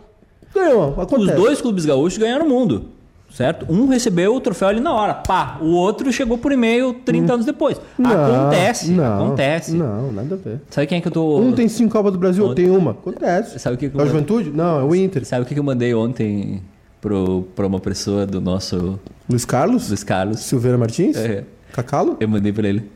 Ganhou, 0.55 1.01
acontece. 1.01 1.31
Os 1.31 1.37
dois 1.37 1.61
clubes 1.61 1.85
gaúchos 1.85 2.19
ganharam 2.19 2.47
o 2.47 2.49
mundo. 2.49 2.85
Certo? 3.33 3.65
Um 3.73 3.87
recebeu 3.87 4.35
o 4.35 4.41
troféu 4.41 4.69
ali 4.69 4.81
na 4.81 4.93
hora. 4.93 5.15
Pá, 5.15 5.59
o 5.61 5.71
outro 5.71 6.13
chegou 6.13 6.37
por 6.37 6.51
e-mail 6.51 6.95
30 7.05 7.35
anos 7.35 7.47
depois. 7.47 7.81
Não, 7.97 8.11
acontece. 8.11 8.91
não, 8.91 9.25
acontece. 9.27 9.73
Não, 9.73 10.11
nada 10.13 10.35
a 10.35 10.39
ver. 10.39 10.61
Sabe 10.69 10.89
quem 10.89 10.99
é 10.99 11.01
que 11.01 11.07
eu 11.09 11.13
tô. 11.13 11.39
Um 11.39 11.53
tem 11.53 11.69
cinco 11.69 11.93
Copa 11.93 12.11
do 12.11 12.19
Brasil, 12.19 12.43
outro 12.43 12.57
tem 12.57 12.69
uma. 12.71 12.91
Acontece. 12.91 13.59
Sabe 13.61 13.77
o 13.77 13.79
que, 13.79 13.89
que 13.89 13.97
É 13.97 14.01
eu 14.01 14.05
o 14.05 14.09
Juventude? 14.09 14.51
Não, 14.51 14.81
é 14.81 14.85
o 14.85 14.95
Inter. 14.97 15.25
Sabe 15.25 15.43
o 15.43 15.47
que 15.47 15.55
que 15.55 15.61
eu 15.61 15.65
mandei 15.65 15.95
ontem 15.95 16.61
pro, 17.01 17.43
pra 17.55 17.67
uma 17.67 17.81
pessoa 17.81 18.27
do 18.27 18.41
nosso 18.41 18.99
Luiz 19.29 19.45
Carlos? 19.45 19.89
Luiz 19.89 20.05
Carlos? 20.05 20.41
Silveira 20.41 20.77
Martins? 20.79 21.17
É. 21.17 21.45
Cacalo? 21.73 22.17
Eu 22.21 22.29
mandei 22.29 22.53
pra 22.53 22.69
ele. 22.69 22.91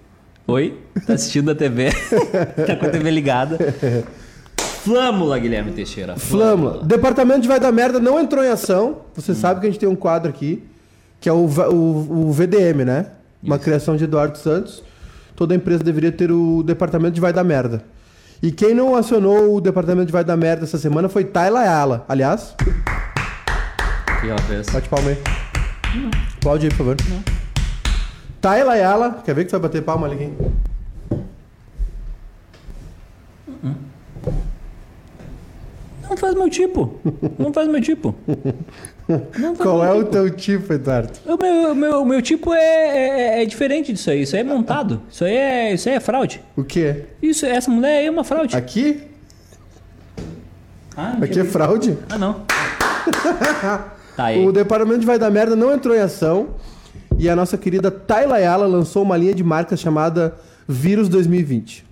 Oi? 0.46 0.78
Tá 1.06 1.14
assistindo 1.14 1.50
a 1.50 1.54
TV? 1.54 1.90
tá 2.66 2.76
com 2.76 2.86
a 2.86 2.88
TV 2.90 3.10
ligada? 3.10 3.56
Flâmula, 4.58 5.38
Guilherme 5.38 5.72
Teixeira. 5.72 6.16
Flâmula. 6.16 6.82
Departamento 6.84 7.40
de 7.40 7.48
Vai 7.48 7.58
Dar 7.58 7.72
Merda 7.72 7.98
não 7.98 8.20
entrou 8.20 8.44
em 8.44 8.48
ação. 8.48 8.98
Você 9.14 9.32
Hum. 9.32 9.36
sabe 9.36 9.60
que 9.60 9.66
a 9.66 9.70
gente 9.70 9.78
tem 9.80 9.88
um 9.88 9.96
quadro 9.96 10.28
aqui, 10.28 10.62
que 11.20 11.28
é 11.28 11.32
o, 11.32 11.46
o, 11.46 12.26
o 12.28 12.32
VDM, 12.32 12.84
né? 12.84 13.06
Uma 13.42 13.58
criação 13.58 13.96
de 13.96 14.04
Eduardo 14.04 14.36
Santos. 14.36 14.82
Toda 15.36 15.54
empresa 15.54 15.82
deveria 15.82 16.12
ter 16.12 16.30
o 16.30 16.62
departamento 16.62 17.14
de 17.14 17.20
Vai 17.20 17.32
Dar 17.32 17.44
Merda. 17.44 17.82
E 18.42 18.52
quem 18.52 18.74
não 18.74 18.94
acionou 18.94 19.54
o 19.56 19.60
departamento 19.60 20.06
de 20.06 20.12
Vai 20.12 20.24
Dar 20.24 20.36
Merda 20.36 20.64
essa 20.64 20.76
semana 20.78 21.08
foi 21.08 21.24
Tayla 21.24 21.60
Ayala. 21.60 22.04
Aliás, 22.08 22.54
O 24.24 24.26
que 24.26 24.30
ela 24.30 24.40
fez? 24.40 24.66
bate 24.70 24.88
palma 24.88 25.10
aí. 25.10 25.18
Aplaude 26.38 26.64
aí, 26.64 26.70
por 26.70 26.78
favor. 26.78 26.96
Tayla 28.40 28.72
Ayala. 28.72 29.22
Quer 29.22 29.34
ver 29.34 29.44
que 29.44 29.50
tu 29.50 29.52
vai 29.52 29.60
bater 29.60 29.82
palma 29.82 30.06
ali, 30.06 30.16
quem? 30.16 30.34
Não 36.08 36.16
faz 36.16 36.34
meu 36.34 36.48
tipo. 36.48 36.98
Não 37.38 37.52
faz 37.52 37.68
meu 37.68 37.82
tipo. 37.82 38.14
Não 39.06 39.54
faz 39.54 39.58
Qual 39.58 39.80
meu 39.80 39.84
é 39.84 39.92
o 39.92 39.98
tipo. 39.98 40.10
teu 40.10 40.30
tipo, 40.30 40.72
Eduardo? 40.72 41.12
O 41.26 41.36
meu, 41.36 41.72
o 41.72 41.74
meu, 41.74 42.02
o 42.02 42.06
meu 42.06 42.22
tipo 42.22 42.54
é, 42.54 43.38
é, 43.38 43.42
é 43.42 43.44
diferente 43.44 43.92
disso 43.92 44.10
aí. 44.10 44.22
Isso 44.22 44.34
aí 44.34 44.40
é 44.40 44.44
montado. 44.44 45.02
Isso 45.10 45.22
aí 45.22 45.36
é, 45.36 45.74
isso 45.74 45.86
aí 45.86 45.96
é 45.96 46.00
fraude. 46.00 46.40
O 46.56 46.64
quê? 46.64 47.04
Isso, 47.20 47.44
essa 47.44 47.70
mulher 47.70 47.98
aí 47.98 48.06
é 48.06 48.10
uma 48.10 48.24
fraude. 48.24 48.56
Aqui? 48.56 49.02
Ah, 50.96 51.12
não 51.18 51.24
Aqui 51.24 51.40
é 51.40 51.44
fraude? 51.44 51.98
Ah, 52.08 52.16
não. 52.16 52.42
tá. 54.16 54.30
O 54.32 54.52
departamento 54.52 55.00
de 55.00 55.06
Vai 55.06 55.18
Dar 55.18 55.30
Merda 55.30 55.54
não 55.56 55.72
entrou 55.72 55.94
em 55.94 56.00
ação 56.00 56.50
e 57.18 57.28
a 57.28 57.36
nossa 57.36 57.56
querida 57.58 57.90
Tayla 57.90 58.36
Ayala 58.36 58.66
lançou 58.66 59.02
uma 59.02 59.16
linha 59.16 59.34
de 59.34 59.44
marcas 59.44 59.80
chamada 59.80 60.34
Vírus 60.68 61.08
2020. 61.08 61.84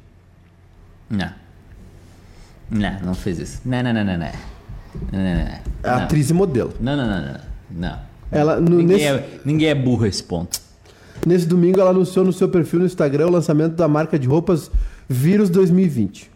Não. 1.11 1.31
Não, 2.71 3.01
não 3.05 3.15
fez 3.15 3.39
isso. 3.39 3.61
Não, 3.65 3.83
não, 3.83 3.93
não, 3.93 4.05
não, 4.05 4.19
não. 4.19 4.27
Não, 5.13 5.19
não, 5.21 5.45
Não. 5.85 6.05
atriz 6.05 6.31
e 6.31 6.35
modelo. 6.35 6.73
Não, 6.81 6.97
não, 6.97 7.07
não, 7.07 7.21
não. 7.23 7.41
Não. 7.71 7.99
Ela, 8.31 8.61
no- 8.61 8.77
Ninguém, 8.79 8.87
nesse, 8.87 9.05
é, 9.05 9.39
ninguém 9.45 9.69
é 9.69 9.75
burro 9.75 10.05
a 10.05 10.09
esse 10.09 10.23
ponto. 10.23 10.59
nesse 11.27 11.45
domingo, 11.47 11.81
ela 11.81 11.91
anunciou 11.91 12.25
no 12.25 12.33
seu 12.33 12.49
perfil 12.49 12.81
no 12.81 12.87
Instagram 12.87 13.27
o 13.27 13.31
lançamento 13.31 13.75
da 13.75 13.87
marca 13.87 14.19
de 14.19 14.27
roupas 14.27 14.71
Vírus 15.09 15.51
2020. 15.51 16.31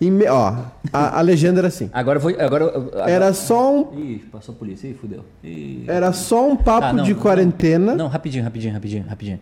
Me- 0.00 0.26
ó, 0.28 0.54
a, 0.92 1.18
a 1.18 1.20
legenda 1.20 1.60
era 1.60 1.68
assim. 1.68 1.88
Agora 1.92 2.18
foi. 2.20 2.38
Agora, 2.40 2.64
agora... 2.66 3.10
Era 3.10 3.32
só 3.32 3.72
um, 3.92 3.98
Ih, 3.98 4.18
passou 4.30 4.54
a 4.54 4.58
polícia. 4.58 4.86
Ih, 4.88 4.94
fudeu. 4.94 5.24
Ih. 5.42 5.84
era 5.88 6.12
só 6.12 6.48
um 6.48 6.56
papo 6.56 6.80
Tá, 6.88 6.92
não, 6.92 7.04
de 7.04 7.14
não, 7.14 7.20
quarentena. 7.20 7.94
Não, 7.94 8.08
rapidinho, 8.08 8.44
rapidinho, 8.44 8.74
rapidinho, 8.74 9.04
rapidinho. 9.08 9.40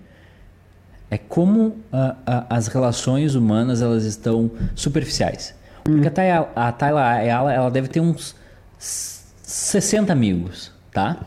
É 1.10 1.18
como 1.18 1.76
ah, 1.92 2.16
ah, 2.26 2.46
as 2.50 2.68
relações 2.68 3.34
humanas 3.34 3.82
elas 3.82 4.04
estão 4.04 4.50
superficiais. 4.74 5.54
Porque 5.84 6.06
a 6.06 6.10
Tayla, 6.10 6.48
a 6.54 6.72
Tayla 6.72 7.02
Ayala, 7.02 7.52
ela 7.52 7.70
deve 7.70 7.88
ter 7.88 8.00
uns 8.00 8.34
s- 8.78 9.24
60 9.42 10.12
amigos, 10.12 10.70
tá? 10.92 11.18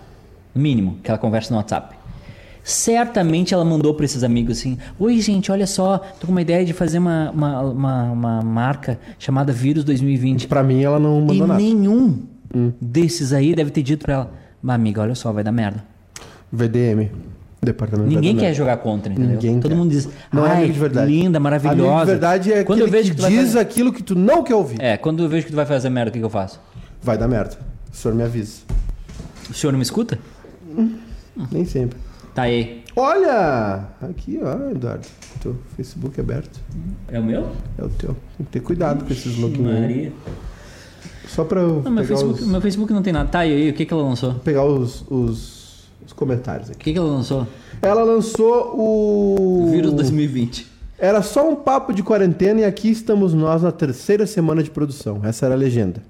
Mínimo, 0.56 0.98
que 1.04 1.10
ela 1.12 1.18
conversa 1.18 1.52
no 1.52 1.58
WhatsApp. 1.58 1.96
Certamente 2.68 3.54
ela 3.54 3.64
mandou 3.64 3.94
para 3.94 4.06
esses 4.06 4.24
amigos 4.24 4.58
assim: 4.58 4.80
Oi, 4.98 5.22
gente, 5.22 5.52
olha 5.52 5.68
só, 5.68 6.00
tô 6.00 6.26
com 6.26 6.32
uma 6.32 6.42
ideia 6.42 6.66
de 6.66 6.74
fazer 6.74 6.98
uma, 6.98 7.30
uma, 7.30 7.62
uma, 7.62 8.04
uma 8.12 8.42
marca 8.42 9.00
chamada 9.20 9.54
Vírus 9.54 9.84
2020. 9.84 10.48
Pra 10.48 10.64
mim, 10.64 10.82
ela 10.82 11.00
não 11.00 11.20
E 11.20 11.26
mandou 11.28 11.48
nada. 11.48 11.62
nenhum 11.62 12.24
desses 12.82 13.34
aí 13.34 13.54
deve 13.54 13.70
ter 13.70 13.84
dito 13.84 14.02
pra 14.04 14.14
ela: 14.16 14.34
Mas 14.64 14.74
amiga, 14.76 15.00
olha 15.04 15.14
só, 15.14 15.32
vai 15.32 15.44
dar 15.44 15.52
merda. 15.52 15.84
VDM. 16.52 17.12
Departamento 17.62 18.10
de 18.10 18.16
Ninguém 18.16 18.36
quer 18.36 18.54
jogar 18.54 18.78
contra, 18.78 19.12
entendeu? 19.14 19.32
Ninguém 19.34 19.60
Todo 19.60 19.72
quer. 19.72 19.78
mundo 19.78 19.92
diz, 19.92 20.10
Não 20.34 20.46
é 20.46 20.66
de 20.66 20.72
verdade. 20.72 21.12
linda, 21.12 21.40
maravilhosa. 21.40 21.82
Amigo 21.84 22.00
de 22.00 22.06
verdade 22.08 22.54
é 22.54 22.64
quando 22.64 22.80
eu 22.80 22.88
vejo 22.88 23.14
que, 23.14 23.22
que, 23.22 23.28
diz 23.28 23.38
fazer... 23.48 23.60
aquilo 23.60 23.94
que 23.94 24.02
tu 24.02 24.16
não 24.16 24.44
quer 24.44 24.56
ouvir. 24.56 24.82
É, 24.82 24.98
quando 24.98 25.22
eu 25.24 25.30
vejo 25.30 25.46
que 25.46 25.52
tu 25.52 25.56
vai 25.56 25.66
fazer 25.68 25.90
merda, 25.90 26.10
o 26.10 26.14
que, 26.14 26.20
que 26.20 26.26
eu 26.26 26.30
faço? 26.32 26.60
Vai 27.02 27.16
dar 27.16 27.28
merda. 27.28 27.58
O 27.94 27.96
senhor 27.96 28.16
me 28.16 28.24
avisa. 28.24 28.62
O 29.50 29.54
senhor 29.54 29.72
não 29.72 29.78
me 29.80 29.84
escuta? 29.84 30.18
Nem 31.52 31.66
sempre. 31.66 31.98
Tá 32.36 32.44
aí. 32.44 32.84
Olha! 32.96 33.88
Aqui, 34.02 34.40
ó, 34.44 34.70
Eduardo. 34.70 35.08
Teu 35.42 35.56
Facebook 35.76 36.20
aberto. 36.20 36.60
É 37.08 37.20
o 37.20 37.24
meu? 37.24 37.50
É 37.78 37.84
o 37.84 37.90
teu. 37.90 38.16
Tem 38.38 38.46
que 38.46 38.52
ter 38.52 38.60
cuidado 38.60 39.06
com 39.06 39.12
esses 39.12 39.38
login. 39.38 39.64
Maria. 39.64 40.12
Só 41.28 41.44
pra 41.46 41.62
eu 41.62 41.82
Não, 41.82 41.92
meu 41.92 42.04
pegar, 42.04 42.08
Facebook, 42.08 42.42
os, 42.42 42.48
meu 42.48 42.62
Facebook 42.62 42.94
não 42.94 43.02
tem 43.02 43.14
nada. 43.14 43.30
Tá 43.30 43.40
aí, 43.40 43.70
o 43.70 43.74
que, 43.74 43.86
que 43.86 43.94
ela 43.94 44.04
lançou? 44.04 44.34
pegar 44.36 44.64
os, 44.66 45.04
os, 45.10 45.86
os 46.06 46.14
comentários 46.14 46.70
O 46.70 46.72
aqui. 46.74 46.84
que, 46.86 46.94
que 46.94 47.00
ela 47.00 47.10
lançou? 47.10 47.48
Ela 47.82 48.04
lançou 48.04 48.76
o. 48.76 49.64
O 49.68 49.72
vírus 49.72 49.94
2020. 49.94 50.68
Era 50.98 51.22
só 51.22 51.50
um 51.50 51.56
papo 51.56 51.94
de 51.94 52.04
quarentena 52.04 52.62
e 52.62 52.64
aqui 52.66 52.90
estamos 52.90 53.34
nós 53.34 53.64
na 53.64 53.72
terceira 53.72 54.26
semana 54.28 54.62
de 54.62 54.70
produção. 54.72 55.22
Essa 55.24 55.46
era 55.46 55.56
a 55.56 55.58
legenda. 55.58 56.04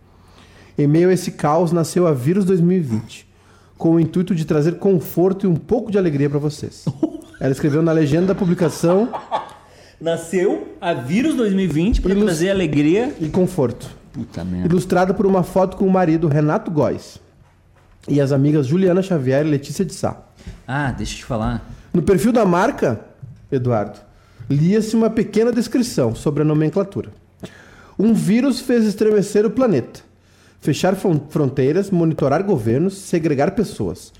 Em 0.78 0.86
meio 0.88 1.10
a 1.10 1.14
esse 1.14 1.32
caos 1.32 1.72
nasceu 1.72 2.06
a 2.06 2.12
Vírus 2.12 2.44
2020, 2.46 3.25
com 3.78 3.92
o 3.96 4.00
intuito 4.00 4.34
de 4.34 4.46
trazer 4.46 4.76
conforto 4.80 5.46
e 5.46 5.50
um 5.50 5.56
pouco 5.56 5.92
de 5.92 5.98
alegria 5.98 6.30
para 6.30 6.40
vocês. 6.40 6.86
Ela 7.40 7.52
escreveu 7.52 7.82
na 7.82 7.92
legenda 7.92 8.28
da 8.28 8.36
publicação 8.36 9.10
Nasceu 10.00 10.76
a 10.82 10.94
vírus 10.94 11.36
2020 11.36 12.02
pra 12.02 12.12
Ilus- 12.12 12.26
trazer 12.26 12.50
alegria. 12.50 13.14
e 13.20 13.30
conforto, 13.30 13.90
Puta 14.14 14.44
merda. 14.44 14.68
ilustrada 14.68 15.14
por 15.14 15.26
uma 15.26 15.42
foto 15.44 15.78
com 15.78 15.86
o 15.88 15.92
marido 15.92 16.28
Renato 16.28 16.70
Góes 16.70 17.18
e 18.08 18.20
as 18.22 18.32
amigas 18.32 18.68
Juliana 18.68 19.02
Xavier 19.02 19.46
e 19.46 19.50
Letícia 19.50 19.86
de 19.86 19.94
Sá. 19.94 20.22
Ah, 20.68 20.92
deixa 20.92 21.14
eu 21.14 21.18
te 21.20 21.26
falar. 21.26 21.70
No 21.94 22.02
perfil 22.04 22.32
da 22.34 22.46
marca, 22.46 23.00
Eduardo, 23.52 24.00
lia-se 24.50 24.96
uma 24.96 25.10
pequena 25.10 25.52
descrição 25.52 26.14
sobre 26.14 26.42
a 26.44 26.46
nomenclatura. 26.46 27.10
Um 27.98 28.14
vírus 28.14 28.60
fez 28.60 28.84
estremecer 28.86 29.46
o 29.46 29.50
planeta, 29.50 30.02
fechar 30.66 30.96
fron- 30.96 31.22
fronteiras, 31.30 31.92
monitorar 31.92 32.44
governos, 32.44 32.96
segregar 32.98 33.52
pessoas, 33.52 34.12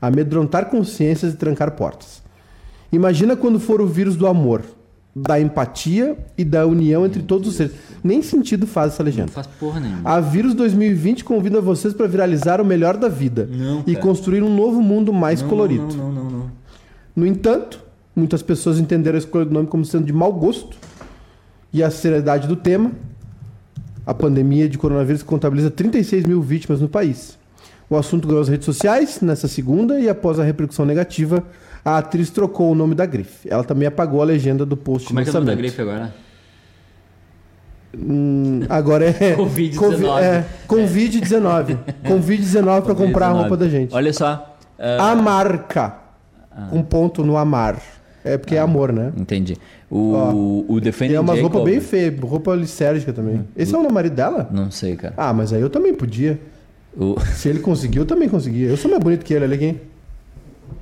amedrontar 0.00 0.66
consciências 0.66 1.32
e 1.32 1.36
trancar 1.36 1.70
portas. 1.72 2.22
Imagina 2.92 3.34
quando 3.36 3.58
for 3.58 3.80
o 3.80 3.86
vírus 3.86 4.16
do 4.16 4.26
amor. 4.26 4.62
da 5.16 5.38
empatia 5.38 6.18
e 6.36 6.44
da 6.44 6.66
união 6.66 7.06
entre 7.06 7.22
todos 7.22 7.48
os 7.48 7.54
seres. 7.54 7.72
Nem 8.02 8.20
sentido 8.20 8.66
faz 8.66 8.92
essa 8.94 9.02
Não 9.04 9.06
legenda. 9.10 9.28
faz 9.30 9.46
porra 9.46 9.78
nenhuma. 9.78 10.10
A 10.10 10.18
Vírus 10.18 10.54
2020 10.54 11.22
convida 11.22 11.60
vocês 11.60 11.94
para 11.94 12.08
viralizar 12.08 12.60
o 12.60 12.64
melhor 12.64 12.96
da 12.96 13.06
vida 13.08 13.48
Não, 13.48 13.84
e 13.86 13.94
construir 13.94 14.42
um 14.42 14.52
novo 14.52 14.82
mundo 14.82 15.12
mais 15.12 15.40
Não, 15.40 15.48
colorido. 15.48 15.86
Não, 15.96 16.10
não, 16.12 16.24
não, 16.24 16.30
não. 16.30 16.50
No 17.14 17.24
entanto, 17.24 17.80
muitas 18.16 18.42
pessoas 18.42 18.80
entenderam 18.80 19.14
a 19.14 19.20
escolha 19.20 19.44
do 19.44 19.52
nome 19.54 19.68
como 19.68 19.84
sendo 19.84 20.04
de 20.04 20.12
mau 20.12 20.32
gosto 20.32 20.76
e 21.72 21.80
a 21.80 21.92
seriedade 21.92 22.48
do 22.48 22.56
tema. 22.56 22.90
A 24.06 24.12
pandemia 24.14 24.68
de 24.68 24.76
coronavírus 24.78 25.22
contabiliza 25.22 25.70
36 25.70 26.24
mil 26.26 26.42
vítimas 26.42 26.80
no 26.80 26.88
país. 26.88 27.38
O 27.88 27.96
assunto 27.96 28.26
ganhou 28.26 28.42
as 28.42 28.48
redes 28.48 28.64
sociais 28.64 29.20
nessa 29.20 29.46
segunda 29.48 29.98
e 30.00 30.08
após 30.08 30.38
a 30.38 30.44
repercussão 30.44 30.84
negativa, 30.86 31.42
a 31.84 31.98
atriz 31.98 32.30
trocou 32.30 32.70
o 32.72 32.74
nome 32.74 32.94
da 32.94 33.06
grife. 33.06 33.48
Ela 33.48 33.62
também 33.64 33.86
apagou 33.88 34.20
a 34.22 34.24
legenda 34.24 34.64
do 34.66 34.76
post 34.76 35.08
Como 35.08 35.20
é 35.20 35.22
de 35.24 35.30
que 35.30 35.36
é 35.36 35.38
o 35.38 35.42
nome 35.42 35.46
da 35.46 35.52
lançamento. 35.52 35.74
grife 35.76 35.82
agora? 35.82 36.14
Hum, 37.96 38.62
agora 38.68 39.04
é 39.06 39.36
Covid-19. 39.36 39.76
Convi- 39.76 40.06
É, 40.06 40.44
Convide-19. 40.66 41.78
Convide-19 42.08 42.82
para 42.82 42.94
comprar 42.94 43.26
a 43.28 43.32
roupa 43.32 43.56
da 43.56 43.68
gente. 43.68 43.94
Olha 43.94 44.12
só. 44.12 44.56
ah, 44.78 45.10
A 45.12 45.16
marca. 45.16 45.96
Com 46.70 46.82
ponto 46.82 47.24
no 47.24 47.36
amar. 47.36 47.80
É 48.24 48.38
porque 48.38 48.54
é 48.56 48.58
amor, 48.58 48.90
né? 48.92 49.12
entendi. 49.16 49.56
O, 49.96 50.64
o 50.68 50.78
E 50.78 50.80
Defending 50.80 51.14
é 51.14 51.20
umas 51.20 51.40
roupas 51.40 51.62
bem 51.62 51.80
feias, 51.80 52.18
roupa 52.18 52.52
lisérgica 52.54 53.12
também. 53.12 53.44
Esse 53.56 53.72
é 53.74 53.78
o 53.78 53.92
marido 53.92 54.16
dela? 54.16 54.48
Não 54.50 54.68
sei, 54.68 54.96
cara. 54.96 55.14
Ah, 55.16 55.32
mas 55.32 55.52
aí 55.52 55.60
eu 55.60 55.70
também 55.70 55.94
podia. 55.94 56.40
O... 56.96 57.14
Se 57.34 57.48
ele 57.48 57.60
conseguiu, 57.60 58.02
eu 58.02 58.06
também 58.06 58.28
conseguia. 58.28 58.68
Eu 58.68 58.76
sou 58.76 58.90
mais 58.90 59.00
bonito 59.02 59.24
que 59.24 59.32
ele, 59.32 59.44
olha 59.44 59.54
aqui. 59.54 59.76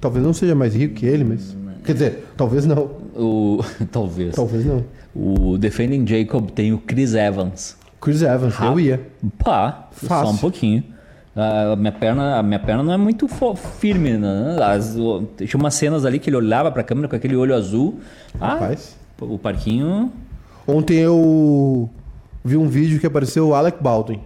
Talvez 0.00 0.24
não 0.24 0.32
seja 0.32 0.54
mais 0.54 0.74
rico 0.74 0.94
que 0.94 1.04
ele, 1.04 1.24
mas. 1.24 1.54
Quer 1.84 1.92
dizer, 1.92 2.26
talvez 2.38 2.64
não. 2.64 2.90
o... 3.14 3.60
Talvez. 3.92 4.34
Talvez 4.34 4.64
não. 4.64 4.82
O 5.14 5.58
Defending 5.58 6.06
Jacob 6.06 6.48
tem 6.50 6.72
o 6.72 6.78
Chris 6.78 7.12
Evans. 7.14 7.76
Chris 8.00 8.22
Evans, 8.22 8.54
eu 8.60 8.80
ia. 8.80 9.00
Pá, 9.38 9.88
só 9.92 10.06
Fácil. 10.06 10.34
um 10.34 10.38
pouquinho. 10.38 10.84
A 11.36 11.76
minha 11.76 11.92
perna, 11.92 12.38
a 12.38 12.42
minha 12.42 12.58
perna 12.58 12.82
não 12.82 12.92
é 12.92 12.96
muito 12.96 13.26
firme, 13.78 14.16
né? 14.16 14.56
As, 14.62 14.96
o- 14.96 15.22
tinha 15.36 15.58
umas 15.58 15.74
cenas 15.74 16.04
ali 16.06 16.18
que 16.18 16.30
ele 16.30 16.36
olhava 16.36 16.70
pra 16.70 16.82
câmera 16.82 17.08
com 17.08 17.16
aquele 17.16 17.36
olho 17.36 17.54
azul. 17.54 18.00
Ah, 18.40 18.54
Rapaz. 18.54 19.01
O 19.30 19.38
parquinho. 19.38 20.12
Ontem 20.66 20.98
eu 20.98 21.88
vi 22.44 22.56
um 22.56 22.68
vídeo 22.68 22.98
que 23.00 23.06
apareceu 23.06 23.48
o 23.48 23.54
Alec 23.54 23.82
Baldwin. 23.82 24.20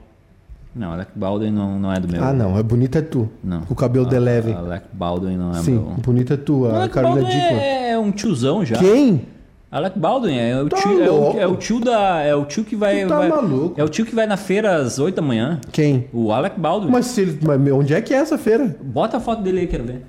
Não, 0.75 0.93
Alec 0.93 1.11
Baldwin 1.15 1.51
não, 1.51 1.79
não 1.79 1.91
é 1.93 1.99
do 1.99 2.07
meu. 2.07 2.23
Ah, 2.23 2.33
não. 2.35 2.59
É 2.59 2.63
bonita 2.63 2.99
é 2.99 3.03
tu. 3.03 3.29
Não. 3.43 3.63
O 3.71 3.75
cabelo 3.75 4.05
de 4.07 4.17
Ah, 4.17 4.21
leve. 4.21 4.53
Alec 4.53 4.85
Baldwin 4.93 5.37
não 5.37 5.51
é 5.53 5.63
Sim, 5.63 5.73
meu. 5.73 5.83
bonita 6.03 6.35
é 6.35 6.37
tu. 6.37 6.67
A 6.67 6.81
Alec 6.81 6.93
Carolina 6.95 7.23
Baldwin 7.23 7.41
Dickman. 7.41 7.63
é 7.63 7.99
um 7.99 8.11
tiozão 8.13 8.65
já. 8.65 8.77
Quem? 8.77 9.23
Alec 9.71 9.99
Baldwin 9.99 10.37
é 10.37 10.63
o, 10.63 10.69
Tá 10.69 10.77
tio, 10.77 11.03
é, 11.03 11.11
o, 11.11 11.39
é 11.41 11.47
o 11.47 11.57
tio 11.57 11.81
da. 11.81 12.21
É 12.21 12.35
o 12.35 12.45
tio 12.45 12.63
que 12.65 12.77
vai. 12.77 13.03
Tu 13.03 13.09
tá 13.09 13.19
vai- 13.19 13.29
maluco. 13.31 13.81
É 13.81 13.83
o 13.85 13.89
tio 13.89 14.05
que 14.05 14.15
vai 14.15 14.27
na 14.27 14.37
feira 14.37 14.77
às 14.77 14.99
8 14.99 15.17
da 15.17 15.23
manhã. 15.23 15.59
Quem? 15.73 16.09
O 16.13 16.31
Alec 16.31 16.61
Baldwin. 16.61 16.91
Mas, 16.91 17.07
se 17.07 17.23
ele, 17.23 17.39
mas 17.43 17.73
onde 17.73 17.95
é 17.95 18.01
que 18.03 18.13
é 18.13 18.19
essa 18.19 18.37
feira? 18.37 18.77
Bota 18.83 19.17
a 19.17 19.21
foto 19.21 19.43
dele 19.43 19.61
aí, 19.61 19.67
quero 19.67 19.85
ver. 19.85 20.03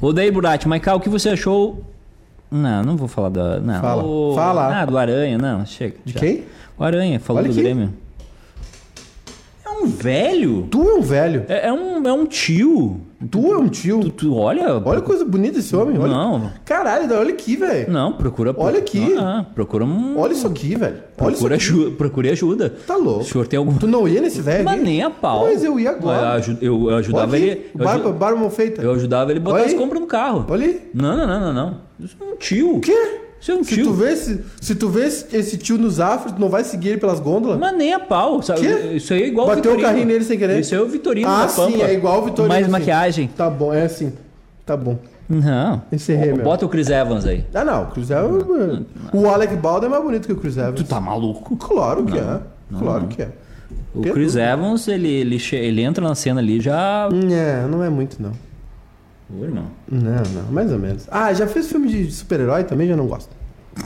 Ô 0.00 0.12
daí, 0.12 0.30
Burati, 0.30 0.68
Maiká, 0.68 0.94
o 0.94 1.00
que 1.00 1.08
você 1.08 1.30
achou? 1.30 1.82
Não, 2.50 2.82
não 2.84 2.96
vou 2.96 3.08
falar 3.08 3.28
da. 3.28 3.58
Não. 3.60 3.80
Fala, 3.80 4.04
O- 4.04 4.34
fala. 4.34 4.80
Ah, 4.82 4.84
do 4.84 4.96
Aranha, 4.96 5.36
não, 5.38 5.64
chega. 5.66 5.96
De 6.04 6.12
já. 6.12 6.20
quem? 6.20 6.44
O 6.78 6.84
Aranha, 6.84 7.18
falou 7.18 7.40
Olha 7.42 7.48
do 7.48 7.52
aqui. 7.52 7.62
Grêmio. 7.62 7.92
É 9.64 9.68
um 9.70 9.86
velho? 9.86 10.68
Tu 10.70 10.82
é 10.88 10.94
um 10.94 11.02
velho. 11.02 11.44
É, 11.48 11.66
é 11.68 11.72
um, 11.72 12.06
é 12.06 12.12
um 12.12 12.24
tio. 12.26 13.00
Tu 13.30 13.50
é 13.52 13.56
um 13.56 13.66
tio. 13.68 14.00
Tu, 14.00 14.10
tu 14.10 14.34
olha. 14.36 14.74
Olha 14.84 14.98
a 14.98 15.02
coisa 15.02 15.24
bonita 15.24 15.54
desse 15.56 15.74
homem. 15.74 15.98
Olha. 15.98 16.12
Não, 16.12 16.50
Caralho, 16.66 17.10
olha 17.18 17.32
aqui, 17.32 17.56
velho. 17.56 17.90
não, 17.90 18.12
procura. 18.12 18.54
Olha 18.58 18.78
aqui. 18.78 19.14
Ah, 19.18 19.46
procura 19.54 19.84
um. 19.86 20.18
Olha 20.18 20.32
isso 20.32 20.46
aqui, 20.46 20.74
velho. 20.76 20.96
Procura, 21.16 21.54
ajuda, 21.54 21.96
procure 21.96 22.28
ajuda. 22.30 22.68
Tá 22.86 22.94
louco. 22.94 23.20
O 23.20 23.24
senhor 23.24 23.46
tem 23.46 23.56
algum. 23.58 23.74
Tu 23.78 23.86
não 23.86 24.06
ia 24.06 24.20
nesse 24.20 24.42
velho 24.42 24.64
Mas 24.66 24.82
nem 24.82 25.02
a 25.02 25.08
pau. 25.08 25.46
Mas 25.46 25.64
eu 25.64 25.80
ia 25.80 25.90
agora. 25.92 26.38
Eu, 26.60 26.82
eu- 26.82 26.90
eu 26.90 26.96
ajudava 26.96 27.38
ele. 27.38 27.70
Eu, 27.74 27.84
Barba, 27.84 28.12
barba 28.12 28.40
mal 28.40 28.50
feita. 28.50 28.82
eu 28.82 28.92
ajudava 28.92 29.30
ele 29.30 29.40
a 29.40 29.42
botar 29.42 29.56
Olha 29.56 29.64
as 29.66 29.72
compras 29.74 30.00
no 30.00 30.06
carro. 30.06 30.44
Olha 30.48 30.66
aí. 30.66 30.90
Não, 30.92 31.16
não, 31.16 31.26
não, 31.26 31.40
não, 31.40 31.52
não. 31.54 31.80
Isso 31.98 32.16
é 32.20 32.24
um 32.24 32.36
tio. 32.36 32.76
O 32.76 32.80
quê? 32.80 33.20
É 33.48 33.52
um 33.54 33.62
Se 33.62 33.74
tio. 33.76 33.84
tu, 33.84 33.92
vê 33.92 34.12
esse, 34.12 34.40
se 34.60 34.74
tu 34.74 34.88
vê 34.88 35.06
esse, 35.06 35.36
esse 35.36 35.56
tio 35.56 35.78
nos 35.78 36.00
afros, 36.00 36.32
tu 36.32 36.40
não 36.40 36.48
vai 36.48 36.64
seguir 36.64 36.88
ele 36.88 36.98
pelas 36.98 37.20
gôndolas? 37.20 37.58
Mas 37.58 37.76
nem 37.76 37.92
a 37.94 38.00
pau. 38.00 38.42
Sabe? 38.42 38.60
Quê? 38.60 38.94
Isso 38.96 39.12
aí 39.12 39.22
é 39.22 39.26
igual 39.28 39.46
Bateu 39.46 39.74
o 39.74 39.80
carrinho 39.80 40.06
nele 40.06 40.24
sem 40.24 40.36
querer? 40.38 40.58
Isso 40.60 40.74
aí 40.74 40.80
é 40.80 40.82
o 40.82 40.88
Vitorino 40.88 41.28
Ah, 41.28 41.46
da 41.46 41.52
Pampa. 41.52 41.70
sim, 41.70 41.82
é 41.82 41.94
igual 41.94 42.22
o 42.22 42.24
Vitorino. 42.24 42.48
Mais 42.48 42.62
assim. 42.64 42.72
maquiagem. 42.72 43.30
Tá 43.36 43.48
bom, 43.48 43.72
é 43.72 43.82
assim. 43.84 44.12
Tá 44.64 44.76
bom. 44.76 44.98
Não. 45.28 45.82
Encerrei, 45.92 46.32
meu. 46.32 46.44
Bota 46.44 46.66
o 46.66 46.68
Chris 46.68 46.88
Evans 46.88 47.24
aí. 47.26 47.44
Ah, 47.54 47.64
não. 47.64 47.84
O 47.84 47.86
Chris 47.86 48.10
Evans... 48.10 48.44
O 49.12 49.28
Alec 49.28 49.54
Baldwin 49.56 49.86
é 49.86 49.90
mais 49.90 50.02
bonito 50.02 50.26
que 50.26 50.32
o 50.32 50.36
Chris 50.36 50.56
Evans. 50.56 50.74
Tu 50.74 50.84
tá 50.84 51.00
maluco? 51.00 51.56
Claro 51.56 52.04
que 52.04 52.18
é. 52.18 52.40
Claro 52.78 53.06
que 53.06 53.22
é. 53.22 53.28
O 53.94 54.02
Chris. 54.02 54.34
Evans, 54.36 54.88
ele, 54.88 55.08
ele, 55.08 55.40
ele 55.52 55.82
entra 55.82 56.06
na 56.06 56.14
cena 56.14 56.40
ali 56.40 56.60
já. 56.60 57.08
É, 57.30 57.66
não 57.68 57.82
é 57.82 57.88
muito, 57.90 58.20
não. 58.20 58.32
Ô, 59.30 59.44
irmão. 59.44 59.66
Não, 59.90 60.22
não, 60.22 60.52
mais 60.52 60.72
ou 60.72 60.78
menos. 60.78 61.06
Ah, 61.10 61.32
já 61.32 61.46
fez 61.46 61.68
filme 61.68 61.88
de 61.88 62.10
super-herói 62.10 62.64
também? 62.64 62.88
Já 62.88 62.96
não 62.96 63.06
gosto. 63.06 63.34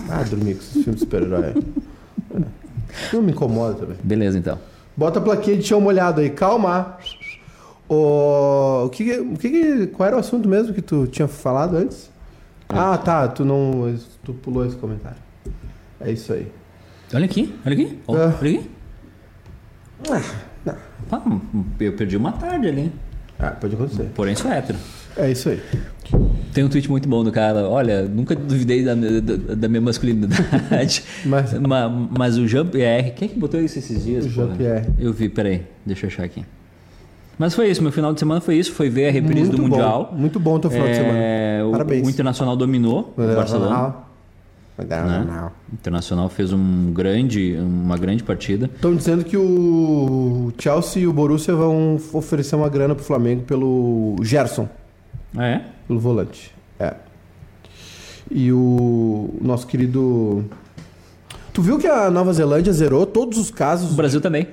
Ah, 0.08 0.22
dormir 0.22 0.54
com 0.54 0.60
esses 0.60 0.72
filmes 0.84 0.94
de 0.94 1.00
super-herói. 1.00 1.54
É. 2.32 3.16
Não 3.16 3.22
me 3.22 3.32
incomoda 3.32 3.74
também. 3.74 3.96
Beleza, 4.04 4.38
então. 4.38 4.56
Bota 4.96 5.18
a 5.18 5.22
plaquinha 5.22 5.56
de 5.56 5.64
chão 5.64 5.80
molhado 5.80 6.20
aí, 6.20 6.30
calma. 6.30 6.96
O, 7.88 8.84
o 8.84 8.88
que, 8.90 9.18
o 9.18 9.36
que, 9.36 9.86
qual 9.88 10.06
era 10.06 10.16
o 10.16 10.20
assunto 10.20 10.48
mesmo 10.48 10.72
que 10.72 10.80
tu 10.80 11.08
tinha 11.08 11.26
falado 11.26 11.76
antes? 11.76 12.10
Ah, 12.68 12.96
tá, 12.98 13.26
tu 13.26 13.44
não, 13.44 13.96
tu 14.22 14.32
pulou 14.32 14.64
esse 14.64 14.76
comentário. 14.76 15.18
É 16.00 16.12
isso 16.12 16.32
aí. 16.32 16.50
Olha 17.12 17.24
aqui, 17.24 17.52
olha 17.66 17.74
aqui. 17.74 17.98
Ah. 18.06 18.12
Olha 18.12 18.28
aqui. 18.28 18.70
Ah, 20.08 20.22
não. 20.64 20.76
Pá, 21.08 21.22
eu 21.80 21.92
perdi 21.94 22.16
uma 22.16 22.32
tarde 22.32 22.68
ali. 22.68 22.92
Ah, 23.38 23.50
pode 23.50 23.74
acontecer. 23.74 24.10
Porém, 24.14 24.36
sou 24.36 24.50
hétero. 24.52 24.78
É 25.20 25.30
isso 25.30 25.48
aí. 25.50 25.60
Tem 26.52 26.64
um 26.64 26.68
tweet 26.68 26.90
muito 26.90 27.08
bom 27.08 27.22
do 27.22 27.30
cara. 27.30 27.68
Olha, 27.68 28.02
nunca 28.02 28.34
duvidei 28.34 28.84
da, 28.84 28.94
da, 28.94 29.54
da 29.54 29.68
minha 29.68 29.80
masculinidade. 29.80 31.04
Mas- 31.24 31.52
Ma- 31.60 31.88
mas 32.18 32.36
o 32.38 32.46
Jean-Pierre. 32.48 33.12
Quem 33.12 33.28
é 33.28 33.30
que 33.32 33.38
botou 33.38 33.60
isso 33.60 33.78
esses 33.78 34.04
dias? 34.04 34.24
O? 34.26 34.28
Jean-Pierre. 34.28 34.86
Eu 34.98 35.12
vi, 35.12 35.28
peraí. 35.28 35.62
Deixa 35.86 36.06
eu 36.06 36.10
achar 36.10 36.24
aqui. 36.24 36.44
Mas 37.38 37.54
foi 37.54 37.70
isso. 37.70 37.80
Meu 37.82 37.92
final 37.92 38.12
de 38.12 38.18
semana 38.18 38.40
foi 38.40 38.56
isso. 38.56 38.72
Foi 38.72 38.90
ver 38.90 39.08
a 39.08 39.12
reprise 39.12 39.46
Muito 39.50 39.56
do 39.56 39.62
bom. 39.62 39.68
Mundial. 39.76 40.14
Muito 40.16 40.40
bom 40.40 40.54
o 40.56 40.58
teu 40.58 40.70
final 40.70 40.88
de 40.88 40.96
semana. 40.96 41.18
É, 41.18 41.62
o, 41.64 41.70
Parabéns. 41.70 42.06
o 42.06 42.10
Internacional 42.10 42.56
dominou 42.56 43.14
o 43.16 43.22
Barcelona. 43.34 43.94
né? 44.78 45.50
O 45.70 45.74
Internacional 45.74 46.28
fez 46.28 46.52
um 46.52 46.90
grande, 46.92 47.56
uma 47.60 47.96
grande 47.96 48.22
partida. 48.24 48.68
Estão 48.74 48.94
dizendo 48.94 49.24
que 49.24 49.36
o 49.36 50.52
Chelsea 50.58 51.02
e 51.02 51.06
o 51.06 51.12
Borussia 51.12 51.54
vão 51.54 51.98
oferecer 52.12 52.56
uma 52.56 52.68
grana 52.68 52.94
pro 52.94 53.04
Flamengo 53.04 53.42
pelo 53.42 54.16
Gerson, 54.22 54.68
Ah, 55.36 55.46
é? 55.46 55.64
pelo 55.86 55.98
volante. 56.00 56.52
É. 56.78 56.94
E 58.30 58.52
o 58.52 59.30
nosso 59.40 59.66
querido. 59.66 60.44
Tu 61.52 61.62
viu 61.62 61.78
que 61.78 61.86
a 61.86 62.10
Nova 62.10 62.32
Zelândia 62.32 62.72
zerou 62.72 63.04
todos 63.06 63.38
os 63.38 63.48
O 63.50 63.52
casos? 63.54 63.92
Brasil 63.94 64.20
também. 64.20 64.46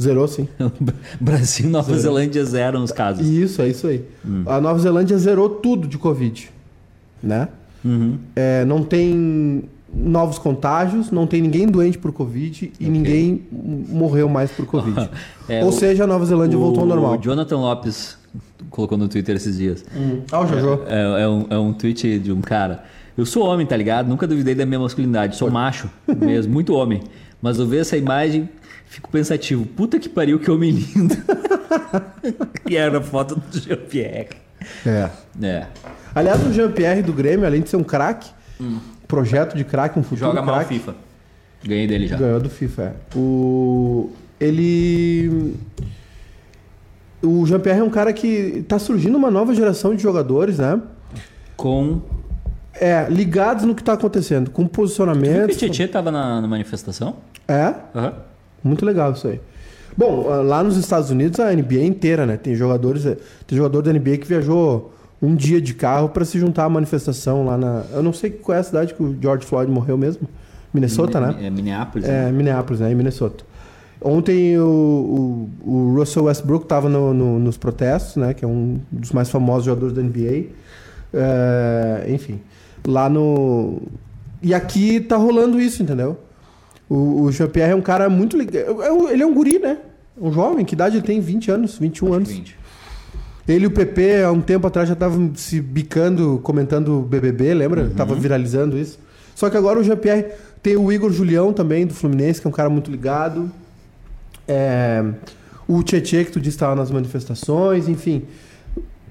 Zerou, 0.00 0.26
sim. 0.28 0.48
Brasil 1.20 1.66
e 1.66 1.68
Nova 1.70 1.96
Zelândia 1.98 2.44
zero 2.44 2.78
nos 2.78 2.92
casos. 2.92 3.26
Isso, 3.26 3.60
é 3.60 3.68
isso 3.68 3.86
aí. 3.86 4.04
Hum. 4.26 4.44
A 4.46 4.60
Nova 4.60 4.78
Zelândia 4.78 5.18
zerou 5.18 5.48
tudo 5.50 5.86
de 5.88 5.98
Covid. 5.98 6.50
Né? 7.22 7.48
Uhum. 7.84 8.16
É, 8.36 8.64
não 8.64 8.82
tem 8.84 9.64
novos 9.92 10.38
contágios, 10.38 11.10
não 11.10 11.26
tem 11.26 11.40
ninguém 11.42 11.66
doente 11.66 11.98
por 11.98 12.12
Covid 12.12 12.72
e 12.78 12.88
ninguém 12.88 13.42
morreu 13.50 14.28
mais 14.28 14.50
por 14.50 14.66
Covid. 14.66 15.08
É, 15.48 15.62
Ou 15.64 15.70
o- 15.70 15.72
seja, 15.72 16.04
a 16.04 16.06
Nova 16.06 16.26
Zelândia 16.26 16.58
voltou 16.58 16.82
ao 16.82 16.86
normal. 16.86 17.14
O 17.14 17.22
Jonathan 17.22 17.56
Lopes 17.56 18.17
colocou 18.70 18.98
no 18.98 19.08
Twitter 19.08 19.36
esses 19.36 19.56
dias. 19.56 19.84
Ah, 20.30 20.40
o 20.40 20.46
Jojo. 20.46 20.82
É, 20.86 21.22
é 21.22 21.28
um, 21.28 21.46
é 21.50 21.58
um 21.58 21.72
tweet 21.72 22.18
de 22.18 22.32
um 22.32 22.40
cara. 22.40 22.84
Eu 23.16 23.26
sou 23.26 23.44
homem, 23.44 23.66
tá 23.66 23.76
ligado? 23.76 24.06
Nunca 24.06 24.26
duvidei 24.26 24.54
da 24.54 24.64
minha 24.64 24.78
masculinidade. 24.78 25.36
Sou 25.36 25.50
macho 25.50 25.90
mesmo, 26.06 26.52
muito 26.52 26.74
homem. 26.74 27.02
Mas 27.42 27.58
eu 27.58 27.66
ver 27.66 27.78
essa 27.78 27.96
imagem, 27.96 28.48
fico 28.86 29.10
pensativo. 29.10 29.66
Puta 29.66 29.98
que 29.98 30.08
pariu, 30.08 30.38
que 30.38 30.50
homem 30.50 30.70
lindo. 30.70 31.16
e 32.68 32.76
era 32.76 32.98
a 32.98 33.00
foto 33.00 33.36
do 33.36 33.58
Jean-Pierre. 33.58 34.28
É. 34.86 35.10
É. 35.42 35.66
Aliás, 36.14 36.44
o 36.46 36.52
Jean-Pierre 36.52 37.02
do 37.02 37.12
Grêmio, 37.12 37.46
além 37.46 37.60
de 37.60 37.68
ser 37.68 37.76
um 37.76 37.84
craque, 37.84 38.30
projeto 39.06 39.56
de 39.56 39.64
craque, 39.64 39.98
um 39.98 40.02
futuro 40.02 40.30
Joga 40.30 40.42
mal 40.42 40.56
craque, 40.56 40.74
FIFA. 40.74 40.94
Ganhei 41.64 41.86
dele 41.86 42.06
já. 42.06 42.16
ganhou 42.16 42.40
do 42.40 42.50
FIFA. 42.50 42.82
É. 42.82 43.18
O... 43.18 44.10
Ele... 44.40 45.54
O 47.22 47.44
Jean-Pierre 47.46 47.80
é 47.80 47.84
um 47.84 47.90
cara 47.90 48.12
que 48.12 48.64
tá 48.68 48.78
surgindo 48.78 49.16
uma 49.16 49.30
nova 49.30 49.54
geração 49.54 49.94
de 49.94 50.02
jogadores, 50.02 50.58
né? 50.58 50.80
Com. 51.56 52.00
É, 52.80 53.08
ligados 53.10 53.64
no 53.64 53.74
que 53.74 53.82
tá 53.82 53.94
acontecendo, 53.94 54.50
com 54.50 54.62
O 54.62 54.68
posicionamento. 54.68 55.56
Tietchan 55.56 55.88
tava 55.88 56.12
na, 56.12 56.40
na 56.40 56.46
manifestação? 56.46 57.16
É, 57.48 57.74
Aham. 57.94 58.12
muito 58.62 58.86
legal 58.86 59.12
isso 59.12 59.26
aí. 59.26 59.40
Bom, 59.96 60.30
ah, 60.30 60.36
lá 60.42 60.62
nos 60.62 60.76
Estados 60.76 61.10
Unidos 61.10 61.40
a 61.40 61.52
NBA 61.52 61.82
inteira, 61.82 62.24
né? 62.24 62.36
Tem 62.36 62.54
jogadores, 62.54 63.04
eh, 63.04 63.16
tem 63.48 63.58
jogador 63.58 63.82
da 63.82 63.92
NBA 63.92 64.18
que 64.18 64.28
viajou 64.28 64.94
um 65.20 65.34
dia 65.34 65.60
de 65.60 65.74
carro 65.74 66.08
para 66.10 66.24
se 66.24 66.38
juntar 66.38 66.66
à 66.66 66.68
manifestação 66.68 67.44
lá 67.44 67.58
na. 67.58 67.82
Eu 67.92 68.00
não 68.00 68.12
sei 68.12 68.30
qual 68.30 68.56
é 68.56 68.60
a 68.60 68.62
cidade 68.62 68.94
que 68.94 69.02
o 69.02 69.16
George 69.20 69.44
Floyd 69.44 69.68
morreu 69.68 69.98
mesmo. 69.98 70.28
Minnesota, 70.72 71.20
né? 71.20 71.34
É 71.46 71.50
Minneapolis. 71.50 72.08
É, 72.08 72.26
né? 72.26 72.30
Minneapolis, 72.30 72.78
né? 72.80 72.92
Em 72.92 72.94
Minnesota. 72.94 73.42
Ontem 74.00 74.56
o, 74.58 75.48
o, 75.64 75.70
o 75.70 75.94
Russell 75.96 76.24
Westbrook 76.24 76.64
estava 76.64 76.88
no, 76.88 77.12
no- 77.12 77.38
nos 77.38 77.56
protestos, 77.56 78.16
né? 78.16 78.32
Que 78.34 78.44
é 78.44 78.48
um 78.48 78.78
dos 78.92 79.10
mais 79.12 79.28
famosos 79.28 79.64
jogadores 79.64 79.94
da 79.94 80.02
NBA. 80.02 80.46
É, 81.12 82.06
enfim, 82.08 82.40
lá 82.86 83.08
no... 83.08 83.80
E 84.42 84.54
aqui 84.54 85.00
tá 85.00 85.16
rolando 85.16 85.60
isso, 85.60 85.82
entendeu? 85.82 86.16
O, 86.88 87.22
o 87.22 87.32
Jean-Pierre 87.32 87.72
é 87.72 87.74
um 87.74 87.80
cara 87.82 88.08
muito 88.08 88.36
legal. 88.36 88.82
É 88.82 88.92
um- 88.92 89.08
Ele 89.08 89.22
é 89.22 89.26
um 89.26 89.34
guri, 89.34 89.58
né? 89.58 89.78
Um 90.20 90.32
jovem. 90.32 90.64
Que 90.64 90.74
idade 90.74 90.96
ele 90.96 91.06
tem? 91.06 91.20
20 91.20 91.50
anos, 91.50 91.76
21 91.78 92.12
anos. 92.12 92.28
20. 92.30 92.56
Ele 93.48 93.64
e 93.64 93.66
o 93.66 93.70
PP, 93.70 94.22
há 94.24 94.30
um 94.30 94.40
tempo 94.42 94.66
atrás, 94.66 94.86
já 94.88 94.92
estavam 94.92 95.32
se 95.34 95.60
bicando, 95.60 96.38
comentando 96.42 97.00
BBB, 97.00 97.54
lembra? 97.54 97.90
Tava 97.96 98.14
viralizando 98.14 98.76
isso. 98.78 98.98
Só 99.34 99.48
que 99.48 99.56
agora 99.56 99.80
o 99.80 99.82
Jean-Pierre 99.82 100.26
tem 100.62 100.76
o 100.76 100.92
Igor 100.92 101.10
Julião 101.10 101.52
também, 101.52 101.86
do 101.86 101.94
Fluminense, 101.94 102.40
que 102.40 102.46
é 102.46 102.50
um 102.50 102.52
cara 102.52 102.68
muito 102.68 102.90
ligado. 102.90 103.50
É, 104.48 105.04
o 105.68 105.82
Tietchan, 105.82 106.24
que 106.24 106.32
tu 106.32 106.40
disse 106.40 106.56
estava 106.56 106.74
nas 106.74 106.90
manifestações, 106.90 107.88
enfim. 107.88 108.24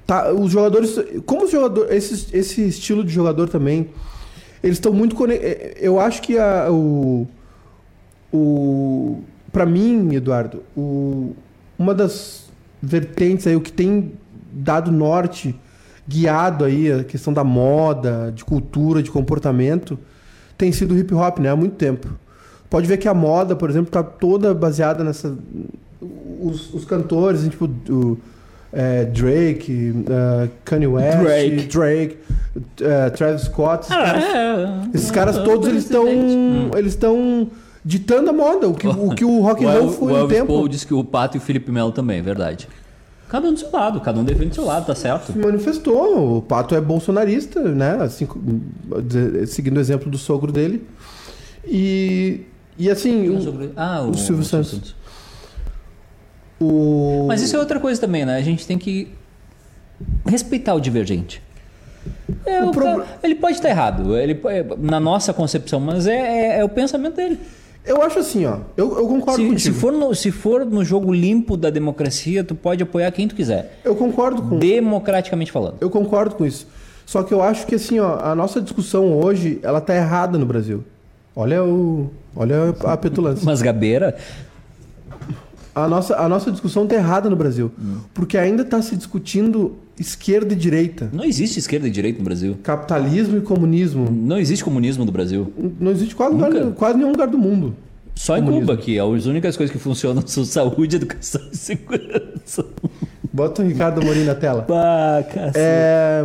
Tá, 0.06 0.32
os 0.32 0.50
jogadores. 0.50 0.96
Como 1.24 1.44
os 1.44 1.50
jogadores. 1.50 1.90
Esse, 2.12 2.36
esse 2.36 2.66
estilo 2.68 3.04
de 3.04 3.12
jogador 3.12 3.48
também. 3.48 3.88
Eles 4.62 4.76
estão 4.76 4.92
muito. 4.92 5.14
cone- 5.14 5.34
é, 5.36 5.76
Eu 5.80 6.00
acho 6.00 6.20
que 6.22 6.36
a, 6.38 6.68
o. 6.70 7.26
O. 8.32 9.20
Pra 9.52 9.64
mim, 9.64 10.14
Eduardo, 10.14 10.62
o, 10.76 11.34
uma 11.78 11.94
das 11.94 12.50
vertentes 12.82 13.46
aí, 13.46 13.56
o 13.56 13.60
que 13.60 13.72
tem 13.72 14.12
dado 14.52 14.92
norte, 14.92 15.54
guiado 16.06 16.64
aí 16.64 16.92
a 16.92 17.02
questão 17.02 17.32
da 17.32 17.42
moda, 17.42 18.30
de 18.34 18.44
cultura, 18.44 19.02
de 19.02 19.10
comportamento, 19.10 19.98
tem 20.58 20.70
sido 20.70 20.94
o 20.94 20.98
hip 20.98 21.14
hop, 21.14 21.38
né? 21.38 21.48
Há 21.50 21.56
muito 21.56 21.76
tempo. 21.76 22.08
Pode 22.70 22.86
ver 22.86 22.98
que 22.98 23.08
a 23.08 23.14
moda, 23.14 23.56
por 23.56 23.70
exemplo, 23.70 23.90
tá 23.90 24.02
toda 24.02 24.52
baseada 24.52 25.02
nessa. 25.02 25.36
Os, 26.40 26.72
os 26.72 26.84
cantores, 26.84 27.42
tipo, 27.42 27.68
o, 27.88 28.18
é, 28.72 29.04
Drake, 29.06 29.90
uh, 29.90 30.50
Kanye 30.64 30.86
West, 30.86 31.18
Drake. 31.18 31.66
Drake 31.66 32.18
uh, 32.56 33.10
Travis 33.16 33.42
Scott. 33.42 33.86
Esses 33.86 33.90
caras, 33.90 34.24
é, 34.24 34.80
esses 34.94 35.10
caras 35.10 35.38
todos 35.38 35.68
eles 35.68 35.84
estão 35.84 36.06
eles 36.76 36.92
estão 36.92 37.48
ditando 37.84 38.30
a 38.30 38.32
moda, 38.32 38.68
o 38.68 38.74
que 38.74 38.86
o, 38.86 39.14
que 39.14 39.24
o 39.24 39.40
rock 39.40 39.64
and 39.66 39.70
roll 39.70 39.90
foi 39.90 40.12
o 40.12 40.14
um 40.14 40.18
Elvis 40.18 40.36
tempo. 40.36 40.52
Paul 40.52 40.68
disse 40.68 40.86
que 40.86 40.94
o 40.94 41.02
Pato 41.02 41.36
e 41.36 41.38
o 41.38 41.40
Felipe 41.40 41.72
Melo 41.72 41.92
também, 41.92 42.18
é 42.18 42.22
verdade. 42.22 42.68
Cada 43.28 43.46
um 43.46 43.52
do 43.52 43.58
seu 43.58 43.70
lado, 43.70 44.00
cada 44.00 44.18
um 44.18 44.24
defende 44.24 44.50
do 44.50 44.54
seu 44.54 44.64
lado, 44.64 44.86
tá 44.86 44.94
certo. 44.94 45.32
se 45.32 45.38
manifestou. 45.38 46.38
O 46.38 46.42
Pato 46.42 46.74
é 46.74 46.80
bolsonarista, 46.80 47.60
né? 47.60 47.98
Assim, 48.00 48.26
seguindo 49.46 49.76
o 49.76 49.80
exemplo 49.80 50.10
do 50.10 50.16
sogro 50.16 50.50
dele. 50.50 50.86
E, 51.66 52.40
e 52.78 52.90
assim, 52.90 53.28
o, 53.28 53.72
Ah, 53.76 54.02
o, 54.02 54.10
o 54.10 54.14
Silvio 54.16 54.44
Santos. 54.44 54.94
o- 56.60 57.24
Mas 57.28 57.42
isso 57.42 57.56
é 57.56 57.58
outra 57.58 57.78
coisa 57.80 58.00
também, 58.00 58.24
né? 58.24 58.36
A 58.36 58.42
gente 58.42 58.66
tem 58.66 58.78
que 58.78 59.08
respeitar 60.26 60.74
o 60.74 60.80
divergente. 60.80 61.42
É, 62.46 62.62
O 62.62 62.68
o 62.68 62.72
proble- 62.72 63.04
cara- 63.04 63.18
ele 63.22 63.34
pode 63.34 63.56
estar 63.56 63.68
errado, 63.68 64.16
ele, 64.16 64.40
é, 64.46 64.64
na 64.78 64.98
nossa 65.00 65.32
concepção, 65.32 65.80
mas 65.80 66.06
é, 66.06 66.16
é- 66.16 66.58
é 66.60 66.64
o 66.64 66.68
pensamento 66.68 67.16
dele. 67.16 67.38
eu 67.84 68.02
acho 68.02 68.18
assim, 68.18 68.44
ó. 68.46 68.58
Eu, 68.76 68.96
eu 68.98 69.08
concordo 69.08 69.40
Se, 69.42 69.48
contigo. 69.48 69.60
se 69.60 69.72
for 69.72 69.92
no, 69.92 70.14
se 70.14 70.30
for 70.30 70.64
no 70.64 70.84
jogo 70.84 71.12
limpo 71.12 71.56
da 71.56 71.70
democracia, 71.70 72.44
tu 72.44 72.54
pode 72.54 72.82
apoiar 72.82 73.10
quem 73.12 73.26
tu 73.26 73.34
quiser. 73.34 73.80
Eu 73.84 73.94
concordo 73.96 74.42
com 74.42 74.58
Democraticamente 74.58 75.50
falando. 75.50 75.76
Eu 75.80 75.88
concordo 75.90 76.34
com 76.34 76.44
isso. 76.46 76.66
Só 77.06 77.22
que 77.22 77.32
eu 77.32 77.42
acho 77.42 77.66
que 77.66 77.74
assim, 77.76 77.98
ó, 77.98 78.18
a 78.20 78.34
nossa 78.34 78.60
discussão 78.60 79.18
hoje, 79.18 79.58
ela 79.62 79.80
tá 79.80 79.94
errada 79.96 80.36
no 80.36 80.44
Brasil. 80.44 80.84
Olha 81.34 81.64
o, 81.64 82.10
olha 82.38 82.74
a 82.84 82.96
petulância. 82.96 83.44
Mas 83.44 83.60
Gabeira, 83.60 84.16
A 85.74 85.86
nossa, 85.86 86.16
a 86.16 86.28
nossa 86.28 86.50
discussão 86.50 86.86
tá 86.86 86.94
errada 86.96 87.28
no 87.30 87.36
Brasil, 87.36 87.70
porque 88.14 88.36
ainda 88.38 88.64
tá 88.64 88.80
se 88.82 88.96
discutindo 88.96 89.76
esquerda 89.98 90.52
e 90.54 90.56
direita, 90.56 91.08
não 91.12 91.24
existe 91.24 91.58
esquerda 91.58 91.86
e 91.86 91.90
direita 91.90 92.18
no 92.18 92.24
Brasil. 92.24 92.56
capitalismo 92.62 93.36
e 93.36 93.40
comunismo. 93.40 94.08
Não 94.10 94.38
existe 94.38 94.64
comunismo 94.64 95.04
no 95.04 95.12
Brasil. 95.12 95.52
Não 95.78 95.90
existe 95.92 96.14
quase, 96.16 96.34
lugar, 96.34 96.72
quase 96.72 96.98
nenhum 96.98 97.10
lugar 97.12 97.28
do 97.28 97.38
mundo. 97.38 97.74
Só 98.14 98.36
em 98.36 98.40
Comunismo. 98.40 98.66
Cuba, 98.66 98.76
que 98.76 98.98
as 98.98 99.26
únicas 99.26 99.56
coisas 99.56 99.72
que 99.72 99.80
funcionam 99.80 100.20
são 100.26 100.44
saúde, 100.44 100.96
educação 101.02 101.40
e 101.52 101.56
segurança. 101.56 102.64
Bota 103.32 103.62
o 103.62 103.66
Ricardo 103.66 104.00
Amorim 104.00 104.24
na 104.24 104.34
tela. 104.34 104.66
Cacete. 105.32 105.52
É, 105.56 106.24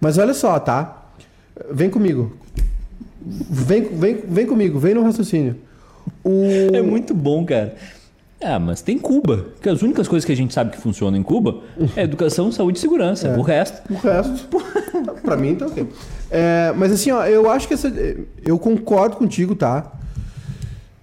mas 0.00 0.16
olha 0.18 0.32
só, 0.32 0.56
tá? 0.60 1.08
Vem 1.72 1.90
comigo. 1.90 2.36
Vem, 3.26 3.82
vem, 3.82 4.18
vem 4.28 4.46
comigo, 4.46 4.78
vem 4.78 4.94
no 4.94 5.02
raciocínio. 5.02 5.56
O... 6.22 6.44
É 6.72 6.82
muito 6.82 7.14
bom, 7.14 7.44
cara. 7.44 7.74
Ah, 8.42 8.58
mas 8.58 8.82
tem 8.82 8.98
Cuba. 8.98 9.46
Que 9.62 9.68
as 9.70 9.80
únicas 9.80 10.06
coisas 10.06 10.26
que 10.26 10.32
a 10.32 10.36
gente 10.36 10.52
sabe 10.52 10.70
que 10.72 10.76
funcionam 10.78 11.18
em 11.18 11.22
Cuba 11.22 11.60
é 11.96 12.02
educação, 12.02 12.52
saúde 12.52 12.76
e 12.76 12.80
segurança. 12.80 13.30
O 13.38 13.42
resto. 13.42 13.80
O 13.90 13.96
resto, 13.96 14.48
pra 15.22 15.36
mim 15.36 15.54
tá 15.54 15.66
ok. 15.66 15.86
É, 16.30 16.72
mas 16.76 16.92
assim, 16.92 17.10
ó, 17.10 17.24
eu 17.24 17.48
acho 17.50 17.66
que 17.66 17.72
essa. 17.72 17.90
Eu 18.44 18.58
concordo 18.58 19.16
contigo, 19.16 19.54
tá? 19.54 19.90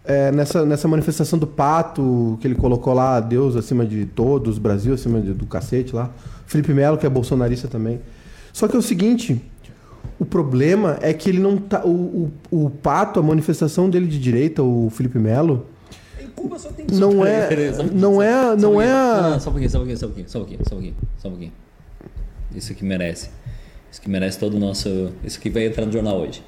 É, 0.06 0.32
nessa, 0.32 0.66
nessa 0.66 0.88
manifestação 0.88 1.40
do 1.40 1.48
pato, 1.48 2.38
que 2.42 2.48
ele 2.48 2.56
colocou 2.56 2.94
lá 2.94 3.20
Deus 3.20 3.56
acima 3.56 3.86
de 3.86 4.06
todos, 4.06 4.58
Brasil 4.60 4.94
acima 4.94 5.20
de- 5.22 5.34
do 5.34 5.46
cacete 5.46 5.96
lá. 5.96 6.12
Felipe 6.46 6.74
Melo, 6.74 6.98
que 6.98 7.06
é 7.06 7.10
bolsonarista 7.10 7.68
também. 7.68 8.02
Só 8.54 8.68
que 8.68 8.76
é 8.76 8.80
o 8.80 8.82
seguinte. 8.84 9.42
O 10.22 10.26
problema 10.26 11.00
é 11.02 11.12
que 11.14 11.28
ele 11.30 11.40
não 11.40 11.58
tá. 11.58 11.84
O, 11.84 12.32
o, 12.52 12.66
o 12.66 12.70
pato, 12.70 13.20
a 13.20 13.24
manifestação 13.24 13.90
dele 13.90 14.06
de 14.06 14.20
direita, 14.20 14.62
o 14.62 14.88
Felipe 14.92 15.18
Melo, 15.18 15.66
Em 16.22 16.28
Cuba 16.28 16.60
só 16.60 16.70
tem 16.72 16.86
não 16.92 17.26
é. 17.26 17.50
Não 17.92 18.22
é. 18.22 18.56
Não 18.56 18.80
é. 18.80 18.92
a- 18.92 19.40
Só 19.40 19.50
um 19.50 19.54
pouquinho, 19.54 19.70
só 19.72 19.78
um 19.80 19.82
pouquinho, 19.82 19.98
só 19.98 20.06
um 20.06 20.10
pouquinho, 20.10 20.30
só 20.30 20.38
um 20.38 20.42
pouquinho, 20.42 20.64
só 20.70 20.76
um 20.76 20.78
pouquinho, 20.78 20.96
só 21.18 21.28
um 21.28 21.32
pouquinho. 21.32 21.54
Isso 22.56 22.72
aqui 22.72 22.86
merece. 22.86 23.30
Isso 23.92 24.00
aqui 24.00 24.10
merece 24.12 24.38
todo 24.38 24.56
o 24.58 24.60
nosso. 24.60 25.12
Isso 25.24 25.40
aqui 25.40 25.50
vai 25.50 25.66
entrar 25.66 25.88
no 25.88 25.92
jornal 25.92 26.20
hoje. 26.20 26.44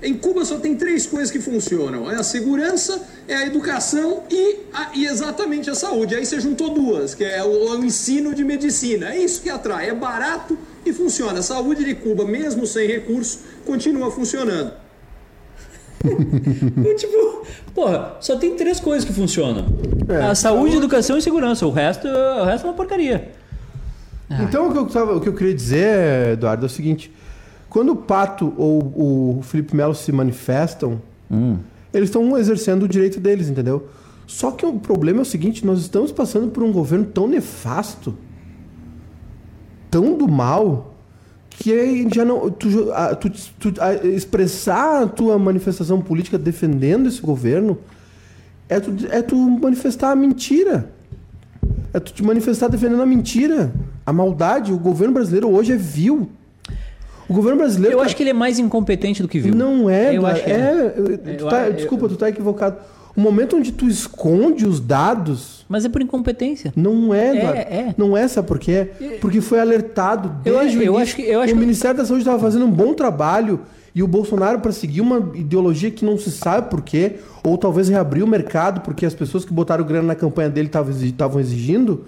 Em 0.00 0.14
Cuba 0.14 0.44
só 0.44 0.58
tem 0.58 0.76
três 0.76 1.06
coisas 1.06 1.30
que 1.30 1.40
funcionam: 1.40 2.10
é 2.10 2.14
a 2.14 2.22
segurança, 2.22 3.02
é 3.26 3.34
a 3.34 3.46
educação 3.46 4.22
e, 4.30 4.60
a- 4.72 4.90
e 4.94 5.04
exatamente 5.06 5.68
a 5.68 5.74
saúde. 5.74 6.14
Aí 6.14 6.24
você 6.24 6.40
juntou 6.40 6.72
duas, 6.72 7.14
que 7.14 7.24
é 7.24 7.42
o, 7.44 7.72
o 7.78 7.84
ensino 7.84 8.34
de 8.34 8.44
medicina. 8.44 9.12
É 9.12 9.18
isso 9.18 9.42
que 9.42 9.50
atrai, 9.50 9.90
é 9.90 9.94
barato 9.94 10.56
e 10.88 10.92
funciona. 10.92 11.38
A 11.38 11.42
saúde 11.42 11.84
de 11.84 11.94
Cuba, 11.94 12.24
mesmo 12.24 12.66
sem 12.66 12.86
recurso, 12.86 13.40
continua 13.64 14.10
funcionando. 14.10 14.72
Tipo, 16.96 17.42
porra, 17.74 18.16
só 18.20 18.36
tem 18.36 18.54
três 18.56 18.78
coisas 18.80 19.04
que 19.04 19.12
funcionam: 19.12 19.66
É. 20.08 20.16
a 20.26 20.34
saúde, 20.34 20.76
educação 20.76 21.18
e 21.18 21.22
segurança. 21.22 21.66
O 21.66 21.70
resto, 21.70 22.06
o 22.06 22.44
resto 22.44 22.66
é 22.66 22.70
uma 22.70 22.76
porcaria. 22.76 23.32
Então 24.42 24.68
o 24.68 24.72
que, 24.72 24.78
eu 24.78 24.86
tava- 24.86 25.16
o 25.16 25.20
que 25.20 25.28
eu 25.28 25.32
queria 25.34 25.54
dizer, 25.54 26.32
Eduardo, 26.34 26.64
é 26.64 26.66
o 26.66 26.70
seguinte: 26.70 27.12
quando 27.68 27.90
o 27.92 27.96
Pato 27.96 28.52
ou 28.56 29.38
o 29.38 29.42
Felipe 29.42 29.74
Melo 29.74 29.94
se 29.94 30.12
manifestam, 30.12 31.00
eles 31.92 32.08
estão 32.08 32.36
exercendo 32.38 32.84
o 32.84 32.88
direito 32.88 33.18
deles, 33.18 33.48
entendeu? 33.48 33.88
Só 34.26 34.50
que 34.52 34.64
o 34.66 34.74
problema 34.74 35.20
é 35.20 35.22
o 35.22 35.24
seguinte: 35.24 35.64
nós 35.66 35.80
estamos 35.80 36.12
passando 36.12 36.48
por 36.48 36.62
um 36.62 36.70
governo 36.70 37.06
tão 37.06 37.26
nefasto, 37.26 38.14
tão 39.90 40.16
do 40.16 40.28
mal, 40.28 40.94
que 41.50 42.06
já 42.14 42.24
não. 42.24 42.50
Tu, 42.50 42.90
a- 42.92 43.14
tu- 43.14 43.30
tu- 43.58 43.74
a- 43.80 43.94
expressar 44.06 45.02
a 45.02 45.06
tua 45.06 45.38
manifestação 45.38 46.00
política 46.00 46.38
defendendo 46.38 47.08
esse 47.08 47.20
governo 47.20 47.78
é 48.68 48.78
tu, 48.80 48.94
é 49.10 49.22
tu 49.22 49.36
manifestar 49.36 50.10
a 50.12 50.16
mentira. 50.16 50.90
É 51.92 51.98
tu 51.98 52.12
te 52.12 52.22
manifestar 52.22 52.68
defendendo 52.68 53.02
a 53.02 53.06
mentira, 53.06 53.72
a 54.04 54.12
maldade. 54.12 54.72
O 54.72 54.78
governo 54.78 55.14
brasileiro 55.14 55.48
hoje 55.50 55.72
é 55.72 55.76
vil. 55.76 56.28
O 57.28 57.32
governo 57.34 57.58
brasileiro. 57.58 57.94
Eu 57.94 57.98
tá- 58.00 58.04
acho 58.06 58.16
que 58.16 58.22
ele 58.22 58.30
é 58.30 58.34
mais 58.34 58.58
incompetente 58.58 59.20
do 59.22 59.28
que 59.28 59.38
viu. 59.38 59.54
Não 59.54 59.88
é, 59.90 60.16
Eu 60.16 60.24
acho 60.26 60.44
que 60.44 60.50
é. 60.50 60.94
é. 61.26 61.34
tá- 61.36 61.68
desculpa, 61.70 62.08
tu 62.08 62.16
tá 62.16 62.28
equivocado. 62.28 62.76
O 63.18 63.20
momento 63.20 63.56
onde 63.56 63.72
tu 63.72 63.88
esconde 63.88 64.64
os 64.64 64.78
dados. 64.78 65.66
Mas 65.68 65.84
é 65.84 65.88
por 65.88 66.00
incompetência. 66.00 66.72
Não 66.76 67.12
é, 67.12 67.26
É, 67.26 67.36
Eduardo. 67.36 67.58
é. 67.58 67.94
Não 67.98 68.16
é, 68.16 68.28
sabe 68.28 68.46
por 68.46 68.60
quê? 68.60 68.90
Porque 69.20 69.40
foi 69.40 69.58
alertado 69.58 70.36
Eu 70.44 70.60
desde 70.60 70.78
o 70.78 70.82
eu 70.82 70.84
início. 70.94 71.02
acho 71.02 71.16
que- 71.16 71.22
eu 71.22 71.40
acho 71.40 71.52
o 71.52 71.56
que- 71.56 71.60
Ministério 71.60 71.96
da 71.98 72.04
Saúde 72.04 72.22
estava 72.22 72.38
fazendo 72.38 72.64
um 72.64 72.70
bom 72.70 72.94
trabalho 72.94 73.58
e 73.92 74.04
o 74.04 74.06
Bolsonaro, 74.06 74.60
para 74.60 74.70
seguir 74.70 75.00
uma 75.00 75.32
ideologia 75.34 75.90
que 75.90 76.04
não 76.04 76.16
se 76.16 76.30
sabe 76.30 76.70
por 76.70 76.80
quê, 76.80 77.16
ou 77.42 77.58
talvez 77.58 77.88
reabrir 77.88 78.22
o 78.22 78.26
mercado 78.28 78.82
porque 78.82 79.04
as 79.04 79.14
pessoas 79.14 79.44
que 79.44 79.52
botaram 79.52 79.84
grana 79.84 80.06
na 80.06 80.14
campanha 80.14 80.48
dele 80.48 80.70
estavam 81.02 81.40
exigindo, 81.40 82.04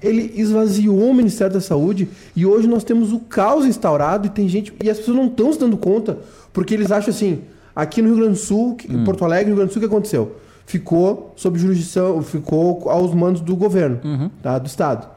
ele 0.00 0.32
esvaziou 0.36 1.10
o 1.10 1.12
Ministério 1.12 1.52
da 1.54 1.60
Saúde 1.60 2.08
e 2.36 2.46
hoje 2.46 2.68
nós 2.68 2.84
temos 2.84 3.12
o 3.12 3.18
caos 3.18 3.66
instaurado 3.66 4.28
e 4.28 4.30
tem 4.30 4.48
gente. 4.48 4.72
E 4.80 4.88
as 4.88 4.98
pessoas 4.98 5.16
não 5.16 5.26
estão 5.26 5.52
se 5.52 5.58
dando 5.58 5.76
conta, 5.76 6.18
porque 6.52 6.72
eles 6.72 6.92
acham 6.92 7.10
assim: 7.10 7.40
aqui 7.82 8.02
no 8.02 8.08
Rio 8.08 8.16
Grande 8.18 8.32
do 8.32 8.38
Sul, 8.38 8.76
em 8.88 9.04
Porto 9.04 9.24
Alegre, 9.24 9.46
no 9.46 9.50
Rio 9.50 9.56
Grande 9.56 9.70
do 9.70 9.72
Sul, 9.72 9.82
o 9.82 9.88
que 9.88 9.92
aconteceu? 9.94 10.36
Ficou 10.66 11.32
sob 11.36 11.58
jurisdição, 11.58 12.22
ficou 12.22 12.88
aos 12.88 13.12
mandos 13.14 13.40
do 13.40 13.56
governo, 13.56 13.98
tá? 14.42 14.58
do 14.58 14.66
Estado. 14.66 15.08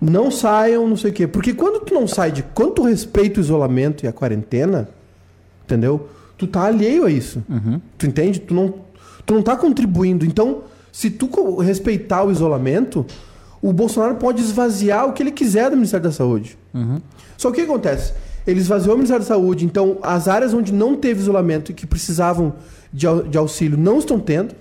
Não 0.00 0.30
saiam, 0.30 0.86
não 0.88 0.96
sei 0.96 1.10
o 1.10 1.14
quê. 1.14 1.26
Porque 1.26 1.52
quando 1.52 1.80
tu 1.84 1.92
não 1.92 2.06
sai 2.06 2.30
de. 2.30 2.42
Quando 2.42 2.72
tu 2.74 2.82
respeita 2.84 3.40
o 3.40 3.42
isolamento 3.42 4.04
e 4.04 4.08
a 4.08 4.12
quarentena, 4.12 4.88
entendeu? 5.64 6.08
Tu 6.36 6.46
tá 6.46 6.62
alheio 6.62 7.04
a 7.04 7.10
isso. 7.10 7.42
Tu 7.98 8.06
entende? 8.06 8.38
Tu 8.38 8.54
não, 8.54 8.72
tu 9.26 9.34
não 9.34 9.42
tá 9.42 9.56
contribuindo. 9.56 10.24
Então, 10.24 10.62
se 10.92 11.10
tu 11.10 11.56
respeitar 11.58 12.22
o 12.22 12.30
isolamento, 12.30 13.04
o 13.60 13.72
Bolsonaro 13.72 14.14
pode 14.14 14.40
esvaziar 14.40 15.08
o 15.08 15.12
que 15.12 15.22
ele 15.22 15.32
quiser 15.32 15.68
do 15.68 15.76
Ministério 15.76 16.04
da 16.04 16.12
Saúde. 16.12 16.56
Só 17.36 17.50
que 17.50 17.60
o 17.60 17.64
que 17.64 17.70
acontece? 17.70 18.12
Ele 18.48 18.60
esvaziou 18.60 18.94
o 18.94 18.96
Ministério 18.98 19.22
da 19.22 19.28
Saúde, 19.28 19.64
então 19.64 19.98
as 20.02 20.26
áreas 20.26 20.54
onde 20.54 20.72
não 20.72 20.96
teve 20.96 21.20
isolamento 21.20 21.70
e 21.70 21.74
que 21.74 21.86
precisavam 21.86 22.54
de, 22.92 23.06
de 23.30 23.36
auxílio 23.38 23.76
não 23.78 23.98
estão 23.98 24.18
tendo, 24.18 24.54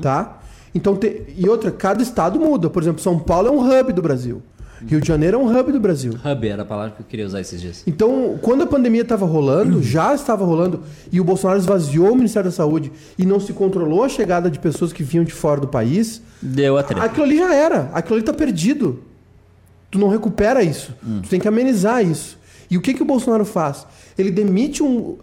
tá? 0.00 0.40
Então, 0.74 0.96
te- 0.96 1.22
e 1.36 1.48
outra, 1.48 1.70
cada 1.70 2.02
estado 2.02 2.38
muda. 2.40 2.68
Por 2.70 2.82
exemplo, 2.82 3.00
São 3.02 3.18
Paulo 3.18 3.48
é 3.48 3.50
um 3.50 3.60
hub 3.80 3.92
do 3.92 4.02
Brasil. 4.02 4.42
Rio 4.84 5.00
de 5.00 5.06
Janeiro 5.06 5.36
é 5.36 5.40
um 5.40 5.46
hub 5.56 5.70
do 5.70 5.78
Brasil. 5.78 6.12
Hub 6.24 6.48
era 6.48 6.62
a 6.62 6.64
palavra 6.64 6.94
que 6.96 7.02
eu 7.02 7.06
queria 7.08 7.24
usar 7.24 7.40
esses 7.40 7.60
dias. 7.60 7.84
Então, 7.86 8.36
quando 8.42 8.62
a 8.62 8.66
pandemia 8.66 9.02
estava 9.02 9.24
rolando, 9.24 9.80
já 9.82 10.12
estava 10.14 10.44
rolando, 10.44 10.80
e 11.12 11.20
o 11.20 11.24
Bolsonaro 11.24 11.60
esvaziou 11.60 12.10
o 12.10 12.16
Ministério 12.16 12.50
da 12.50 12.56
Saúde 12.56 12.90
e 13.16 13.24
não 13.24 13.38
se 13.38 13.52
controlou 13.52 14.02
a 14.02 14.08
chegada 14.08 14.50
de 14.50 14.58
pessoas 14.58 14.92
que 14.92 15.04
vinham 15.04 15.24
de 15.24 15.32
fora 15.32 15.60
do 15.60 15.68
país, 15.68 16.20
Deu 16.40 16.76
a 16.76 16.82
treta. 16.82 17.04
aquilo 17.04 17.24
ali 17.26 17.36
já 17.38 17.54
era. 17.54 17.90
Aquilo 17.92 18.16
ali 18.16 18.24
tá 18.24 18.32
perdido. 18.32 18.98
Tu 19.90 19.98
não 20.00 20.08
recupera 20.08 20.62
isso. 20.64 20.92
Tu 21.22 21.28
tem 21.28 21.38
que 21.38 21.46
amenizar 21.46 22.04
isso. 22.04 22.36
E 22.72 22.78
o 22.78 22.80
que, 22.80 22.94
que 22.94 23.02
o 23.02 23.04
Bolsonaro 23.04 23.44
faz? 23.44 23.86
Ele 24.16 24.30
demite 24.30 24.82
um. 24.82 25.18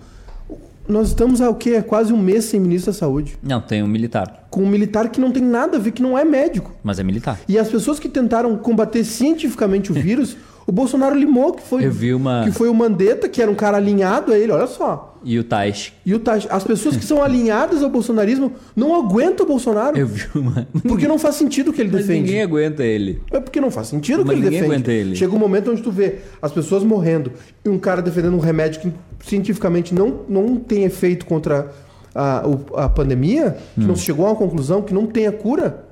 Nós 0.88 1.08
estamos 1.08 1.41
há 1.41 1.50
o 1.50 1.56
quê? 1.56 1.82
Quase 1.82 2.14
um 2.14 2.18
mês 2.18 2.45
sem 2.45 2.60
ministro 2.60 2.91
da 2.91 2.97
Saúde. 3.00 3.39
Não, 3.41 3.60
tem 3.60 3.82
um 3.82 3.88
militar. 3.88 4.47
Com 4.52 4.62
um 4.62 4.70
militar 4.70 5.10
que 5.10 5.20
não 5.20 5.32
tem 5.32 5.41
nada 5.41 5.78
a 5.78 5.80
ver, 5.80 5.91
que 5.91 6.02
não 6.04 6.16
é 6.16 6.24
médico. 6.24 6.72
Mas 6.84 7.00
é 7.00 7.04
militar. 7.04 7.39
E 7.47 7.58
as 7.58 7.68
pessoas 7.68 8.00
que 8.00 8.08
tentaram 8.08 8.56
combater 8.56 9.04
cientificamente 9.04 9.91
o 9.91 9.95
vírus, 9.95 10.38
o 10.70 10.72
Bolsonaro 10.72 11.16
limou, 11.18 11.54
que 11.54 11.64
foi, 11.64 11.86
Eu 11.86 11.92
vi 11.92 12.14
uma- 12.14 12.44
que 12.46 12.52
foi 12.52 12.70
o 12.70 12.74
Mandetta, 12.74 13.28
que 13.28 13.42
era 13.42 13.50
um 13.50 13.56
cara 13.56 13.78
alinhado 13.78 14.32
a 14.32 14.38
ele, 14.38 14.52
olha 14.52 14.68
só. 14.68 15.08
E 15.24 15.38
o 15.38 15.44
Taish. 15.44 15.92
E 16.06 16.14
o 16.14 16.20
Taj, 16.20 16.48
as 16.50 16.64
pessoas 16.64 16.96
que 16.96 17.04
são 17.04 17.22
alinhadas 17.22 17.84
ao 17.84 17.90
bolsonarismo 17.90 18.54
não 18.74 18.96
aguentam 18.96 19.46
o 19.46 19.50
Bolsonaro. 19.50 19.98
Eu 19.98 20.08
vi 20.08 20.24
uma. 20.34 20.66
Porque 20.88 21.10
não 21.10 21.20
faz 21.20 21.36
sentido 21.36 21.72
o 21.72 21.74
que 21.74 21.82
ele 21.82 21.90
Mas 21.92 22.06
defende. 22.06 22.22
ninguém 22.22 22.42
aguenta 22.42 22.84
ele. 22.86 23.22
É 23.30 23.40
porque 23.42 23.60
não 23.60 23.70
faz 23.70 23.88
sentido 23.88 24.22
o 24.22 24.26
que 24.26 24.32
ele 24.32 24.38
ninguém 24.44 24.52
defende. 24.62 24.74
aguenta 24.76 24.92
ele. 24.94 25.16
Chega 25.18 25.36
um 25.36 25.38
momento 25.40 25.72
onde 25.72 25.82
tu 25.82 25.92
vê 25.92 26.20
as 26.42 26.54
pessoas 26.54 26.84
morrendo 26.86 27.34
e 27.66 27.68
um 27.70 27.78
cara 27.78 28.02
defendendo 28.02 28.34
um 28.36 28.40
remédio 28.40 28.80
que 28.80 28.94
cientificamente 29.26 29.94
não, 29.94 30.22
não 30.30 30.56
tem 30.56 30.86
efeito 30.86 31.26
contra 31.26 31.70
a, 32.16 32.44
a 32.86 32.88
pandemia, 32.90 33.58
que 33.76 33.82
Hum. 33.84 33.88
não 33.88 33.96
se 33.98 34.04
chegou 34.04 34.26
a 34.26 34.30
uma 34.30 34.36
conclusão, 34.38 34.82
que 34.82 34.94
não 34.94 35.06
tem 35.06 35.28
a 35.28 35.34
cura. 35.34 35.84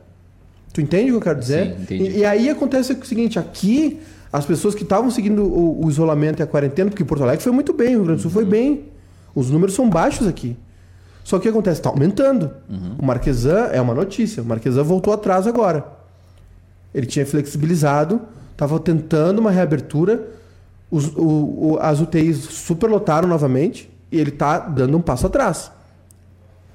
Tu 0.74 0.80
entende 0.80 1.06
o 1.12 1.16
que 1.16 1.18
eu 1.18 1.22
quero 1.22 1.40
dizer? 1.40 1.66
Sim, 1.76 1.82
entendi. 1.84 2.04
E, 2.12 2.18
e 2.20 2.26
aí 2.26 2.50
acontece 2.50 2.94
o 2.94 3.06
seguinte, 3.06 3.38
aqui 3.38 4.00
as 4.38 4.46
pessoas 4.46 4.74
que 4.76 4.84
estavam 4.84 5.10
seguindo 5.12 5.44
o, 5.44 5.86
o 5.86 5.90
isolamento 5.90 6.40
e 6.40 6.44
a 6.44 6.48
quarentena, 6.48 6.90
porque 6.90 7.04
Porto 7.04 7.24
Alegre 7.24 7.44
foi 7.44 7.52
muito 7.52 7.74
bem, 7.74 7.90
o 7.96 7.98
Rio 8.00 8.04
Grande 8.06 8.20
do 8.20 8.22
Sul 8.24 8.32
foi 8.32 8.46
bem. 8.46 8.86
Os 9.36 9.50
números 9.50 9.76
são 9.76 9.90
baixos 9.90 10.28
aqui. 10.28 10.58
Só 11.24 11.38
que 11.38 11.42
o 11.42 11.44
que 11.44 11.50
acontece? 11.50 11.80
Está 11.80 11.90
aumentando. 11.90 12.52
O 12.98 13.06
Marquesan 13.06 13.70
é 13.72 13.82
uma 13.82 13.94
notícia. 13.94 14.42
O 14.42 14.46
Marquesan 14.46 14.84
voltou 14.84 15.14
atrás 15.14 15.46
agora. 15.46 15.86
Ele 16.94 17.06
tinha 17.06 17.26
flexibilizado, 17.26 18.22
estava 18.54 18.80
tentando 18.80 19.40
uma 19.40 19.52
reabertura. 19.52 20.26
Os, 20.90 21.08
o- 21.16 21.74
o- 21.74 21.78
as 21.82 22.00
UTIs 22.00 22.38
superlotaram 22.38 23.28
novamente 23.28 23.90
e 24.12 24.18
ele 24.20 24.30
está 24.30 24.58
dando 24.60 24.98
um 24.98 25.02
passo 25.02 25.28
atrás. 25.28 25.70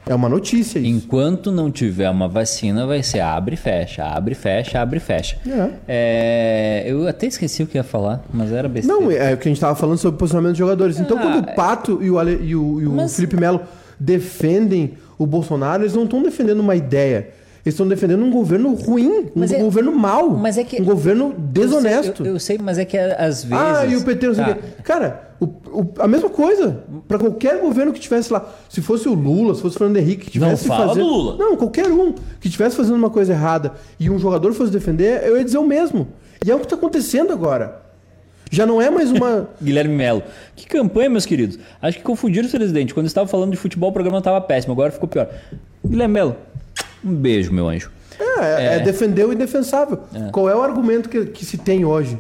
É 0.05 0.15
uma 0.15 0.29
notícia 0.29 0.79
isso. 0.81 0.89
Enquanto 0.89 1.53
não 1.53 1.71
tiver 1.71 2.11
uma 2.11 2.27
vacina, 2.29 2.87
vai 2.87 3.03
ser 3.05 3.21
abre 3.21 3.55
e 3.55 3.57
fecha, 3.57 4.05
abre 4.05 4.33
e 4.33 4.35
fecha, 4.35 4.81
abre 4.81 4.97
e 4.97 5.01
fecha. 5.01 5.37
É. 5.47 5.71
É, 5.87 6.85
eu 6.87 7.07
até 7.07 7.27
esqueci 7.27 7.63
o 7.63 7.67
que 7.67 7.79
ia 7.79 7.85
falar, 7.85 8.23
mas 8.33 8.51
era 8.53 8.69
besteira. 8.69 9.01
Não, 9.01 9.11
é 9.11 9.33
o 9.33 9.37
que 9.37 9.49
a 9.49 9.51
gente 9.51 9.59
estava 9.59 9.77
falando 9.77 9.99
sobre 9.99 10.17
o 10.17 10.19
posicionamento 10.19 10.53
dos 10.53 10.59
jogadores. 10.59 10.99
Então, 10.99 11.17
Ah, 11.19 11.23
quando 11.23 11.39
o 11.39 11.55
Pato 11.55 11.99
e 12.03 12.11
o, 12.11 12.19
Ale- 12.19 12.41
e 12.43 12.57
o- 12.57 12.81
e 12.81 12.87
o 12.87 12.91
Mas- 12.93 13.15
Felipe 13.15 13.37
Melo 13.37 13.61
defendem 13.99 14.95
o 15.19 15.25
Bolsonaro, 15.27 15.83
eles 15.85 15.95
não 15.95 16.05
estão 16.05 16.23
defendendo 16.23 16.61
uma 16.61 16.75
ideia. 16.75 17.29
Eles 17.65 17.75
estão 17.75 17.87
defendendo 17.87 18.25
um 18.25 18.31
governo 18.31 18.75
ruim, 18.75 19.31
um 19.37 19.45
é- 19.45 19.59
governo 19.61 19.93
mau, 19.93 20.31
mas 20.31 20.59
é 20.59 20.65
que- 20.65 20.83
um 20.83 20.85
governo 20.85 21.33
desonesto. 21.39 22.23
Eu, 22.23 22.27
eu- 22.27 22.33
eu 22.35 22.41
sei, 22.41 22.59
mas 22.61 22.77
é 22.77 22.85
que 22.85 22.99
às 22.99 23.45
vezes. 23.45 23.65
Ah, 23.65 23.87
e 23.87 23.95
o 23.95 24.03
PT 24.03 24.27
não 24.27 24.35
sei 24.35 24.43
o 24.43 24.47
Tá. 24.49 24.55
quê. 24.55 24.61
Cara, 24.83 25.32
o- 25.45 25.81
o- 25.81 25.93
a 25.99 26.07
mesma 26.09 26.29
coisa. 26.31 26.85
Pra 27.09 27.19
qualquer 27.19 27.61
governo 27.61 27.93
que 27.93 28.01
tivesse 28.01 28.33
lá. 28.33 28.47
Se 28.69 28.81
fosse 28.81 29.09
o 29.09 29.15
Lula, 29.15 29.55
se 29.55 29.63
fosse 29.63 29.77
o 29.77 29.79
Fernando 29.79 29.97
Henrique, 29.99 30.27
que 30.27 30.31
tivesse 30.33 30.67
fala 30.69 30.89
fazendo. 30.89 31.05
do 31.07 31.11
Lula. 31.13 31.37
Não, 31.39 31.57
qualquer 31.57 31.87
um 31.91 32.13
que 32.41 32.47
estivesse 32.49 32.77
fazendo 32.77 32.97
uma 32.97 33.11
coisa 33.11 33.33
errada 33.33 33.73
e 33.99 34.09
um 34.11 34.19
jogador 34.19 34.53
fosse 34.53 34.71
defender, 34.73 35.23
eu 35.27 35.37
ia 35.37 35.45
dizer 35.45 35.59
o 35.59 35.67
mesmo. 35.67 36.09
E 36.45 36.51
é 36.51 36.55
o 36.55 36.59
que 36.59 36.65
está 36.67 36.77
acontecendo 36.77 37.33
agora. 37.33 37.81
Já 38.51 38.67
não 38.67 38.83
é 38.83 38.91
mais 38.91 39.11
uma. 39.11 39.49
Guilherme 39.63 39.95
Melo. 39.95 40.23
Que 40.55 40.67
campanha, 40.67 41.09
meus 41.09 41.25
queridos. 41.25 41.59
Acho 41.81 41.97
que 41.99 42.05
confundiram 42.05 42.47
o 42.47 42.51
presidente. 42.51 42.93
Quando 42.93 43.07
estava 43.07 43.27
falando 43.27 43.51
de 43.53 43.57
futebol, 43.57 43.91
o 43.91 43.93
programa 43.93 44.19
estava 44.19 44.41
péssimo. 44.41 44.73
Agora 44.75 44.91
ficou 44.93 45.09
pior. 45.09 45.29
Guilherme 45.85 46.13
Melo, 46.15 46.37
um 47.05 47.15
beijo, 47.15 47.53
meu 47.53 47.69
anjo. 47.69 47.91
É, 48.41 48.77
é 48.77 48.81
defender 48.81 49.27
o 49.27 49.33
indefensável. 49.33 49.99
É. 50.15 50.31
Qual 50.31 50.49
é 50.51 50.55
o 50.55 50.63
argumento 50.63 51.09
que, 51.09 51.25
que 51.27 51.45
se 51.45 51.57
tem 51.59 51.85
hoje? 51.85 52.19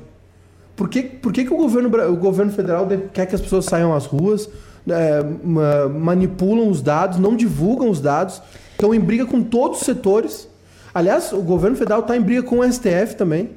Por 0.77 0.89
que, 0.89 1.03
por 1.03 1.33
que, 1.33 1.45
que 1.45 1.53
o, 1.53 1.57
governo, 1.57 1.89
o 2.11 2.17
governo 2.17 2.51
federal 2.53 2.87
de- 2.87 2.99
quer 3.13 3.27
que 3.27 3.35
as 3.35 3.41
pessoas 3.41 3.65
saiam 3.67 3.95
às 3.95 4.07
ruas, 4.07 4.49
é, 4.89 5.23
ma- 5.45 5.89
manipulam 5.89 6.69
os 6.69 6.81
dados, 6.83 7.19
não 7.19 7.37
divulgam 7.37 7.91
os 7.91 8.01
dados, 8.01 8.41
estão 8.73 8.95
em 8.95 9.01
briga 9.01 9.27
com 9.27 9.43
todos 9.43 9.81
os 9.81 9.85
setores? 9.85 10.49
Aliás, 10.95 11.33
o 11.33 11.41
governo 11.43 11.77
federal 11.77 12.01
está 12.01 12.17
em 12.17 12.21
briga 12.21 12.43
com 12.43 12.59
o 12.59 12.65
STF 12.73 13.17
também. 13.17 13.51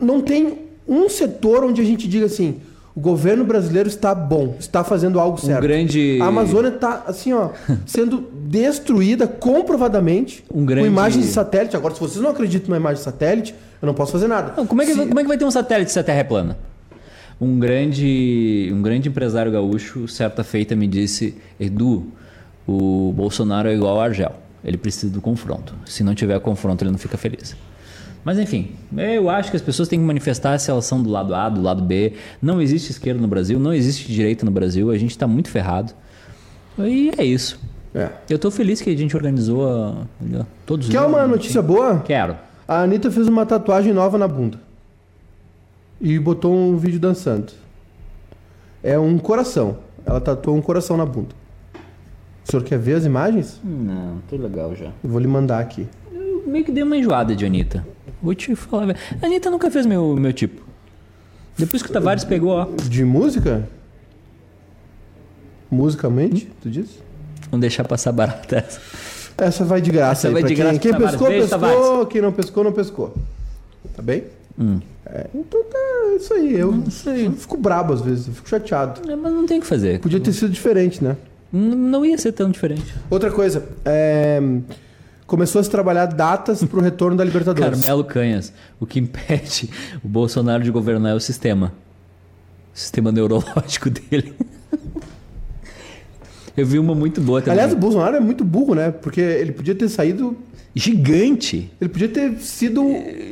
Não 0.00 0.20
tem 0.20 0.66
um 0.88 1.08
setor 1.08 1.64
onde 1.64 1.80
a 1.80 1.84
gente 1.84 2.08
diga 2.08 2.26
assim: 2.26 2.60
o 2.96 3.00
governo 3.00 3.44
brasileiro 3.44 3.88
está 3.88 4.14
bom, 4.14 4.56
está 4.58 4.82
fazendo 4.82 5.20
algo 5.20 5.38
certo. 5.38 5.60
grande- 5.62 6.18
A 6.20 6.26
Amazônia 6.28 6.70
está, 6.70 7.04
assim, 7.06 7.32
ó, 7.34 7.50
sendo 7.84 8.26
destruída 8.48 9.26
comprovadamente 9.28 10.42
Um 10.52 10.64
grande- 10.64 10.86
com 10.86 10.92
imagens 10.92 11.26
de 11.26 11.30
satélite. 11.30 11.76
Agora, 11.76 11.92
se 11.94 12.00
vocês 12.00 12.22
não 12.22 12.30
acreditam 12.30 12.70
na 12.70 12.76
imagem 12.78 12.96
de 12.98 13.04
satélite, 13.04 13.54
eu 13.82 13.86
não 13.86 13.92
posso 13.94 14.12
fazer 14.12 14.26
nada. 14.28 14.54
Não, 14.56 14.66
como, 14.66 14.80
é 14.80 14.86
que, 14.86 14.94
Se- 14.94 15.06
como 15.06 15.20
é 15.20 15.22
que 15.22 15.28
vai 15.28 15.36
ter 15.36 15.44
um 15.44 15.50
satélite 15.50 15.92
se 15.92 15.98
a 15.98 16.02
Terra 16.02 16.20
é 16.20 16.24
plana? 16.24 16.56
Um 17.38 17.58
grande, 17.58 18.70
um 18.72 18.80
grande 18.80 19.10
empresário 19.10 19.52
gaúcho, 19.52 20.08
certa 20.08 20.42
feita, 20.42 20.74
me 20.74 20.86
disse: 20.86 21.36
Edu, 21.60 22.06
o 22.66 23.12
Bolsonaro 23.14 23.68
é 23.68 23.74
igual 23.74 23.96
ao 23.96 24.00
Argel. 24.00 24.32
Ele 24.64 24.78
precisa 24.78 25.12
do 25.12 25.20
confronto. 25.20 25.74
Se 25.84 26.02
não 26.02 26.14
tiver 26.14 26.40
confronto, 26.40 26.82
ele 26.82 26.90
não 26.90 26.98
fica 26.98 27.18
feliz. 27.18 27.54
Mas 28.26 28.40
enfim, 28.40 28.72
eu 28.96 29.30
acho 29.30 29.50
que 29.52 29.56
as 29.56 29.62
pessoas 29.62 29.86
têm 29.86 30.00
que 30.00 30.04
manifestar 30.04 30.58
se 30.58 30.68
elas 30.68 30.84
são 30.84 31.00
do 31.00 31.08
lado 31.08 31.32
A, 31.32 31.48
do 31.48 31.62
lado 31.62 31.80
B. 31.80 32.14
Não 32.42 32.60
existe 32.60 32.90
esquerda 32.90 33.20
no 33.20 33.28
Brasil, 33.28 33.56
não 33.56 33.72
existe 33.72 34.12
direita 34.12 34.44
no 34.44 34.50
Brasil. 34.50 34.90
A 34.90 34.98
gente 34.98 35.12
está 35.12 35.28
muito 35.28 35.48
ferrado. 35.48 35.92
E 36.76 37.12
é 37.16 37.24
isso. 37.24 37.60
É. 37.94 38.10
Eu 38.28 38.36
tô 38.36 38.50
feliz 38.50 38.82
que 38.82 38.90
a 38.90 38.96
gente 38.98 39.14
organizou 39.16 39.64
a- 39.72 40.04
todos 40.66 40.88
os 40.88 40.92
Quer 40.92 41.02
uma 41.02 41.24
notícia 41.24 41.62
boa? 41.62 42.00
Quero. 42.00 42.36
A 42.66 42.80
Anitta 42.82 43.12
fez 43.12 43.28
uma 43.28 43.46
tatuagem 43.46 43.92
nova 43.92 44.18
na 44.18 44.26
bunda. 44.26 44.58
E 46.00 46.18
botou 46.18 46.52
um 46.52 46.76
vídeo 46.76 46.98
dançando. 46.98 47.52
É 48.82 48.98
um 48.98 49.18
coração. 49.18 49.78
Ela 50.04 50.20
tatuou 50.20 50.56
um 50.56 50.60
coração 50.60 50.96
na 50.96 51.06
bunda. 51.06 51.32
O 52.44 52.50
senhor 52.50 52.64
quer 52.64 52.76
ver 52.80 52.94
as 52.94 53.04
imagens? 53.04 53.60
Não, 53.62 54.18
tô 54.28 54.36
legal 54.36 54.74
já. 54.74 54.86
Eu 55.02 55.10
vou 55.10 55.20
lhe 55.20 55.28
mandar 55.28 55.60
aqui. 55.60 55.86
Eu 56.12 56.42
meio 56.44 56.64
que 56.64 56.72
dei 56.72 56.82
uma 56.82 56.96
enjoada 56.96 57.36
de 57.36 57.46
Anitta. 57.46 57.86
Vou 58.22 58.34
te 58.34 58.54
falar. 58.54 58.86
velho. 58.86 58.98
A 59.22 59.26
Anitta 59.26 59.50
nunca 59.50 59.70
fez 59.70 59.86
meu, 59.86 60.14
meu 60.16 60.32
tipo. 60.32 60.62
Depois 61.56 61.82
que 61.82 61.90
o 61.90 61.92
Tavares 61.92 62.24
pegou, 62.24 62.50
ó. 62.50 62.66
De 62.88 63.04
música? 63.04 63.68
Musicalmente, 65.70 66.50
tu 66.62 66.70
disse? 66.70 66.98
Vamos 67.50 67.60
deixar 67.60 67.84
passar 67.84 68.12
barata 68.12 68.56
essa. 68.56 68.80
Essa 69.38 69.64
vai 69.64 69.80
de 69.80 69.90
graça 69.90 70.28
Essa 70.28 70.28
aí 70.28 70.32
vai 70.34 70.42
de 70.44 70.54
quem, 70.54 70.64
graça 70.64 70.78
quem 70.78 70.92
Tavares. 70.92 71.10
pescou, 71.12 71.28
Beijo, 71.28 71.48
pescou. 71.48 71.60
Tavares. 71.60 72.08
Quem 72.08 72.22
não 72.22 72.32
pescou, 72.32 72.64
não 72.64 72.72
pescou. 72.72 73.14
Tá 73.94 74.02
bem? 74.02 74.24
Hum. 74.58 74.80
É, 75.04 75.26
então 75.34 75.62
tá, 75.64 75.78
é 76.12 76.16
isso 76.16 76.32
aí. 76.34 76.54
Eu, 76.58 76.72
eu 77.24 77.32
fico 77.32 77.56
brabo 77.56 77.92
às 77.92 78.00
vezes, 78.00 78.26
eu 78.28 78.34
fico 78.34 78.48
chateado. 78.48 79.08
É, 79.10 79.14
mas 79.14 79.32
não 79.32 79.46
tem 79.46 79.58
o 79.58 79.60
que 79.60 79.66
fazer. 79.66 80.00
Podia 80.00 80.18
ter 80.20 80.32
sido 80.32 80.50
diferente, 80.50 81.02
né? 81.04 81.16
N- 81.52 81.74
Não 81.74 82.04
ia 82.04 82.16
ser 82.18 82.32
tão 82.32 82.50
diferente. 82.50 82.94
Outra 83.10 83.30
coisa, 83.30 83.64
é, 83.84 84.40
começou 85.26 85.60
a 85.60 85.64
se 85.64 85.70
trabalhar 85.70 86.06
datas 86.06 86.62
pro 86.64 86.80
retorno 86.80 87.16
da 87.16 87.24
Libertadores. 87.24 87.80
Carmelo 87.80 88.04
Canhas. 88.04 88.52
O 88.78 88.86
que 88.86 88.98
impede 89.00 89.70
o 90.02 90.08
Bolsonaro 90.08 90.62
de 90.62 90.70
governar 90.70 91.12
é 91.12 91.14
o 91.14 91.20
sistema. 91.20 91.72
O 92.74 92.78
sistema 92.78 93.10
neurológico 93.10 93.90
dele. 93.90 94.34
Eu 96.56 96.64
vi 96.64 96.78
uma 96.78 96.94
muito 96.94 97.20
boa 97.20 97.42
também. 97.42 97.52
Aliás, 97.52 97.74
o 97.74 97.76
Bolsonaro 97.76 98.16
é 98.16 98.20
muito 98.20 98.42
burro, 98.42 98.74
né? 98.74 98.90
Porque 98.90 99.20
ele 99.20 99.52
podia 99.52 99.74
ter 99.74 99.90
saído. 99.90 100.36
Gigante. 100.74 101.70
Ele 101.78 101.90
podia 101.90 102.08
ter 102.08 102.38
sido. 102.38 102.82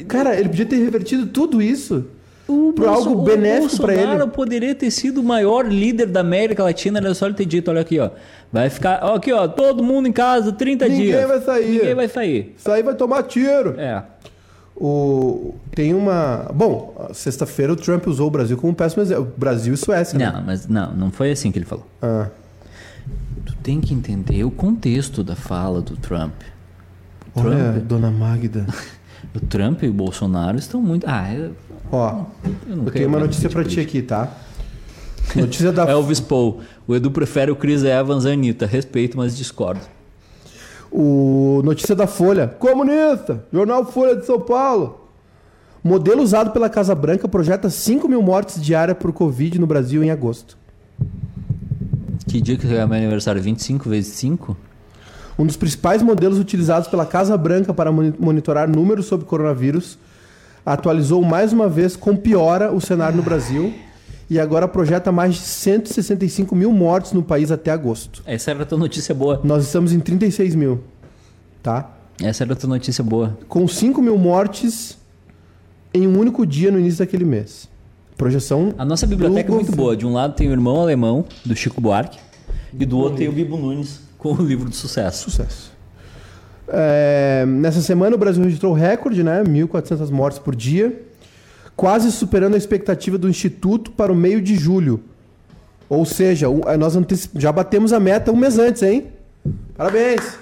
Cara, 0.07 0.39
ele 0.39 0.51
podia 0.51 0.67
ter 0.67 0.77
revertido 0.77 1.27
tudo 1.27 1.63
isso. 1.63 2.05
O 2.47 2.73
Por 2.75 2.87
algo 2.87 3.15
Bolso- 3.17 3.23
benéfico 3.23 3.77
pra 3.79 3.87
O 3.89 3.91
ele. 3.93 4.03
Bolsonaro 4.07 4.31
poderia 4.31 4.75
ter 4.75 4.91
sido 4.91 5.21
o 5.21 5.25
maior 5.25 5.67
líder 5.67 6.07
da 6.07 6.21
América 6.21 6.63
Latina, 6.63 6.99
era 6.99 7.15
só 7.15 7.25
ele 7.27 7.35
ter 7.35 7.47
dito, 7.47 7.71
olha 7.71 7.81
aqui, 7.81 7.99
ó. 7.99 8.11
Vai 8.53 8.69
ficar, 8.69 9.01
ó, 9.03 9.15
aqui, 9.15 9.33
ó, 9.33 9.49
todo 9.49 9.83
mundo 9.83 10.07
em 10.09 10.13
casa, 10.13 10.53
30 10.53 10.87
Ninguém 10.87 11.07
dias. 11.07 11.27
vai 11.27 11.41
sair. 11.41 11.71
Ninguém 11.79 11.95
vai 11.95 12.09
sair. 12.09 12.55
Aí 12.67 12.83
vai 12.83 12.95
tomar 12.95 13.23
tiro. 13.23 13.75
É. 13.81 14.03
O, 14.77 15.55
tem 15.75 15.95
uma. 15.95 16.51
Bom, 16.53 17.09
sexta-feira 17.15 17.73
o 17.73 17.77
Trump 17.77 18.07
usou 18.09 18.27
o 18.27 18.31
Brasil 18.31 18.57
como 18.57 18.73
um 18.73 18.75
péssimo 18.75 19.03
exemplo. 19.03 19.33
Brasil 19.37 19.73
e 19.73 19.77
Suécia. 19.77 20.19
né? 20.19 20.33
Não, 20.35 20.43
mas 20.43 20.67
não, 20.67 20.93
não 20.95 21.11
foi 21.13 21.31
assim 21.31 21.51
que 21.53 21.59
ele 21.59 21.65
falou. 21.67 21.87
Ah, 22.03 22.27
Tu 23.47 23.55
tem 23.63 23.81
que 23.81 23.95
entender 23.95 24.43
o 24.45 24.51
contexto 24.51 25.23
da 25.23 25.37
fala 25.37 25.81
do 25.81 25.97
Trump. 25.97 26.33
O 27.35 27.41
olha, 27.41 27.73
Trump, 27.73 27.77
dona 27.87 28.11
Magda. 28.11 28.67
o 29.35 29.41
Trump 29.41 29.83
e 29.85 29.89
o 29.89 29.93
Bolsonaro 29.93 30.59
estão 30.59 30.83
muito. 30.83 31.07
Ah, 31.09 31.33
eu, 31.33 31.53
Ó, 31.97 32.25
eu 32.69 32.77
eu 32.85 32.91
tenho 32.91 33.09
uma 33.09 33.21
notícia 33.21 33.49
pra 33.49 33.63
ti 33.65 33.79
aqui, 33.81 34.03
tá? 34.03 34.29
Notícia 35.37 35.71
da. 35.73 35.85
Elvis 35.91 36.21
Paul. 36.21 36.61
O 36.87 36.95
Edu 36.95 37.11
prefere 37.11 37.51
o 37.51 37.57
Chris 37.57 37.85
Evans 37.85 38.25
e 38.25 38.29
a 38.29 38.33
Anitta. 38.33 38.67
Respeito, 38.67 39.17
mas 39.17 39.37
discordo. 39.37 39.81
O 40.91 41.61
notícia 41.65 41.95
da 41.95 42.07
Folha. 42.07 42.47
Comunista! 42.49 43.45
Jornal 43.53 43.85
Folha 43.85 44.17
de 44.17 44.27
São 44.27 44.41
Paulo. 44.41 45.09
Modelo 45.83 46.23
usado 46.23 46.51
pela 46.51 46.69
Casa 46.71 46.95
Branca 46.95 47.29
projeta 47.29 47.69
5 47.69 48.09
mil 48.09 48.23
mortes 48.23 48.61
diárias 48.63 48.97
por 48.97 49.13
Covid 49.13 49.59
no 49.59 49.67
Brasil 49.67 50.03
em 50.03 50.11
agosto. 50.11 50.57
Que 52.27 52.41
dia 52.41 52.57
que 52.57 52.67
é 52.67 52.87
meu 52.87 52.97
aniversário? 52.97 53.41
25 53.43 53.89
vezes 53.89 54.15
5? 54.15 54.57
Um 55.39 55.45
dos 55.47 55.57
principais 55.57 56.01
modelos 56.03 56.39
utilizados 56.39 56.89
pela 56.89 57.05
Casa 57.05 57.37
Branca 57.37 57.75
para 57.75 57.91
moni- 57.93 58.15
monitorar 58.19 58.69
números 58.69 59.07
sobre 59.07 59.27
coronavírus 59.27 59.99
atualizou 60.65 61.23
mais 61.23 61.53
uma 61.53 61.69
vez 61.69 61.97
com 61.97 62.17
piora 62.17 62.73
o 62.73 62.81
cenário 62.81 63.17
no 63.17 63.23
Brasil 63.23 63.73
e 64.29 64.41
agora 64.41 64.67
projeta 64.67 65.13
mais 65.13 65.35
de 65.35 65.41
165 65.41 66.55
mil 66.57 66.73
mortes 66.73 67.13
no 67.13 67.23
país 67.23 67.51
até 67.51 67.71
agosto. 67.71 68.23
Essa 68.27 68.51
era 68.53 68.63
a 68.63 68.67
tua 68.67 68.79
notícia 68.79 69.15
boa. 69.15 69.41
Nós 69.45 69.65
estamos 69.65 69.93
em 69.93 70.01
36 70.01 70.55
mil, 70.55 70.83
tá? 71.63 71.91
Essa 72.23 72.45
era 72.45 72.53
a 72.53 72.57
tua 72.57 72.69
notícia 72.69 73.05
boa. 73.05 73.37
Com 73.49 73.67
5 73.67 74.01
mil 74.01 74.17
mortes 74.17 74.99
em 75.93 76.07
um 76.07 76.19
único 76.19 76.47
dia 76.47 76.71
no 76.71 76.79
início 76.79 77.01
daquele 77.01 77.25
mês. 77.25 77.69
Projeção. 78.17 78.73
A 78.79 78.85
nossa 78.85 79.07
biblioteca 79.07 79.51
do 79.51 79.55
é 79.55 79.57
muito 79.57 79.75
boa. 79.75 79.97
De 79.97 80.07
um 80.07 80.13
lado 80.13 80.35
tem 80.35 80.49
o 80.49 80.53
Irmão 80.53 80.81
Alemão, 80.81 81.25
do 81.45 81.55
Chico 81.55 81.81
Buarque, 81.81 82.19
e 82.79 82.87
do 82.87 82.99
outro 82.99 83.19
tem 83.19 83.29
o 83.29 83.33
Bibo 83.33 83.57
Nunes, 83.57 84.01
com 84.17 84.33
o 84.33 84.43
livro 84.43 84.71
de 84.71 84.77
sucesso. 84.77 85.31
Sucesso. 85.31 85.74
É, 86.69 87.45
nessa 87.47 87.81
semana 87.83 88.17
o 88.17 88.19
Brasil 88.19 88.43
registrou 88.43 88.73
recorde, 88.73 89.23
né? 89.23 89.43
1.400 89.43 90.11
mortes 90.11 90.39
por 90.39 90.55
dia, 90.55 91.03
quase 91.77 92.11
superando 92.11 92.55
a 92.55 92.59
expectativa 92.59 93.19
do 93.19 93.29
Instituto 93.29 93.91
para 93.91 94.13
o 94.13 94.17
meio 94.17 94.41
de 94.41 94.57
julho. 94.57 95.01
Ou 95.89 96.05
seja, 96.05 96.47
eh, 96.67 96.77
nós 96.77 96.95
já 97.37 97.53
batemos 97.53 97.93
a 97.93 98.01
meta 98.01 98.33
um 98.33 98.37
mês 98.37 98.59
antes, 98.59 98.83
hein? 98.83 99.09
Parabéns! 99.77 100.39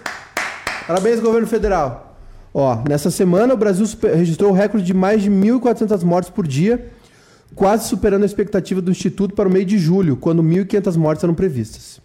Parabéns, 0.87 1.21
governo 1.21 1.47
federal. 1.47 2.17
Ó, 2.55 2.83
nessa 2.89 3.11
semana 3.11 3.55
o 3.55 3.57
Brasil 3.57 3.87
registrou 4.15 4.51
o 4.51 4.55
recorde 4.55 4.85
de 4.85 4.93
mais 4.93 5.23
de 5.23 5.31
1.400 5.31 6.03
mortes 6.03 6.31
por 6.31 6.47
dia, 6.47 6.89
quase 7.55 7.89
superando 7.89 8.23
a 8.23 8.27
expectativa 8.27 8.81
do 8.81 8.91
Instituto 8.91 9.35
para 9.35 9.49
o 9.49 9.53
meio 9.53 9.65
de 9.65 9.79
julho, 9.79 10.17
quando 10.17 10.43
1.500 10.43 10.97
mortes 10.97 11.25
eram 11.25 11.35
previstas. 11.35 12.01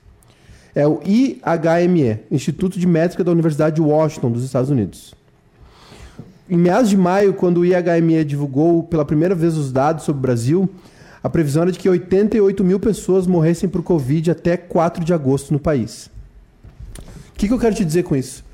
É 0.78 0.86
o 0.86 1.02
IHME, 1.04 2.20
Instituto 2.30 2.78
de 2.78 2.86
Métrica 2.86 3.24
da 3.24 3.32
Universidade 3.32 3.78
de 3.78 3.82
Washington, 3.82 4.30
dos 4.30 4.44
Estados 4.44 4.70
Unidos. 4.70 5.12
Em 6.48 6.56
meados 6.56 6.88
de 6.88 6.96
maio, 6.96 7.34
quando 7.34 7.62
o 7.62 7.66
IHME 7.66 8.24
divulgou 8.24 8.84
pela 8.84 9.04
primeira 9.04 9.34
vez 9.34 9.58
os 9.58 9.72
dados 9.72 10.04
sobre 10.06 10.20
o 10.20 10.22
Brasil, 10.22 10.70
a 11.24 11.32
previsão 11.32 11.64
era 11.64 11.72
de 11.72 11.80
que 11.80 11.90
88 11.90 12.64
mil 12.64 12.80
pessoas 12.80 13.26
morressem 13.26 13.68
por 13.68 13.82
Covid 13.82 14.30
até 14.30 14.56
4 14.56 15.04
de 15.04 15.16
agosto 15.16 15.52
no 15.52 15.58
país. 15.58 16.12
O 17.34 17.40
que, 17.40 17.48
que 17.48 17.54
eu 17.56 17.58
quero 17.58 17.74
te 17.74 17.84
dizer 17.84 18.04
com 18.04 18.16
isso? 18.16 18.46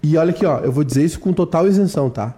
E 0.00 0.16
olha 0.16 0.30
aqui, 0.30 0.46
ó, 0.46 0.60
eu 0.60 0.70
vou 0.70 0.84
dizer 0.84 1.04
isso 1.04 1.18
com 1.18 1.32
total 1.32 1.66
isenção, 1.66 2.08
tá? 2.08 2.32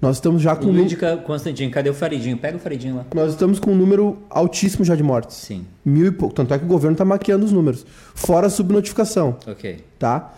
Nós 0.00 0.16
estamos 0.16 0.42
já 0.42 0.54
com, 0.54 0.66
um 0.66 0.72
nu- 0.72 0.82
Lúdica 0.82 1.16
Constantin, 1.18 1.70
cadê 1.70 1.88
o 1.88 1.94
Faridinho? 1.94 2.36
Pega 2.36 2.56
o 2.58 2.60
Faridinho 2.60 2.96
lá. 2.96 3.06
nós 3.14 3.30
estamos 3.32 3.58
com 3.58 3.72
um 3.72 3.74
número 3.74 4.18
altíssimo 4.28 4.84
já 4.84 4.94
de 4.94 5.02
mortes. 5.02 5.36
Sim, 5.36 5.64
Mil 5.84 6.06
e 6.06 6.10
pouco. 6.10 6.34
Tanto 6.34 6.52
é 6.52 6.58
que 6.58 6.64
o 6.64 6.68
governo 6.68 6.92
está 6.92 7.04
maquiando 7.04 7.44
os 7.46 7.52
números. 7.52 7.84
Fora 8.14 8.46
a 8.46 8.50
subnotificação. 8.50 9.36
ok. 9.46 9.82
tá? 9.98 10.34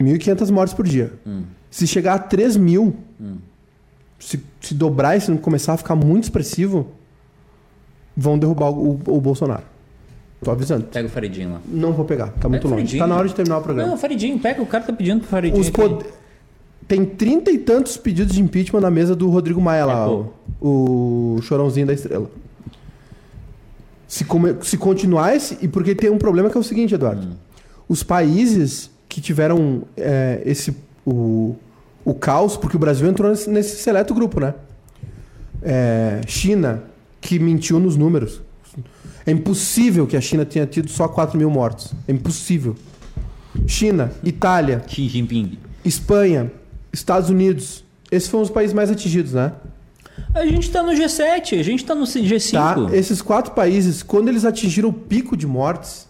1.500 0.00 0.50
mortes 0.50 0.74
por 0.74 0.86
dia. 0.86 1.12
Se 1.70 1.86
chegar 1.86 2.14
a 2.14 2.18
3 2.18 2.56
mil, 2.56 2.96
se, 4.18 4.40
se 4.60 4.74
dobrar 4.74 5.16
e 5.16 5.20
se 5.20 5.30
não 5.30 5.36
começar 5.38 5.74
a 5.74 5.76
ficar 5.76 5.94
muito 5.94 6.24
expressivo, 6.24 6.88
vão 8.16 8.38
derrubar 8.38 8.70
o, 8.70 8.92
o 9.06 9.20
Bolsonaro. 9.20 9.64
Tô 10.42 10.50
avisando. 10.50 10.86
Pega 10.86 11.06
o 11.06 11.10
Faridinho 11.10 11.52
lá. 11.52 11.60
Não 11.66 11.92
vou 11.92 12.04
pegar, 12.06 12.28
tá 12.28 12.48
muito 12.48 12.66
o 12.66 12.70
longe. 12.70 12.96
Tá 12.96 13.06
na 13.06 13.14
hora 13.14 13.28
de 13.28 13.34
terminar 13.34 13.58
o 13.58 13.62
programa. 13.62 13.90
Não, 13.90 13.98
Faridinho, 13.98 14.38
pega. 14.38 14.62
O 14.62 14.66
cara 14.66 14.84
tá 14.84 14.92
pedindo 14.92 15.20
pro 15.20 15.28
Faridinho. 15.28 15.60
Os 15.60 15.68
pod... 15.68 16.02
Tem 16.90 17.04
trinta 17.04 17.52
e 17.52 17.58
tantos 17.58 17.96
pedidos 17.96 18.34
de 18.34 18.42
impeachment 18.42 18.80
na 18.80 18.90
mesa 18.90 19.14
do 19.14 19.30
Rodrigo 19.30 19.60
Maia 19.60 19.84
lá, 19.86 20.10
o, 20.10 20.32
o 20.60 21.38
chorãozinho 21.40 21.86
da 21.86 21.92
estrela. 21.92 22.28
Se, 24.08 24.24
come- 24.24 24.56
se 24.62 24.76
continuar 24.76 25.36
esse. 25.36 25.56
E 25.62 25.68
porque 25.68 25.94
tem 25.94 26.10
um 26.10 26.18
problema 26.18 26.50
que 26.50 26.56
é 26.56 26.60
o 26.60 26.64
seguinte, 26.64 26.92
Eduardo. 26.92 27.28
Hum. 27.28 27.34
Os 27.88 28.02
países 28.02 28.90
que 29.08 29.20
tiveram 29.20 29.82
é, 29.96 30.42
esse. 30.44 30.76
O, 31.06 31.54
o 32.04 32.12
caos, 32.12 32.56
porque 32.56 32.74
o 32.74 32.80
Brasil 32.80 33.08
entrou 33.08 33.30
nesse, 33.30 33.48
nesse 33.48 33.76
seleto 33.76 34.12
grupo, 34.12 34.40
né? 34.40 34.54
É, 35.62 36.22
China, 36.26 36.82
que 37.20 37.38
mentiu 37.38 37.78
nos 37.78 37.96
números. 37.96 38.42
É 39.24 39.30
impossível 39.30 40.08
que 40.08 40.16
a 40.16 40.20
China 40.20 40.44
tenha 40.44 40.66
tido 40.66 40.90
só 40.90 41.06
4 41.06 41.38
mil 41.38 41.50
mortos. 41.50 41.92
É 42.08 42.10
impossível. 42.12 42.74
China, 43.68 44.10
Itália, 44.24 44.82
Xi 44.88 45.08
Jinping. 45.08 45.56
Espanha, 45.84 46.50
Estados 46.92 47.30
Unidos. 47.30 47.84
Esses 48.10 48.28
foram 48.28 48.42
os 48.44 48.50
países 48.50 48.74
mais 48.74 48.90
atingidos, 48.90 49.32
né? 49.34 49.52
A 50.34 50.44
gente 50.46 50.70
tá 50.70 50.82
no 50.82 50.92
G7, 50.92 51.58
a 51.58 51.62
gente 51.62 51.84
tá 51.84 51.94
no 51.94 52.04
G5. 52.04 52.52
Tá? 52.88 52.96
Esses 52.96 53.22
quatro 53.22 53.52
países, 53.52 54.02
quando 54.02 54.28
eles 54.28 54.44
atingiram 54.44 54.88
o 54.88 54.92
pico 54.92 55.36
de 55.36 55.46
mortes, 55.46 56.06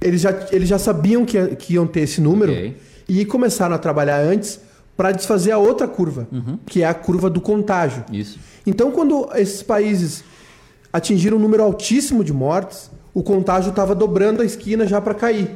eles 0.00 0.20
já, 0.20 0.34
eles 0.52 0.68
já 0.68 0.78
sabiam 0.78 1.24
que, 1.24 1.46
que 1.56 1.74
iam 1.74 1.86
ter 1.86 2.00
esse 2.00 2.20
número 2.20 2.52
Ok. 2.52 2.76
e 3.08 3.24
começaram 3.24 3.74
a 3.74 3.78
trabalhar 3.78 4.18
antes 4.20 4.60
para 4.96 5.12
desfazer 5.12 5.50
a 5.52 5.58
outra 5.58 5.88
curva, 5.88 6.28
Uhum. 6.30 6.58
que 6.66 6.82
é 6.82 6.86
a 6.86 6.92
curva 6.94 7.30
do 7.30 7.40
contágio. 7.40 8.04
Isso. 8.12 8.38
Então, 8.66 8.90
quando 8.90 9.28
esses 9.34 9.62
países 9.62 10.22
atingiram 10.92 11.36
um 11.38 11.40
número 11.40 11.62
altíssimo 11.62 12.22
de 12.22 12.32
mortes, 12.32 12.90
o 13.14 13.22
contágio 13.22 13.70
estava 13.70 13.94
dobrando 13.94 14.42
a 14.42 14.44
esquina 14.44 14.86
já 14.86 15.00
para 15.00 15.14
cair. 15.14 15.50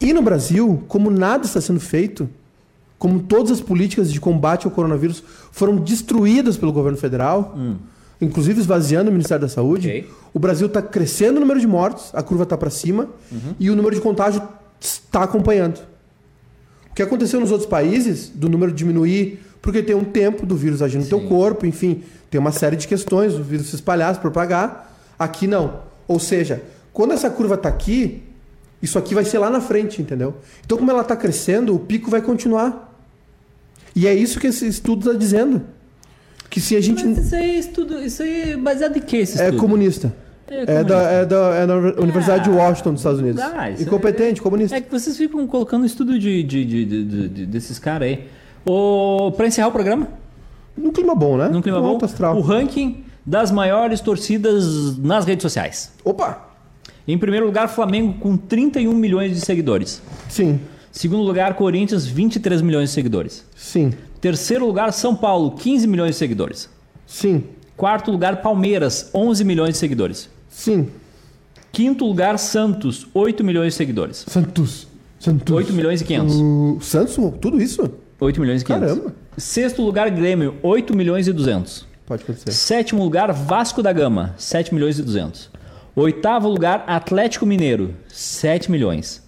E 0.00 0.12
no 0.12 0.20
Brasil, 0.20 0.82
como 0.88 1.10
nada 1.10 1.46
está 1.46 1.60
sendo 1.60 1.80
feito, 1.80 2.28
como 3.02 3.18
todas 3.18 3.50
as 3.50 3.60
políticas 3.60 4.12
de 4.12 4.20
combate 4.20 4.64
ao 4.64 4.70
coronavírus 4.70 5.24
foram 5.50 5.74
destruídas 5.74 6.56
pelo 6.56 6.72
governo 6.72 6.96
federal, 6.96 7.58
inclusive 8.20 8.60
esvaziando 8.60 9.10
o 9.10 9.12
Ministério 9.12 9.40
da 9.42 9.48
Saúde, 9.48 9.88
Ok. 9.88 10.08
o 10.32 10.38
Brasil 10.38 10.68
está 10.68 10.80
crescendo 10.80 11.38
o 11.38 11.40
número 11.40 11.58
de 11.58 11.66
mortes, 11.66 12.10
a 12.14 12.22
curva 12.22 12.44
está 12.44 12.56
para 12.56 12.70
cima, 12.70 13.08
e 13.58 13.70
o 13.70 13.74
número 13.74 13.92
de 13.96 14.00
contágio 14.00 14.40
está 14.80 15.24
acompanhando. 15.24 15.80
O 16.92 16.94
que 16.94 17.02
aconteceu 17.02 17.40
nos 17.40 17.50
outros 17.50 17.68
países, 17.68 18.28
do 18.32 18.48
número 18.48 18.70
diminuir, 18.70 19.40
porque 19.60 19.82
tem 19.82 19.96
um 19.96 20.04
tempo 20.04 20.46
do 20.46 20.54
vírus 20.54 20.80
agir 20.80 20.98
no 20.98 21.04
teu 21.06 21.22
corpo, 21.22 21.66
enfim, 21.66 22.04
tem 22.30 22.40
uma 22.40 22.52
série 22.52 22.76
de 22.76 22.86
questões, 22.86 23.34
do 23.34 23.42
vírus 23.42 23.66
se 23.66 23.74
espalhar, 23.74 24.14
se 24.14 24.20
propagar. 24.20 24.94
Aqui 25.18 25.48
não. 25.48 25.80
Ou 26.06 26.20
seja, 26.20 26.62
quando 26.92 27.14
essa 27.14 27.28
curva 27.28 27.56
está 27.56 27.68
aqui, 27.68 28.22
isso 28.80 28.96
aqui 28.96 29.12
vai 29.12 29.24
ser 29.24 29.40
lá 29.40 29.50
na 29.50 29.60
frente, 29.60 30.00
entendeu? 30.00 30.36
Então, 30.64 30.78
como 30.78 30.88
ela 30.88 31.02
está 31.02 31.16
crescendo, 31.16 31.74
o 31.74 31.80
pico 31.80 32.08
vai 32.08 32.22
continuar. 32.22 32.90
E 33.94 34.06
é 34.06 34.14
isso 34.14 34.40
que 34.40 34.46
esse 34.46 34.66
estudo 34.66 35.06
está 35.08 35.18
dizendo. 35.18 35.62
Que 36.48 36.60
se 36.60 36.76
a 36.76 36.80
gente. 36.80 37.04
Mas 37.04 37.18
isso 37.26 37.34
aí, 37.34 37.50
é 37.50 37.58
estudo, 37.58 37.98
isso 38.02 38.22
aí 38.22 38.52
é 38.52 38.56
baseado 38.56 38.96
em 38.96 39.00
que 39.00 39.16
esse 39.16 39.40
É 39.40 39.44
estudo? 39.46 39.60
comunista. 39.60 40.14
É 40.48 40.54
É 40.62 40.66
comunista. 40.66 40.84
da, 40.84 41.02
é 41.10 41.24
da, 41.24 41.54
é 41.54 41.66
da 41.66 41.76
Universidade 42.02 42.44
de 42.44 42.50
Ah. 42.50 42.54
Washington, 42.62 42.90
dos 42.92 43.00
Estados 43.00 43.20
Unidos. 43.20 43.40
Ah, 43.40 43.70
Incompetente, 43.70 44.42
comunista. 44.42 44.76
É 44.76 44.80
que 44.80 44.90
vocês 44.90 45.16
ficam 45.16 45.46
colocando 45.46 45.86
estudo 45.86 46.18
de, 46.18 46.42
de, 46.42 46.64
de- 46.64 46.84
de- 46.84 47.04
de- 47.04 47.28
de- 47.28 47.46
desses 47.46 47.78
caras 47.78 48.08
aí. 48.08 48.26
O, 48.66 49.32
pra 49.36 49.46
encerrar 49.46 49.68
o 49.68 49.72
programa, 49.72 50.08
Num 50.76 50.90
clima 50.92 51.14
bom, 51.14 51.36
né? 51.36 51.48
num 51.48 51.60
clima 51.62 51.80
bom, 51.80 51.98
astral. 52.02 52.36
o 52.36 52.40
ranking 52.40 53.04
das 53.26 53.50
maiores 53.50 54.00
torcidas 54.00 54.96
nas 54.98 55.24
redes 55.24 55.42
sociais. 55.42 55.92
Opa! 56.04 56.48
Em 57.08 57.16
primeiro 57.18 57.46
lugar, 57.46 57.68
Flamengo 57.68 58.14
com 58.20 58.36
31 58.36 58.92
milhões 58.94 59.32
de 59.34 59.40
seguidores. 59.40 60.00
Sim, 60.28 60.60
Segundo 60.92 61.22
lugar, 61.22 61.54
Corinthians, 61.54 62.06
23 62.06 62.60
milhões 62.62 62.90
de 62.90 62.94
seguidores. 62.94 63.44
sim, 63.56 63.92
Terceiro 64.20 64.64
lugar, 64.66 64.92
São 64.92 65.16
Paulo, 65.16 65.52
15 65.52 65.86
milhões 65.88 66.10
de 66.12 66.16
seguidores. 66.16 66.68
sim, 67.06 67.42
Quarto 67.76 68.12
lugar, 68.12 68.42
Palmeiras, 68.42 69.10
11 69.12 69.42
milhões 69.44 69.70
de 69.72 69.78
seguidores. 69.78 70.28
sim. 70.48 70.88
Quinto 71.72 72.04
lugar, 72.04 72.38
Santos, 72.38 73.06
8 73.14 73.42
milhões 73.42 73.72
de 73.72 73.78
seguidores. 73.78 74.26
Santos. 74.28 74.86
Santos. 75.18 75.54
8 75.56 75.72
milhões 75.72 76.02
e 76.02 76.04
500. 76.04 76.34
O 76.36 76.78
Santos, 76.82 77.16
tudo 77.40 77.58
isso? 77.62 77.90
8 78.20 78.38
milhões 78.38 78.60
e 78.60 78.64
500. 78.66 78.88
Caramba. 78.98 79.14
Sexto 79.38 79.80
lugar, 79.82 80.10
Grêmio, 80.10 80.54
8 80.62 80.94
milhões 80.94 81.26
e 81.28 81.32
200. 81.32 81.86
Pode 82.04 82.24
acontecer. 82.24 82.52
Sétimo 82.52 83.02
lugar, 83.02 83.32
Vasco 83.32 83.82
da 83.82 83.90
Gama, 83.90 84.34
7 84.36 84.74
milhões 84.74 84.98
e 84.98 85.02
200. 85.02 85.48
Oitavo 85.96 86.46
lugar, 86.50 86.84
Atlético 86.86 87.46
Mineiro, 87.46 87.94
7 88.12 88.70
milhões. 88.70 89.21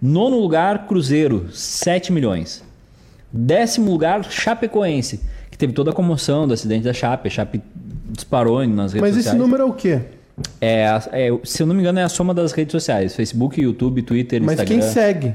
Nono 0.00 0.38
lugar, 0.38 0.86
Cruzeiro, 0.86 1.48
7 1.52 2.12
milhões. 2.12 2.62
Décimo 3.32 3.90
lugar, 3.90 4.24
Chapecoense, 4.24 5.20
que 5.50 5.58
teve 5.58 5.72
toda 5.72 5.90
a 5.90 5.94
comoção 5.94 6.46
do 6.46 6.54
acidente 6.54 6.84
da 6.84 6.92
Chape. 6.92 7.28
A 7.28 7.30
Chape 7.30 7.62
disparou 8.10 8.66
nas 8.66 8.92
redes 8.92 9.00
Mas 9.00 9.14
sociais. 9.14 9.26
esse 9.26 9.36
número 9.36 9.62
é 9.62 9.66
o 9.66 9.72
quê? 9.72 10.00
É, 10.60 10.84
é, 11.12 11.38
se 11.44 11.62
eu 11.62 11.66
não 11.66 11.74
me 11.74 11.80
engano, 11.80 11.98
é 11.98 12.02
a 12.02 12.08
soma 12.08 12.34
das 12.34 12.52
redes 12.52 12.72
sociais: 12.72 13.16
Facebook, 13.16 13.60
YouTube, 13.60 14.02
Twitter, 14.02 14.42
Mas 14.42 14.54
Instagram. 14.60 14.80
quem 14.80 14.88
segue? 14.88 15.34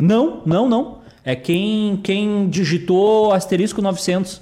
Não, 0.00 0.42
não, 0.44 0.68
não. 0.68 0.98
É 1.24 1.34
quem, 1.34 1.98
quem 2.02 2.48
digitou 2.48 3.32
asterisco 3.32 3.82
900. 3.82 4.40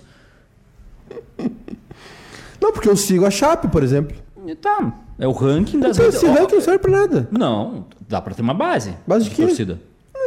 Não, 2.60 2.72
porque 2.72 2.88
eu 2.88 2.96
sigo 2.96 3.24
a 3.24 3.30
Chape, 3.30 3.68
por 3.68 3.82
exemplo. 3.82 4.16
Tá, 4.56 4.92
é 5.18 5.26
o 5.28 5.32
ranking 5.32 5.78
das 5.80 5.96
Então 5.96 6.08
esse 6.08 6.26
ranking 6.26 6.54
não 6.56 6.60
serve 6.62 6.78
pra 6.78 6.90
nada. 6.90 7.28
Não, 7.30 7.86
dá 8.08 8.20
pra 8.20 8.34
ter 8.34 8.42
uma 8.42 8.54
base. 8.54 8.94
Base 9.06 9.24
de 9.28 9.30
quê? 9.34 9.42
torcida. 9.46 9.78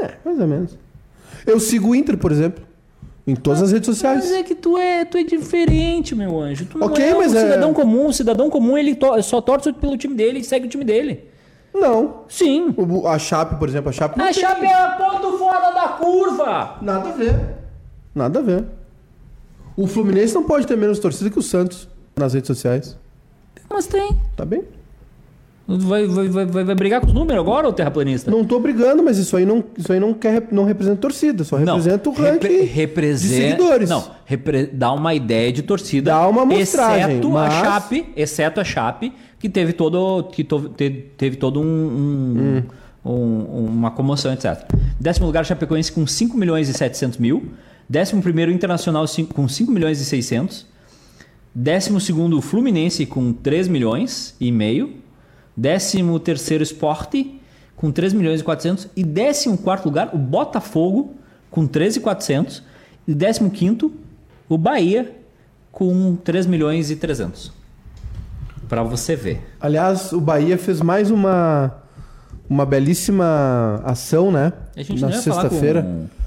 É, 0.04 0.12
mais 0.24 0.40
ou 0.40 0.48
menos. 0.48 0.78
Eu 1.46 1.60
sigo 1.60 1.90
o 1.90 1.96
Inter, 1.96 2.18
por 2.18 2.32
exemplo. 2.32 2.64
Em 3.26 3.36
todas 3.36 3.62
as 3.62 3.72
redes 3.72 3.88
Mas 3.88 3.98
sociais. 3.98 4.32
é 4.32 4.42
que 4.44 4.56
tu 4.56 4.78
é, 4.78 5.06
tu 5.06 5.16
é 5.18 5.24
diferente, 5.24 6.16
meu 6.16 6.40
anjo. 6.42 6.66
Tu 6.66 6.78
não 6.78 6.88
Ok, 6.88 7.04
é 7.06 7.16
um 7.16 7.20
mas 7.20 7.36
é- 7.36 7.42
cidadão 7.44 7.74
comum. 7.74 8.08
O 8.08 8.14
cidadão 8.14 8.50
comum, 8.50 8.78
ele 8.78 8.96
to- 8.96 9.22
só 9.22 9.40
torce 9.40 9.72
pelo 9.74 9.96
time 9.96 10.16
dele 10.16 10.40
e 10.40 10.44
segue 10.44 10.66
o 10.66 10.70
time 10.70 10.84
dele. 10.84 11.26
Não. 11.74 12.22
Sim. 12.28 12.74
O- 12.76 13.08
A 13.08 13.18
Chape, 13.20 13.56
por 13.58 13.70
exemplo, 13.70 13.90
a 13.90 13.94
Chape 13.94 14.18
não 14.18 14.26
A 14.26 14.34
Chape 14.34 14.66
é 14.66 14.88
ponto 14.98 15.38
fora 15.38 15.72
da 15.72 15.88
curva. 15.90 16.78
Nada 16.82 17.10
a 17.10 17.12
ver. 17.14 17.40
Nada 18.14 18.40
a 18.40 18.42
ver. 18.42 18.66
O 19.78 19.88
Fluminense 19.88 20.34
não 20.34 20.44
pode 20.44 20.66
ter 20.68 20.76
menos 20.76 21.00
torcida 21.00 21.30
que 21.30 21.40
o 21.40 21.42
Santos 21.44 21.88
nas 22.18 22.34
redes 22.34 22.48
sociais. 22.48 22.98
Mas 23.72 23.88
tem. 23.88 24.16
Tá 24.36 24.46
bem? 24.46 24.64
Vai, 25.68 26.06
vai, 26.06 26.28
vai, 26.28 26.64
vai, 26.66 26.76
brigar 26.76 27.00
com 27.00 27.08
os 27.08 27.14
números 27.14 27.40
agora, 27.42 27.70
ô 27.70 27.72
terraplanista? 27.72 28.30
Não 28.30 28.44
tô 28.44 28.60
brigando, 28.60 29.02
mas 29.02 29.18
isso 29.18 29.38
aí 29.38 29.46
não, 29.46 29.64
isso 29.78 29.94
aí 29.94 30.02
não, 30.02 30.14
quer, 30.14 30.48
não 30.52 30.66
representa 30.66 30.98
torcida, 30.98 31.46
só 31.46 31.56
representa 31.56 32.10
o 32.10 32.12
ranking 32.14 32.48
repre- 32.48 32.62
representa, 32.64 33.34
de 33.36 33.42
seguidores. 33.42 33.90
Não, 33.90 34.04
repre- 34.26 34.66
dá 34.66 34.92
uma 34.92 35.14
ideia 35.14 35.50
de 35.54 35.62
torcida. 35.62 36.12
Dá 36.12 36.28
uma 36.28 36.42
amostragem, 36.42 37.12
exceto 37.12 37.30
mas- 37.30 37.54
a 37.54 37.64
Chape, 37.64 38.06
exceto 38.18 38.60
a 38.60 38.64
Chape, 38.66 39.14
que 39.40 39.48
teve 39.48 39.72
todo, 39.72 40.24
que 40.34 40.44
to- 40.44 40.68
te- 40.70 41.06
teve 41.16 41.38
todo 41.38 41.62
um, 41.62 42.64
um- 43.06 43.10
um- 43.10 43.66
uma 43.68 43.92
comoção, 43.92 44.34
etc. 44.34 44.66
Décimo 45.00 45.26
lugar, 45.28 45.46
Chapecoense 45.46 45.92
com 45.92 46.06
5 46.06 46.36
milhões 46.38 46.68
e 46.68 46.74
700 46.74 47.18
mil. 47.18 47.46
Décimo 47.88 48.22
primeiro, 48.22 48.52
Internacional 48.52 49.06
com 49.34 49.48
5 49.48 49.72
milhões 49.72 50.02
e 50.02 50.06
600. 50.06 50.66
Décimo 51.54 52.00
segundo, 52.00 52.42
Fluminense 52.42 53.06
com 53.06 53.34
3 53.34 53.68
milhões 53.68 54.36
e 54.40 54.52
meio. 54.52 54.96
Décimo 55.56 56.20
terceiro, 56.20 56.64
Esporte 56.64 57.40
com 57.76 57.92
3 57.92 58.14
milhões 58.14 58.42
e 58.42 58.44
400. 58.44 58.88
E 58.96 59.04
décimo 59.04 59.58
quarto 59.58 59.86
lugar, 59.86 60.12
o 60.14 60.18
Botafogo 60.18 61.16
com 61.50 61.68
13,400. 61.68 62.64
E 63.08 63.14
décimo 63.14 63.50
quinto, 63.50 63.92
o 64.48 64.58
Bahia 64.58 65.12
com 65.72 66.16
3 66.16 66.46
milhões 66.46 66.92
e 66.92 66.96
300. 66.96 67.52
Pra 68.70 68.84
você 68.84 69.16
ver. 69.16 69.42
Aliás, 69.60 70.14
o 70.14 70.22
Bahia 70.22 70.58
fez 70.58 70.80
mais 70.80 71.12
uma 71.12 71.78
uma 72.50 72.66
belíssima 72.66 73.82
ação, 73.86 74.30
né? 74.30 74.52
A 74.76 74.84
gente 74.84 75.02
Na 75.02 75.14
sexta-feira. 75.14 75.84
com... 75.84 76.21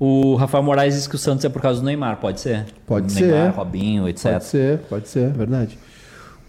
O 0.00 0.36
Rafael 0.36 0.62
Moraes 0.62 0.94
disse 0.94 1.08
que 1.08 1.16
o 1.16 1.18
Santos 1.18 1.44
é 1.44 1.48
por 1.48 1.60
causa 1.60 1.80
do 1.80 1.86
Neymar, 1.86 2.18
pode 2.18 2.40
ser? 2.40 2.66
Pode 2.86 3.12
Neymar, 3.14 3.52
ser. 3.52 3.56
Robinho, 3.56 4.08
etc. 4.08 4.32
Pode 4.32 4.44
ser, 4.44 4.78
pode 4.88 5.08
ser, 5.08 5.32
verdade. 5.32 5.76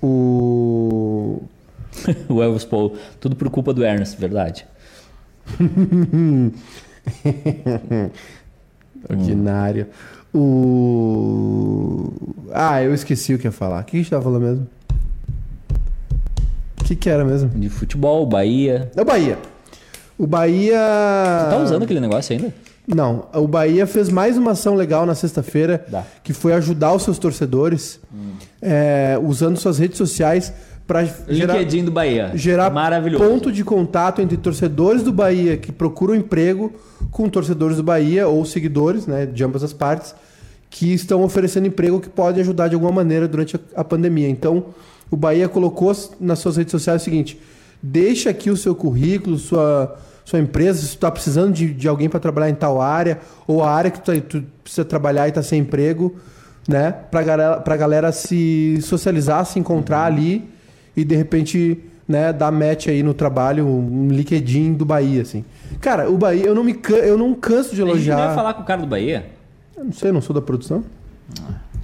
O 0.02 1.42
o 2.30 2.44
Elvis 2.44 2.66
Paul, 2.66 2.96
tudo 3.20 3.36
por 3.36 3.50
culpa 3.50 3.74
do 3.74 3.84
Ernest, 3.84 4.20
verdade. 4.20 4.68
ordinário. 9.10 9.88
O 10.34 12.14
Ah, 12.52 12.84
eu 12.84 12.94
esqueci 12.94 13.34
o 13.34 13.40
que 13.40 13.48
ia 13.48 13.52
falar. 13.52 13.82
O 13.82 13.86
que 13.86 13.98
a 13.98 14.00
gente 14.00 14.10
tava 14.10 14.24
falando 14.24 14.44
mesmo? 14.44 14.68
O 16.80 16.84
que 16.84 16.96
que 16.96 17.10
era 17.10 17.26
mesmo? 17.26 17.50
De 17.50 17.70
futebol, 17.70 18.26
Bahia. 18.26 18.92
É 18.96 19.02
o 19.02 19.06
Bahia. 19.06 19.38
O 20.18 20.28
Bahia. 20.28 20.78
Tá 21.50 21.58
usando 21.58 21.84
aquele 21.84 22.00
negócio 22.00 22.36
ainda? 22.36 22.54
Não, 22.96 23.28
o 23.36 23.48
Bahia 23.48 23.86
fez 23.86 24.10
mais 24.10 24.36
uma 24.36 24.52
ação 24.52 24.74
legal 24.74 25.06
na 25.06 25.14
sexta-feira, 25.14 25.86
que 26.24 26.34
foi 26.34 26.54
ajudar 26.54 26.94
os 26.94 27.04
seus 27.04 27.20
torcedores, 27.20 28.00
é, 28.60 29.20
usando 29.22 29.58
suas 29.58 29.78
redes 29.78 29.98
sociais 29.98 30.52
para 30.88 31.04
gerar, 31.28 31.54
LinkedIn 31.54 31.86
do 31.86 31.92
Bahia. 31.92 32.32
gerar 32.34 32.72
Maravilhoso. 32.72 33.24
ponto 33.24 33.52
de 33.52 33.64
contato 33.64 34.24
entre 34.24 34.38
torcedores 34.38 35.04
do 35.04 35.14
Bahia 35.14 35.56
que 35.56 35.72
procuram 35.72 36.16
emprego 36.16 36.74
com 37.12 37.30
torcedores 37.30 37.78
do 37.78 37.84
Bahia 37.84 38.28
ou 38.28 38.44
seguidores, 38.44 39.06
né, 39.06 39.28
de 39.28 39.44
ambas 39.44 39.64
as 39.64 39.72
partes, 39.72 40.16
que 40.68 40.92
estão 40.92 41.24
oferecendo 41.24 41.68
emprego 41.68 42.00
que 42.00 42.10
pode 42.10 42.42
ajudar 42.42 42.70
de 42.70 42.74
alguma 42.74 42.92
maneira 42.92 43.28
durante 43.28 43.56
a, 43.56 43.60
a 43.76 43.84
pandemia. 43.84 44.28
Então, 44.28 44.66
o 45.12 45.16
Bahia 45.16 45.48
colocou 45.48 45.96
nas 46.20 46.40
suas 46.40 46.58
redes 46.58 46.72
sociais 46.72 47.04
o 47.04 47.06
seguinte: 47.06 47.40
deixa 47.84 48.32
aqui 48.32 48.50
o 48.50 48.58
seu 48.58 48.74
currículo, 48.74 49.38
sua 49.38 49.96
sua 50.30 50.40
empresa, 50.40 50.80
se 50.82 50.90
tu 50.90 50.94
está 50.96 51.10
precisando 51.12 51.52
de, 51.54 51.74
de 51.74 51.88
alguém 51.88 52.08
para 52.10 52.20
trabalhar 52.20 52.50
em 52.50 52.56
tal 52.56 52.80
área, 52.82 53.20
ou 53.48 53.64
a 53.64 53.72
área 53.72 53.90
que 53.90 54.00
tu, 54.00 54.14
tá- 54.14 54.22
tu 54.28 54.44
precisa 54.64 54.86
trabalhar 54.86 55.26
e 55.26 55.30
está 55.30 55.42
sem 55.42 55.60
emprego, 55.62 56.16
né? 56.68 56.92
Para 56.92 57.24
galera, 57.24 57.60
pra 57.60 57.76
galera 57.78 58.12
se 58.12 58.80
socializar, 58.82 59.44
se 59.46 59.58
encontrar 59.60 60.04
ali 60.06 60.48
e 60.96 61.04
de 61.04 61.16
repente, 61.16 61.80
né, 62.08 62.32
dar 62.32 62.52
match 62.52 62.88
aí 62.88 63.02
no 63.02 63.14
trabalho, 63.14 63.66
um 63.68 64.08
LinkedIn 64.10 64.74
do 64.74 64.86
Bahia, 64.86 65.22
assim. 65.24 65.44
Cara, 65.82 66.10
o 66.10 66.18
Bahia, 66.18 66.46
eu 66.46 66.54
não 66.54 66.64
me 66.64 66.74
can- 66.74 66.96
eu 66.98 67.18
não 67.18 67.34
canso 67.34 67.76
de 67.76 67.82
A 67.82 67.86
gente 67.86 67.94
não 67.96 68.02
ia 68.06 68.12
elogiar. 68.14 68.36
falar 68.36 68.54
com 68.54 68.62
o 68.62 68.66
cara 68.66 68.82
do 68.82 68.88
Bahia? 68.88 69.32
Eu 69.76 69.86
não 69.86 69.92
sei, 69.92 70.10
eu 70.10 70.14
não 70.14 70.22
sou 70.22 70.34
da 70.34 70.42
produção. 70.42 70.84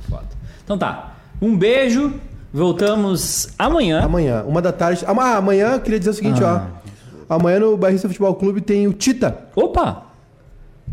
Foda. 0.10 0.26
Então 0.64 0.78
tá. 0.78 1.16
Um 1.42 1.58
beijo. 1.58 2.14
Voltamos 2.54 3.50
amanhã. 3.60 4.02
Amanhã, 4.02 4.44
uma 4.48 4.62
da 4.62 4.72
tarde. 4.72 5.04
Ah, 5.08 5.38
amanhã 5.38 5.74
eu 5.74 5.80
queria 5.82 6.00
dizer 6.00 6.12
o 6.12 6.14
seguinte, 6.14 6.44
Ah. 6.44 6.68
ó. 6.72 6.85
Amanhã 7.30 7.60
no 7.60 7.76
Barrista 7.78 8.08
Futebol 8.08 8.34
Clube 8.36 8.62
tem 8.62 8.88
o 8.88 8.94
Tita, 8.94 9.38
Opa! 9.56 10.04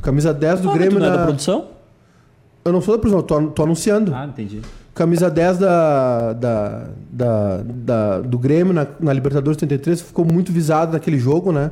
camisa 0.03 0.33
10 0.33 0.61
do 0.61 0.69
Ah, 0.69 0.71
mas 0.73 0.79
Grêmio 0.81 0.99
tu 0.99 1.01
não 1.01 1.07
é 1.07 1.11
da 1.11 1.17
na... 1.19 1.25
produção? 1.27 1.67
Eu 2.65 2.73
não 2.73 2.81
sou 2.81 2.95
da 2.97 3.01
produção, 3.01 3.23
tô, 3.23 3.43
tô 3.51 3.63
anunciando. 3.65 4.15
Ah, 4.15 4.27
entendi. 4.27 4.61
Camisa 4.95 5.31
10 5.31 5.59
da, 5.59 6.33
da, 6.33 6.85
da, 7.11 7.63
da- 7.65 8.21
do 8.21 8.39
Grêmio 8.39 8.73
na, 8.73 8.87
na 9.01 9.13
Libertadores 9.13 9.57
33 9.57 10.01
ficou 10.03 10.25
muito 10.25 10.53
visado 10.53 10.93
naquele 10.93 11.19
jogo, 11.19 11.51
né? 11.53 11.71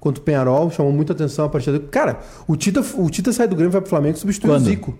Contra 0.00 0.20
o 0.20 0.24
Penharol, 0.24 0.70
chamou 0.70 0.92
muita 0.92 1.12
atenção 1.12 1.44
a 1.46 1.48
partida. 1.48 1.78
Cara, 1.90 2.18
o 2.46 2.56
Tita, 2.56 2.80
o 2.96 3.08
Tita 3.10 3.32
sai 3.32 3.48
do 3.48 3.54
Grêmio 3.54 3.70
e 3.70 3.72
vai 3.72 3.80
pro 3.80 3.90
Flamengo 3.90 4.16
e 4.16 4.20
substitui 4.20 4.50
Quando? 4.50 4.62
o 4.62 4.64
Zico. 4.64 4.98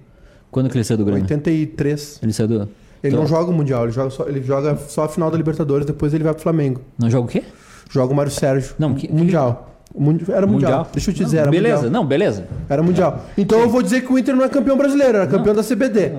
Quando 0.50 0.70
que 0.70 0.76
ele 0.76 0.84
saiu 0.84 0.98
do 0.98 1.04
Grêmio? 1.04 1.22
83. 1.24 2.20
Ele 2.22 2.32
saiu 2.32 2.48
do... 2.48 2.54
Ele 2.54 2.68
Então- 3.02 3.20
não 3.20 3.26
joga 3.26 3.50
o 3.50 3.54
Mundial, 3.54 3.84
ele 3.84 3.92
joga, 3.92 4.08
só, 4.10 4.26
ele 4.28 4.42
joga 4.42 4.76
só 4.88 5.04
a 5.04 5.08
final 5.08 5.30
da 5.30 5.36
Libertadores, 5.36 5.84
depois 5.86 6.14
ele 6.14 6.24
vai 6.24 6.32
pro 6.32 6.42
Flamengo. 6.42 6.80
Não 6.98 7.10
joga 7.10 7.24
o 7.26 7.28
quê? 7.28 7.42
Joga 7.94 8.12
o 8.12 8.16
Mário 8.16 8.32
Sérgio. 8.32 8.74
Não, 8.76 8.92
que- 8.92 9.10
Mundial. 9.12 9.70
Era 10.28 10.44
mundial. 10.48 10.88
Deixa 10.92 11.10
eu 11.10 11.14
te 11.14 11.22
dizer, 11.24 11.38
era 11.38 11.50
beleza, 11.52 11.76
Mundial. 11.84 11.92
não, 11.92 12.04
beleza. 12.04 12.46
Era 12.68 12.82
Mundial. 12.82 13.20
Então 13.38 13.60
eu 13.60 13.68
vou 13.68 13.80
dizer 13.80 14.00
que 14.04 14.12
o 14.12 14.18
Inter 14.18 14.34
não 14.34 14.44
é 14.44 14.48
campeão 14.48 14.76
brasileiro, 14.76 15.18
era 15.18 15.26
campeão 15.28 15.54
da 15.54 15.62
CBD. 15.62 16.10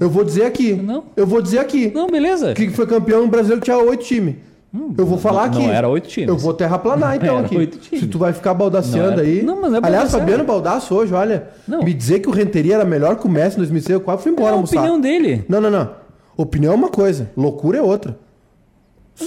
Eu 0.00 0.10
vou 0.10 0.24
dizer 0.24 0.44
aqui. 0.44 0.72
Não. 0.74 1.04
Eu 1.16 1.24
vou 1.26 1.40
dizer 1.40 1.60
aqui. 1.60 1.92
Não, 1.94 2.08
beleza. 2.08 2.52
Que 2.52 2.68
foi 2.70 2.86
campeão 2.88 3.28
brasileiro 3.28 3.60
que 3.60 3.66
tinha 3.66 3.78
oito 3.78 4.04
times. 4.04 4.34
eu 4.98 5.06
vou 5.06 5.16
falar 5.18 5.48
não 5.50 5.60
aqui. 5.62 5.70
era 5.70 5.88
oito 5.88 6.08
times. 6.08 6.28
Eu 6.28 6.36
vou 6.36 6.52
terraplanar 6.52 7.14
então 7.22 7.36
Era 7.38 7.46
aqui. 7.46 7.56
oito 7.56 7.78
times. 7.78 8.00
Se 8.00 8.08
tu 8.08 8.18
vai 8.18 8.32
ficar 8.32 8.52
baldaciando 8.54 9.06
Não 9.06 9.12
era- 9.12 9.22
aí. 9.22 9.42
Não, 9.44 9.62
mas 9.62 9.72
é 9.72 9.76
Aliás. 9.80 10.10
Fabiano 10.10 10.42
Baldaço 10.44 10.92
hoje, 10.94 11.14
olha. 11.14 11.48
Não. 11.68 11.84
Me 11.84 11.94
dizer 11.94 12.18
que 12.18 12.28
o 12.28 12.32
Renteria 12.32 12.74
era 12.74 12.84
melhor 12.84 13.14
que 13.16 13.26
o 13.26 13.30
Messi 13.30 13.54
em 13.54 13.58
2006, 13.58 13.90
eu 13.94 14.00
quase 14.00 14.22
fui 14.24 14.32
É 14.32 14.34
embora 14.34 14.50
a 14.50 14.54
almoçar. 14.54 14.78
opinião 14.80 15.00
dele. 15.00 15.44
Não, 15.48 15.60
não, 15.60 15.70
não. 15.70 15.88
Opinião 16.36 16.72
é 16.72 16.76
uma 16.76 16.88
coisa, 16.88 17.30
loucura 17.36 17.78
é 17.78 17.82
outra. 17.82 18.18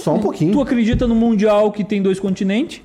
Só 0.02 0.14
um 0.14 0.20
pouquinho. 0.20 0.52
Tu 0.52 0.60
acredita 0.60 1.06
no 1.06 1.14
Mundial 1.14 1.70
que 1.72 1.84
tem 1.84 2.02
dois 2.02 2.18
continentes? 2.20 2.80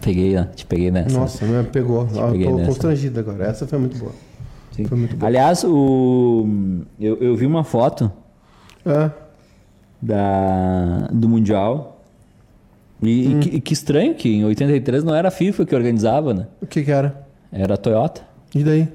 Peguei, 0.00 0.34
né? 0.34 0.48
Te 0.54 0.64
peguei 0.64 0.90
nessa. 0.90 1.18
Nossa, 1.18 1.44
me 1.44 1.64
pegou. 1.64 2.08
Ah, 2.16 2.30
peguei 2.30 2.46
tô 2.46 2.54
nessa. 2.56 2.66
constrangido 2.68 3.20
agora. 3.20 3.44
Essa 3.46 3.66
foi 3.66 3.78
muito 3.78 3.98
boa. 3.98 4.12
Sim. 4.72 4.84
Foi 4.84 4.96
muito 4.96 5.16
bom. 5.16 5.26
Aliás, 5.26 5.64
o... 5.64 6.46
eu, 7.00 7.16
eu 7.16 7.36
vi 7.36 7.44
uma 7.46 7.64
foto 7.64 8.10
É. 8.86 9.10
da... 10.00 11.08
do 11.12 11.28
Mundial. 11.28 12.00
E, 13.02 13.28
Hum. 13.28 13.38
e 13.38 13.40
que, 13.40 13.60
que 13.60 13.72
estranho 13.72 14.14
que 14.14 14.28
em 14.28 14.44
83 14.44 15.04
não 15.04 15.14
era 15.14 15.28
a 15.28 15.30
FIFA 15.30 15.66
que 15.66 15.74
organizava, 15.74 16.32
né? 16.34 16.46
O 16.62 16.66
que 16.66 16.82
que 16.82 16.90
era? 16.90 17.26
Era 17.52 17.74
a 17.74 17.76
Toyota. 17.76 18.22
E 18.54 18.62
daí? 18.64 18.88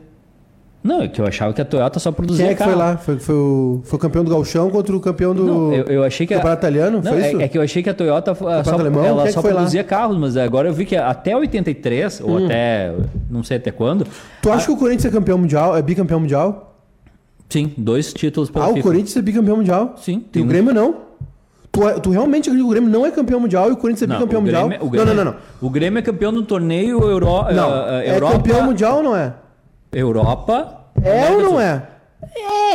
Não, 0.83 1.01
é 1.01 1.07
que 1.07 1.21
eu 1.21 1.25
achava 1.25 1.53
que 1.53 1.61
a 1.61 1.65
Toyota 1.65 1.97
só 1.97 2.11
produzia 2.11 2.43
Quem 2.45 2.51
é 2.51 2.55
que 2.55 2.59
carro. 2.59 2.71
foi 2.71 2.79
lá? 2.79 2.97
Foi, 2.97 3.17
foi, 3.17 3.35
o, 3.35 3.81
foi 3.85 3.95
o 3.97 3.99
campeão 4.01 4.23
do 4.23 4.29
Galchão 4.31 4.69
contra 4.69 4.93
o 4.93 4.99
campeão 4.99 5.33
do 5.33 5.45
Não, 5.45 5.73
eu, 5.73 5.83
eu 5.85 6.03
achei 6.03 6.27
que 6.27 6.33
a... 6.33 6.37
Campeonato 6.37 6.59
Italiano? 6.61 7.01
Não, 7.01 7.11
foi 7.13 7.21
é, 7.21 7.31
isso? 7.31 7.41
é 7.41 7.47
que 7.47 7.57
eu 7.57 7.61
achei 7.61 7.81
que 7.81 7.89
a 7.89 7.93
Toyota 7.93 8.35
só, 8.35 8.73
alemão? 8.73 9.05
ela 9.05 9.25
é 9.27 9.31
só 9.31 9.41
foi 9.41 9.51
lá? 9.51 9.57
produzia 9.59 9.83
carros, 9.83 10.17
mas 10.17 10.35
agora 10.35 10.67
eu 10.67 10.73
vi 10.73 10.85
que 10.85 10.95
até 10.97 11.35
83, 11.37 12.19
ou 12.21 12.31
Hum. 12.37 12.45
até 12.45 12.91
não 13.31 13.43
sei 13.43 13.55
até 13.57 13.71
quando. 13.71 14.05
Tu 14.41 14.51
acha 14.51 14.65
que 14.65 14.71
o 14.73 14.77
Corinthians 14.77 15.05
é 15.05 15.09
campeão 15.09 15.37
mundial? 15.37 15.75
É 15.77 15.81
bicampeão 15.81 16.19
mundial? 16.19 16.75
Sim, 17.49 17.71
dois 17.77 18.11
títulos 18.11 18.49
pela 18.49 18.65
ah, 18.65 18.69
o 18.69 18.73
FIFA. 18.73 18.83
Corinthians 18.87 19.15
é 19.15 19.21
bicampeão 19.21 19.55
mundial? 19.57 19.95
Sim, 20.01 20.25
E 20.35 20.41
o 20.41 20.45
Grêmio 20.45 20.73
não? 20.73 20.95
Tu, 21.71 21.87
é- 21.87 21.93
tu 21.99 22.09
realmente 22.09 22.49
acredita 22.49 22.57
que 22.57 22.67
o 22.67 22.69
Grêmio 22.69 22.89
não 22.89 23.05
é 23.05 23.11
campeão 23.11 23.39
mundial 23.39 23.69
e 23.69 23.71
o 23.71 23.77
Corinthians 23.77 24.09
é 24.09 24.13
bicampeão 24.13 24.41
o 24.41 24.43
mundial? 24.43 24.67
Grêmio- 24.67 24.81
o 24.81 24.85
não, 24.85 24.91
Grêmio- 24.91 25.13
não, 25.15 25.23
não, 25.25 25.31
não. 25.31 25.37
O 25.61 25.69
Grêmio 25.69 25.99
é 25.99 26.01
campeão 26.01 26.33
do 26.33 26.43
torneio 26.43 26.99
Euro, 27.09 27.25
Não, 27.53 27.73
é 27.99 28.15
Europa. 28.15 28.33
campeão 28.37 28.63
mundial 28.65 28.97
ou 28.97 29.03
não 29.03 29.15
é? 29.15 29.33
Europa. 29.99 30.81
É 31.01 31.31
ou 31.31 31.41
não 31.41 31.59
é? 31.61 31.87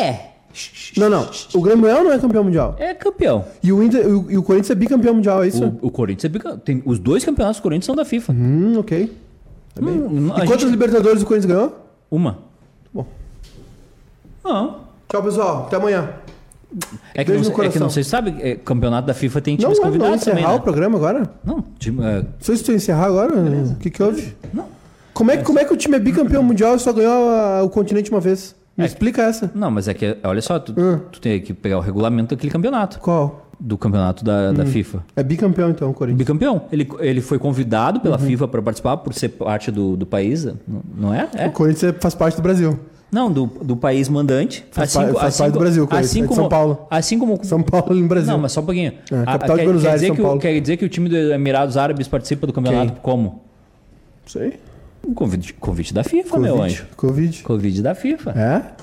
É. 0.01 0.29
Não, 0.97 1.09
não. 1.09 1.29
O 1.55 1.61
Grêmio 1.61 1.87
é 1.87 1.93
não 2.03 2.13
é 2.13 2.19
campeão 2.19 2.43
mundial? 2.45 2.75
É 2.79 2.93
campeão. 2.95 3.45
E 3.63 3.73
o, 3.73 3.83
Inter, 3.83 4.07
o, 4.07 4.31
e 4.31 4.37
o 4.37 4.43
Corinthians 4.43 4.71
é 4.71 4.75
bicampeão 4.75 5.15
mundial, 5.15 5.43
é 5.45 5.49
isso? 5.49 5.65
O, 5.81 5.87
o 5.87 5.91
Corinthians 5.91 6.25
é 6.25 6.29
bicampeão. 6.29 6.59
Tem, 6.59 6.83
os 6.85 6.99
dois 6.99 7.25
campeonatos 7.25 7.61
do 7.61 7.63
Corinthians 7.63 7.87
são 7.87 7.95
da 7.95 8.05
FIFA. 8.05 8.33
Hum, 8.33 8.79
ok. 8.79 9.17
Hum, 9.81 10.33
a 10.35 10.39
E 10.43 10.47
quantas 10.47 10.63
gente- 10.63 10.71
Libertadores 10.71 11.23
o 11.23 11.27
Corinthians 11.27 11.53
ganhou? 11.53 11.77
Uma. 12.11 12.39
Bom. 12.93 13.07
Não. 14.45 14.81
Tchau, 15.09 15.23
pessoal. 15.23 15.65
Até 15.67 15.77
amanhã. 15.77 16.11
É 17.15 17.25
que, 17.25 17.31
Beijo 17.31 17.51
não, 17.51 17.65
é 17.65 17.69
que 17.71 17.79
não 17.79 17.89
sei 17.89 18.05
se 18.05 18.11
sabe, 18.11 18.35
é, 18.41 18.55
campeonato 18.57 19.07
da 19.07 19.15
FIFA 19.15 19.41
tem 19.41 19.55
Não, 19.55 19.61
times 19.61 19.79
não 19.79 19.85
convidados 19.87 20.17
encerrar 20.21 20.37
também, 20.37 20.51
né? 20.51 20.57
o 20.57 20.61
programa 20.61 20.99
agora? 20.99 21.31
Não, 21.43 21.65
time, 21.79 22.05
é, 22.05 22.25
Só 22.41 22.55
se 22.55 22.63
tu 22.63 22.73
encerrar 22.73 23.07
agora, 23.07 23.33
o 23.35 23.77
que 23.77 23.89
que 23.91 24.03
houve? 24.03 24.37
não. 24.53 24.67
Como 25.19 25.31
é, 25.33 25.37
que- 25.37 25.43
como 25.45 25.59
é 25.59 25.65
que 25.65 25.73
o 25.73 25.77
time 25.77 25.97
é 25.97 25.99
bicampeão 25.99 26.43
mundial 26.43 26.77
e 26.77 26.79
só 26.79 26.93
ganhou 26.93 27.29
a- 27.31 27.63
o 27.65 27.69
continente 27.69 28.11
uma 28.11 28.21
vez? 28.21 28.55
Me 28.77 28.87
explica 28.87 29.23
essa. 29.23 29.51
Não, 29.53 29.69
mas 29.71 29.89
é 29.89 29.95
que, 29.95 30.17
olha 30.23 30.41
só, 30.41 30.61
tu, 30.61 30.73
Hum. 30.79 31.01
tu 31.11 31.21
tem 31.21 31.41
que 31.41 31.53
pegar 31.53 31.79
o 31.79 31.81
regulamento 31.81 32.37
daquele 32.37 32.53
campeonato. 32.53 33.01
Qual? 33.01 33.51
Do 33.59 33.77
campeonato 33.77 34.25
da, 34.25 34.51
Hum. 34.51 34.55
da 34.55 34.65
FIFA. 34.65 35.03
É 35.17 35.23
bicampeão 35.25 35.71
então, 35.71 35.91
o 35.91 35.93
Corinthians. 35.95 36.19
Bicampeão. 36.19 36.63
Ele, 36.71 36.89
ele 37.01 37.21
foi 37.21 37.41
convidado 37.41 37.97
Uhum. 37.99 38.03
pela 38.05 38.17
FIFA 38.19 38.47
para 38.47 38.63
participar, 38.63 38.97
por 38.99 39.13
ser 39.13 39.31
parte 39.31 39.73
do, 39.73 39.97
do 39.97 40.07
país, 40.07 40.45
não- 40.45 40.55
não 40.97 41.13
é? 41.13 41.29
É. 41.35 41.49
O 41.49 41.51
Corinthians 41.51 41.93
é- 41.93 42.01
faz 42.01 42.15
parte 42.15 42.37
do 42.37 42.43
Brasil. 42.43 42.79
Não, 43.11 43.33
do, 43.33 43.47
do 43.47 43.75
país 43.77 44.09
mandante. 44.09 44.65
Faz 44.71 44.95
pa- 44.95 45.09
faz 45.15 45.37
parte 45.39 45.53
do 45.55 45.59
Brasil, 45.59 45.85
Corinthians. 45.89 46.11
assim 46.11 46.19
É 46.21 46.23
de 46.23 46.29
como, 46.29 46.41
São 46.43 46.49
Paulo. 46.49 46.87
Assim 46.89 47.19
como. 47.19 47.41
São 47.43 47.61
Paulo 47.63 47.93
no 47.97 48.07
Brasil. 48.07 48.31
Não, 48.33 48.39
mas 48.39 48.53
só 48.53 48.61
um 48.61 48.65
pouquinho. 48.67 48.93
É, 49.11 49.21
A- 49.23 49.25
capital 49.25 49.57
de 49.57 49.63
quer, 49.63 49.65
Buenos 49.65 49.85
Aires, 49.87 50.01
dizer 50.03 50.07
São 50.09 50.15
que, 50.15 50.21
o- 50.23 50.25
Paulo. 50.25 50.41
Quer 50.41 50.61
dizer 50.61 50.77
que 50.77 50.85
o 50.85 50.89
time 50.89 51.09
dos 51.09 51.19
Emirados 51.31 51.77
Árabes 51.77 52.07
participa 52.07 52.47
do 52.47 52.53
campeonato 52.53 52.93
Quem? 52.93 53.03
como? 53.03 53.43
Isso 54.25 54.39
aí. 54.39 54.55
Um 55.07 55.15
convite, 55.15 55.55
convite 55.55 55.95
da 55.95 56.05
FIFA, 56.05 56.39
meu 56.39 56.57
Covid. 56.57 56.75
anjo. 56.75 56.87
Covid. 56.97 57.43
Convite 57.43 57.83
da 57.83 57.95
FIFA. 57.95 58.31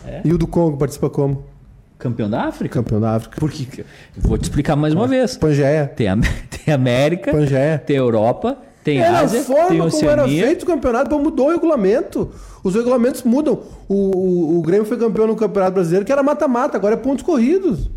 É? 0.05 0.21
E 0.23 0.33
o 0.33 0.37
do 0.37 0.47
Congo 0.47 0.77
participa 0.77 1.09
como? 1.09 1.43
Campeão 1.97 2.29
da 2.29 2.43
África? 2.43 2.75
Campeão 2.81 2.99
da 2.99 3.15
África. 3.15 3.39
Por 3.39 3.51
quê? 3.51 3.85
Vou 4.17 4.37
te 4.37 4.43
explicar 4.43 4.75
mais 4.75 4.93
uma 4.93 5.07
vez. 5.07 5.37
Pangeia. 5.37 5.87
Tem, 5.87 6.07
a, 6.07 6.17
tem 6.65 6.73
América, 6.73 7.31
Pangeia. 7.31 7.77
tem 7.85 7.95
Europa, 7.95 8.57
tem 8.83 8.99
Era 8.99 9.17
a 9.17 9.19
Ásia, 9.21 9.41
forma 9.43 9.67
tem 9.67 9.77
como 9.77 10.03
era 10.09 10.23
Oceania. 10.23 10.45
feito 10.45 10.63
o 10.63 10.65
campeonato, 10.65 11.17
mudou 11.19 11.47
o 11.47 11.51
regulamento. 11.51 12.29
Os 12.63 12.75
regulamentos 12.75 13.23
mudam. 13.23 13.61
O, 13.87 13.95
o, 13.95 14.59
o 14.59 14.61
Grêmio 14.61 14.85
foi 14.85 14.97
campeão 14.97 15.27
no 15.27 15.35
Campeonato 15.35 15.73
Brasileiro, 15.73 16.05
que 16.05 16.11
era 16.11 16.21
mata-mata, 16.23 16.75
agora 16.77 16.95
é 16.95 16.97
pontos 16.97 17.23
corridos. 17.23 17.89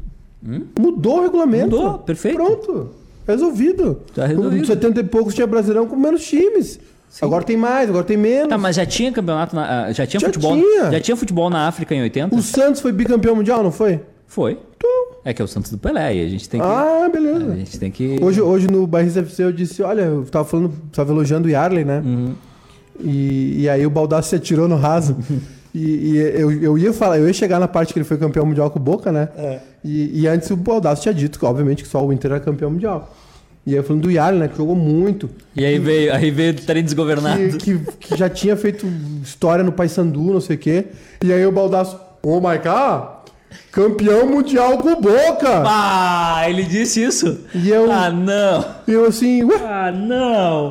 Mudou 0.78 1.18
o 1.18 1.22
regulamento. 1.22 1.76
Hum? 1.76 1.82
Mudou, 1.82 1.98
perfeito. 2.00 2.36
Pronto. 2.36 2.90
Resolvido. 3.26 4.00
Tá 4.14 4.26
resolvido. 4.26 4.60
Com 4.60 4.66
70 4.66 5.00
e 5.00 5.04
poucos 5.04 5.34
tinha 5.34 5.46
Brasileirão 5.46 5.86
com 5.86 5.96
menos 5.96 6.24
times. 6.26 6.78
Agora 7.22 7.42
tem 7.44 7.56
mais, 7.56 7.88
agora 7.88 8.04
tem 8.04 8.16
menos. 8.16 8.48
Tá, 8.48 8.58
mas 8.58 8.76
já 8.76 8.84
tinha 8.86 9.10
campeonato, 9.10 9.56
na, 9.56 9.86
ah, 9.86 9.92
já 9.92 10.06
tinha 10.06 10.20
Já 10.20 10.26
futebol, 10.26 10.54
tinha. 10.54 10.90
já 10.92 11.00
tinha 11.00 11.16
futebol 11.16 11.48
na 11.50 11.66
África 11.66 11.94
em 11.94 12.02
80? 12.02 12.34
O 12.34 12.42
Santos 12.42 12.80
foi 12.80 12.92
bicampeão 12.92 13.34
mundial, 13.34 13.62
não 13.62 13.72
foi? 13.72 14.00
Foi. 14.26 14.58
Então. 14.76 14.90
É 15.24 15.32
que 15.32 15.42
é 15.42 15.44
o 15.44 15.48
Santos 15.48 15.70
do 15.70 15.78
Pelé 15.78 16.16
e 16.16 16.24
a 16.24 16.28
gente 16.28 16.48
tem 16.48 16.60
que 16.60 16.66
Ah, 16.66 17.04
a 17.06 17.08
beleza. 17.08 17.56
gente 17.56 17.78
tem 17.80 17.90
que 17.90 18.18
Hoje, 18.22 18.40
hoje 18.40 18.68
no 18.68 18.86
Barris 18.86 19.16
FC 19.16 19.42
eu 19.42 19.52
disse, 19.52 19.82
olha, 19.82 20.02
eu 20.02 20.24
tava 20.26 20.44
falando, 20.44 20.72
tava 20.92 21.12
elogiando 21.12 21.48
o 21.48 21.50
Yarley, 21.50 21.84
né? 21.84 22.02
Uhum. 22.04 22.34
E, 23.00 23.62
e 23.62 23.68
aí 23.68 23.86
o 23.86 23.90
Baldassi 23.90 24.30
se 24.30 24.36
atirou 24.36 24.68
no 24.68 24.76
raso. 24.76 25.16
e 25.74 25.80
e 26.12 26.16
eu, 26.16 26.50
eu 26.62 26.78
ia 26.78 26.92
falar, 26.92 27.18
eu 27.18 27.26
ia 27.26 27.32
chegar 27.32 27.58
na 27.58 27.68
parte 27.68 27.92
que 27.92 27.98
ele 27.98 28.04
foi 28.04 28.16
campeão 28.18 28.44
mundial 28.46 28.70
com 28.70 28.78
o 28.78 28.82
Boca, 28.82 29.10
né? 29.12 29.28
E, 29.84 30.20
e 30.22 30.26
antes 30.26 30.50
o 30.50 30.56
Baldassi 30.56 31.02
tinha 31.02 31.14
dito, 31.14 31.38
que, 31.38 31.44
obviamente, 31.44 31.82
que 31.82 31.88
só 31.88 32.04
o 32.04 32.12
Inter 32.12 32.32
era 32.32 32.40
campeão 32.40 32.70
mundial. 32.70 33.12
E 33.68 33.76
aí 33.76 33.82
falando 33.82 34.04
do 34.04 34.10
Yarley, 34.10 34.40
né? 34.40 34.48
Que 34.48 34.56
jogou 34.56 34.74
muito. 34.74 35.28
E 35.54 35.62
aí 35.62 35.78
veio, 35.78 36.14
aí 36.14 36.30
veio 36.30 36.52
o 36.52 36.56
trem 36.56 36.82
desgovernado. 36.82 37.58
Que, 37.58 37.78
que, 37.78 37.96
que 38.00 38.16
já 38.16 38.26
tinha 38.26 38.56
feito 38.56 38.86
história 39.22 39.62
no 39.62 39.70
Paysandu, 39.70 40.22
não 40.32 40.40
sei 40.40 40.56
o 40.56 40.58
quê. 40.58 40.86
E 41.22 41.30
aí 41.30 41.44
o 41.44 41.52
Baldasso, 41.52 42.00
ô, 42.22 42.38
oh, 42.38 42.40
God, 42.40 43.18
campeão 43.70 44.26
mundial 44.26 44.78
com 44.78 44.98
Boca! 44.98 45.64
Ah, 45.66 46.44
ele 46.48 46.62
disse 46.62 47.02
isso? 47.04 47.40
E 47.54 47.68
eu- 47.68 47.92
Ah, 47.92 48.08
não. 48.10 48.64
E 48.86 48.92
eu 48.92 49.04
assim, 49.04 49.44
ué, 49.44 49.56
Ah, 49.62 49.92
não. 49.92 50.70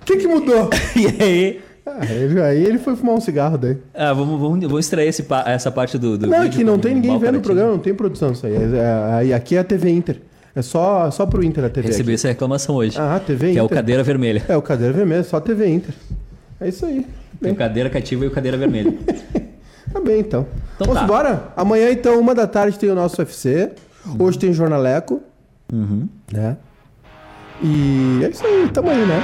o 0.00 0.04
que 0.06 0.16
que 0.16 0.26
mudou? 0.26 0.70
E 0.96 1.22
aí? 1.22 1.60
Ah, 1.84 2.06
ele- 2.10 2.40
aí 2.40 2.64
ele 2.64 2.78
foi 2.78 2.96
fumar 2.96 3.14
um 3.16 3.20
cigarro 3.20 3.58
daí. 3.58 3.76
Ah, 3.92 4.14
vamos, 4.14 4.40
vamos, 4.40 4.58
vamos 4.64 4.80
extrair 4.86 5.08
esse 5.08 5.22
essa 5.44 5.70
parte 5.70 5.98
do, 5.98 6.16
do 6.16 6.26
Não, 6.26 6.38
é 6.38 6.42
vídeo 6.44 6.56
que 6.60 6.64
não 6.64 6.78
tem 6.78 6.94
ninguém 6.94 7.18
vendo 7.18 7.36
o 7.36 7.42
programa, 7.42 7.72
não 7.72 7.78
tem 7.78 7.92
produção 7.92 8.32
isso 8.32 8.46
aí. 8.46 8.54
É, 8.54 8.76
é, 8.78 9.14
aí 9.16 9.34
aqui 9.34 9.54
é 9.54 9.58
a 9.58 9.64
TV 9.64 9.90
Inter. 9.90 10.16
É 10.54 10.62
só, 10.62 11.10
só 11.10 11.24
pro 11.26 11.42
Inter 11.42 11.64
a 11.64 11.70
TV. 11.70 11.88
Recebi 11.88 12.10
aqui. 12.10 12.14
essa 12.14 12.28
reclamação 12.28 12.74
hoje. 12.74 12.96
Ah, 12.98 13.20
TV 13.24 13.46
que 13.46 13.52
Inter. 13.52 13.62
é 13.62 13.64
o 13.64 13.68
cadeira 13.68 14.02
vermelha. 14.02 14.44
É 14.48 14.56
o 14.56 14.62
cadeira 14.62 14.92
vermelha, 14.92 15.24
só 15.24 15.40
TV 15.40 15.68
Inter. 15.68 15.94
É 16.60 16.68
isso 16.68 16.84
aí. 16.84 17.06
Tem 17.40 17.52
o 17.52 17.56
cadeira 17.56 17.88
cativa 17.88 18.24
e 18.24 18.28
o 18.28 18.30
cadeira 18.30 18.56
vermelha. 18.56 18.92
Tá 19.92 20.00
bem, 20.00 20.20
então. 20.20 20.46
Então 20.74 20.86
Vamos 20.86 21.00
tá. 21.00 21.04
embora? 21.04 21.52
Amanhã, 21.54 21.90
então, 21.90 22.18
uma 22.18 22.34
da 22.34 22.46
tarde 22.46 22.78
tem 22.78 22.88
o 22.88 22.94
nosso 22.94 23.20
UFC. 23.20 23.72
Hoje 24.18 24.38
tem 24.38 24.50
Jornaleco. 24.50 25.20
Uhum. 25.70 26.08
Né? 26.32 26.56
E 27.62 28.20
é 28.24 28.30
isso 28.30 28.46
aí, 28.46 28.70
tamo 28.72 28.88
aí, 28.88 29.04
né? 29.04 29.20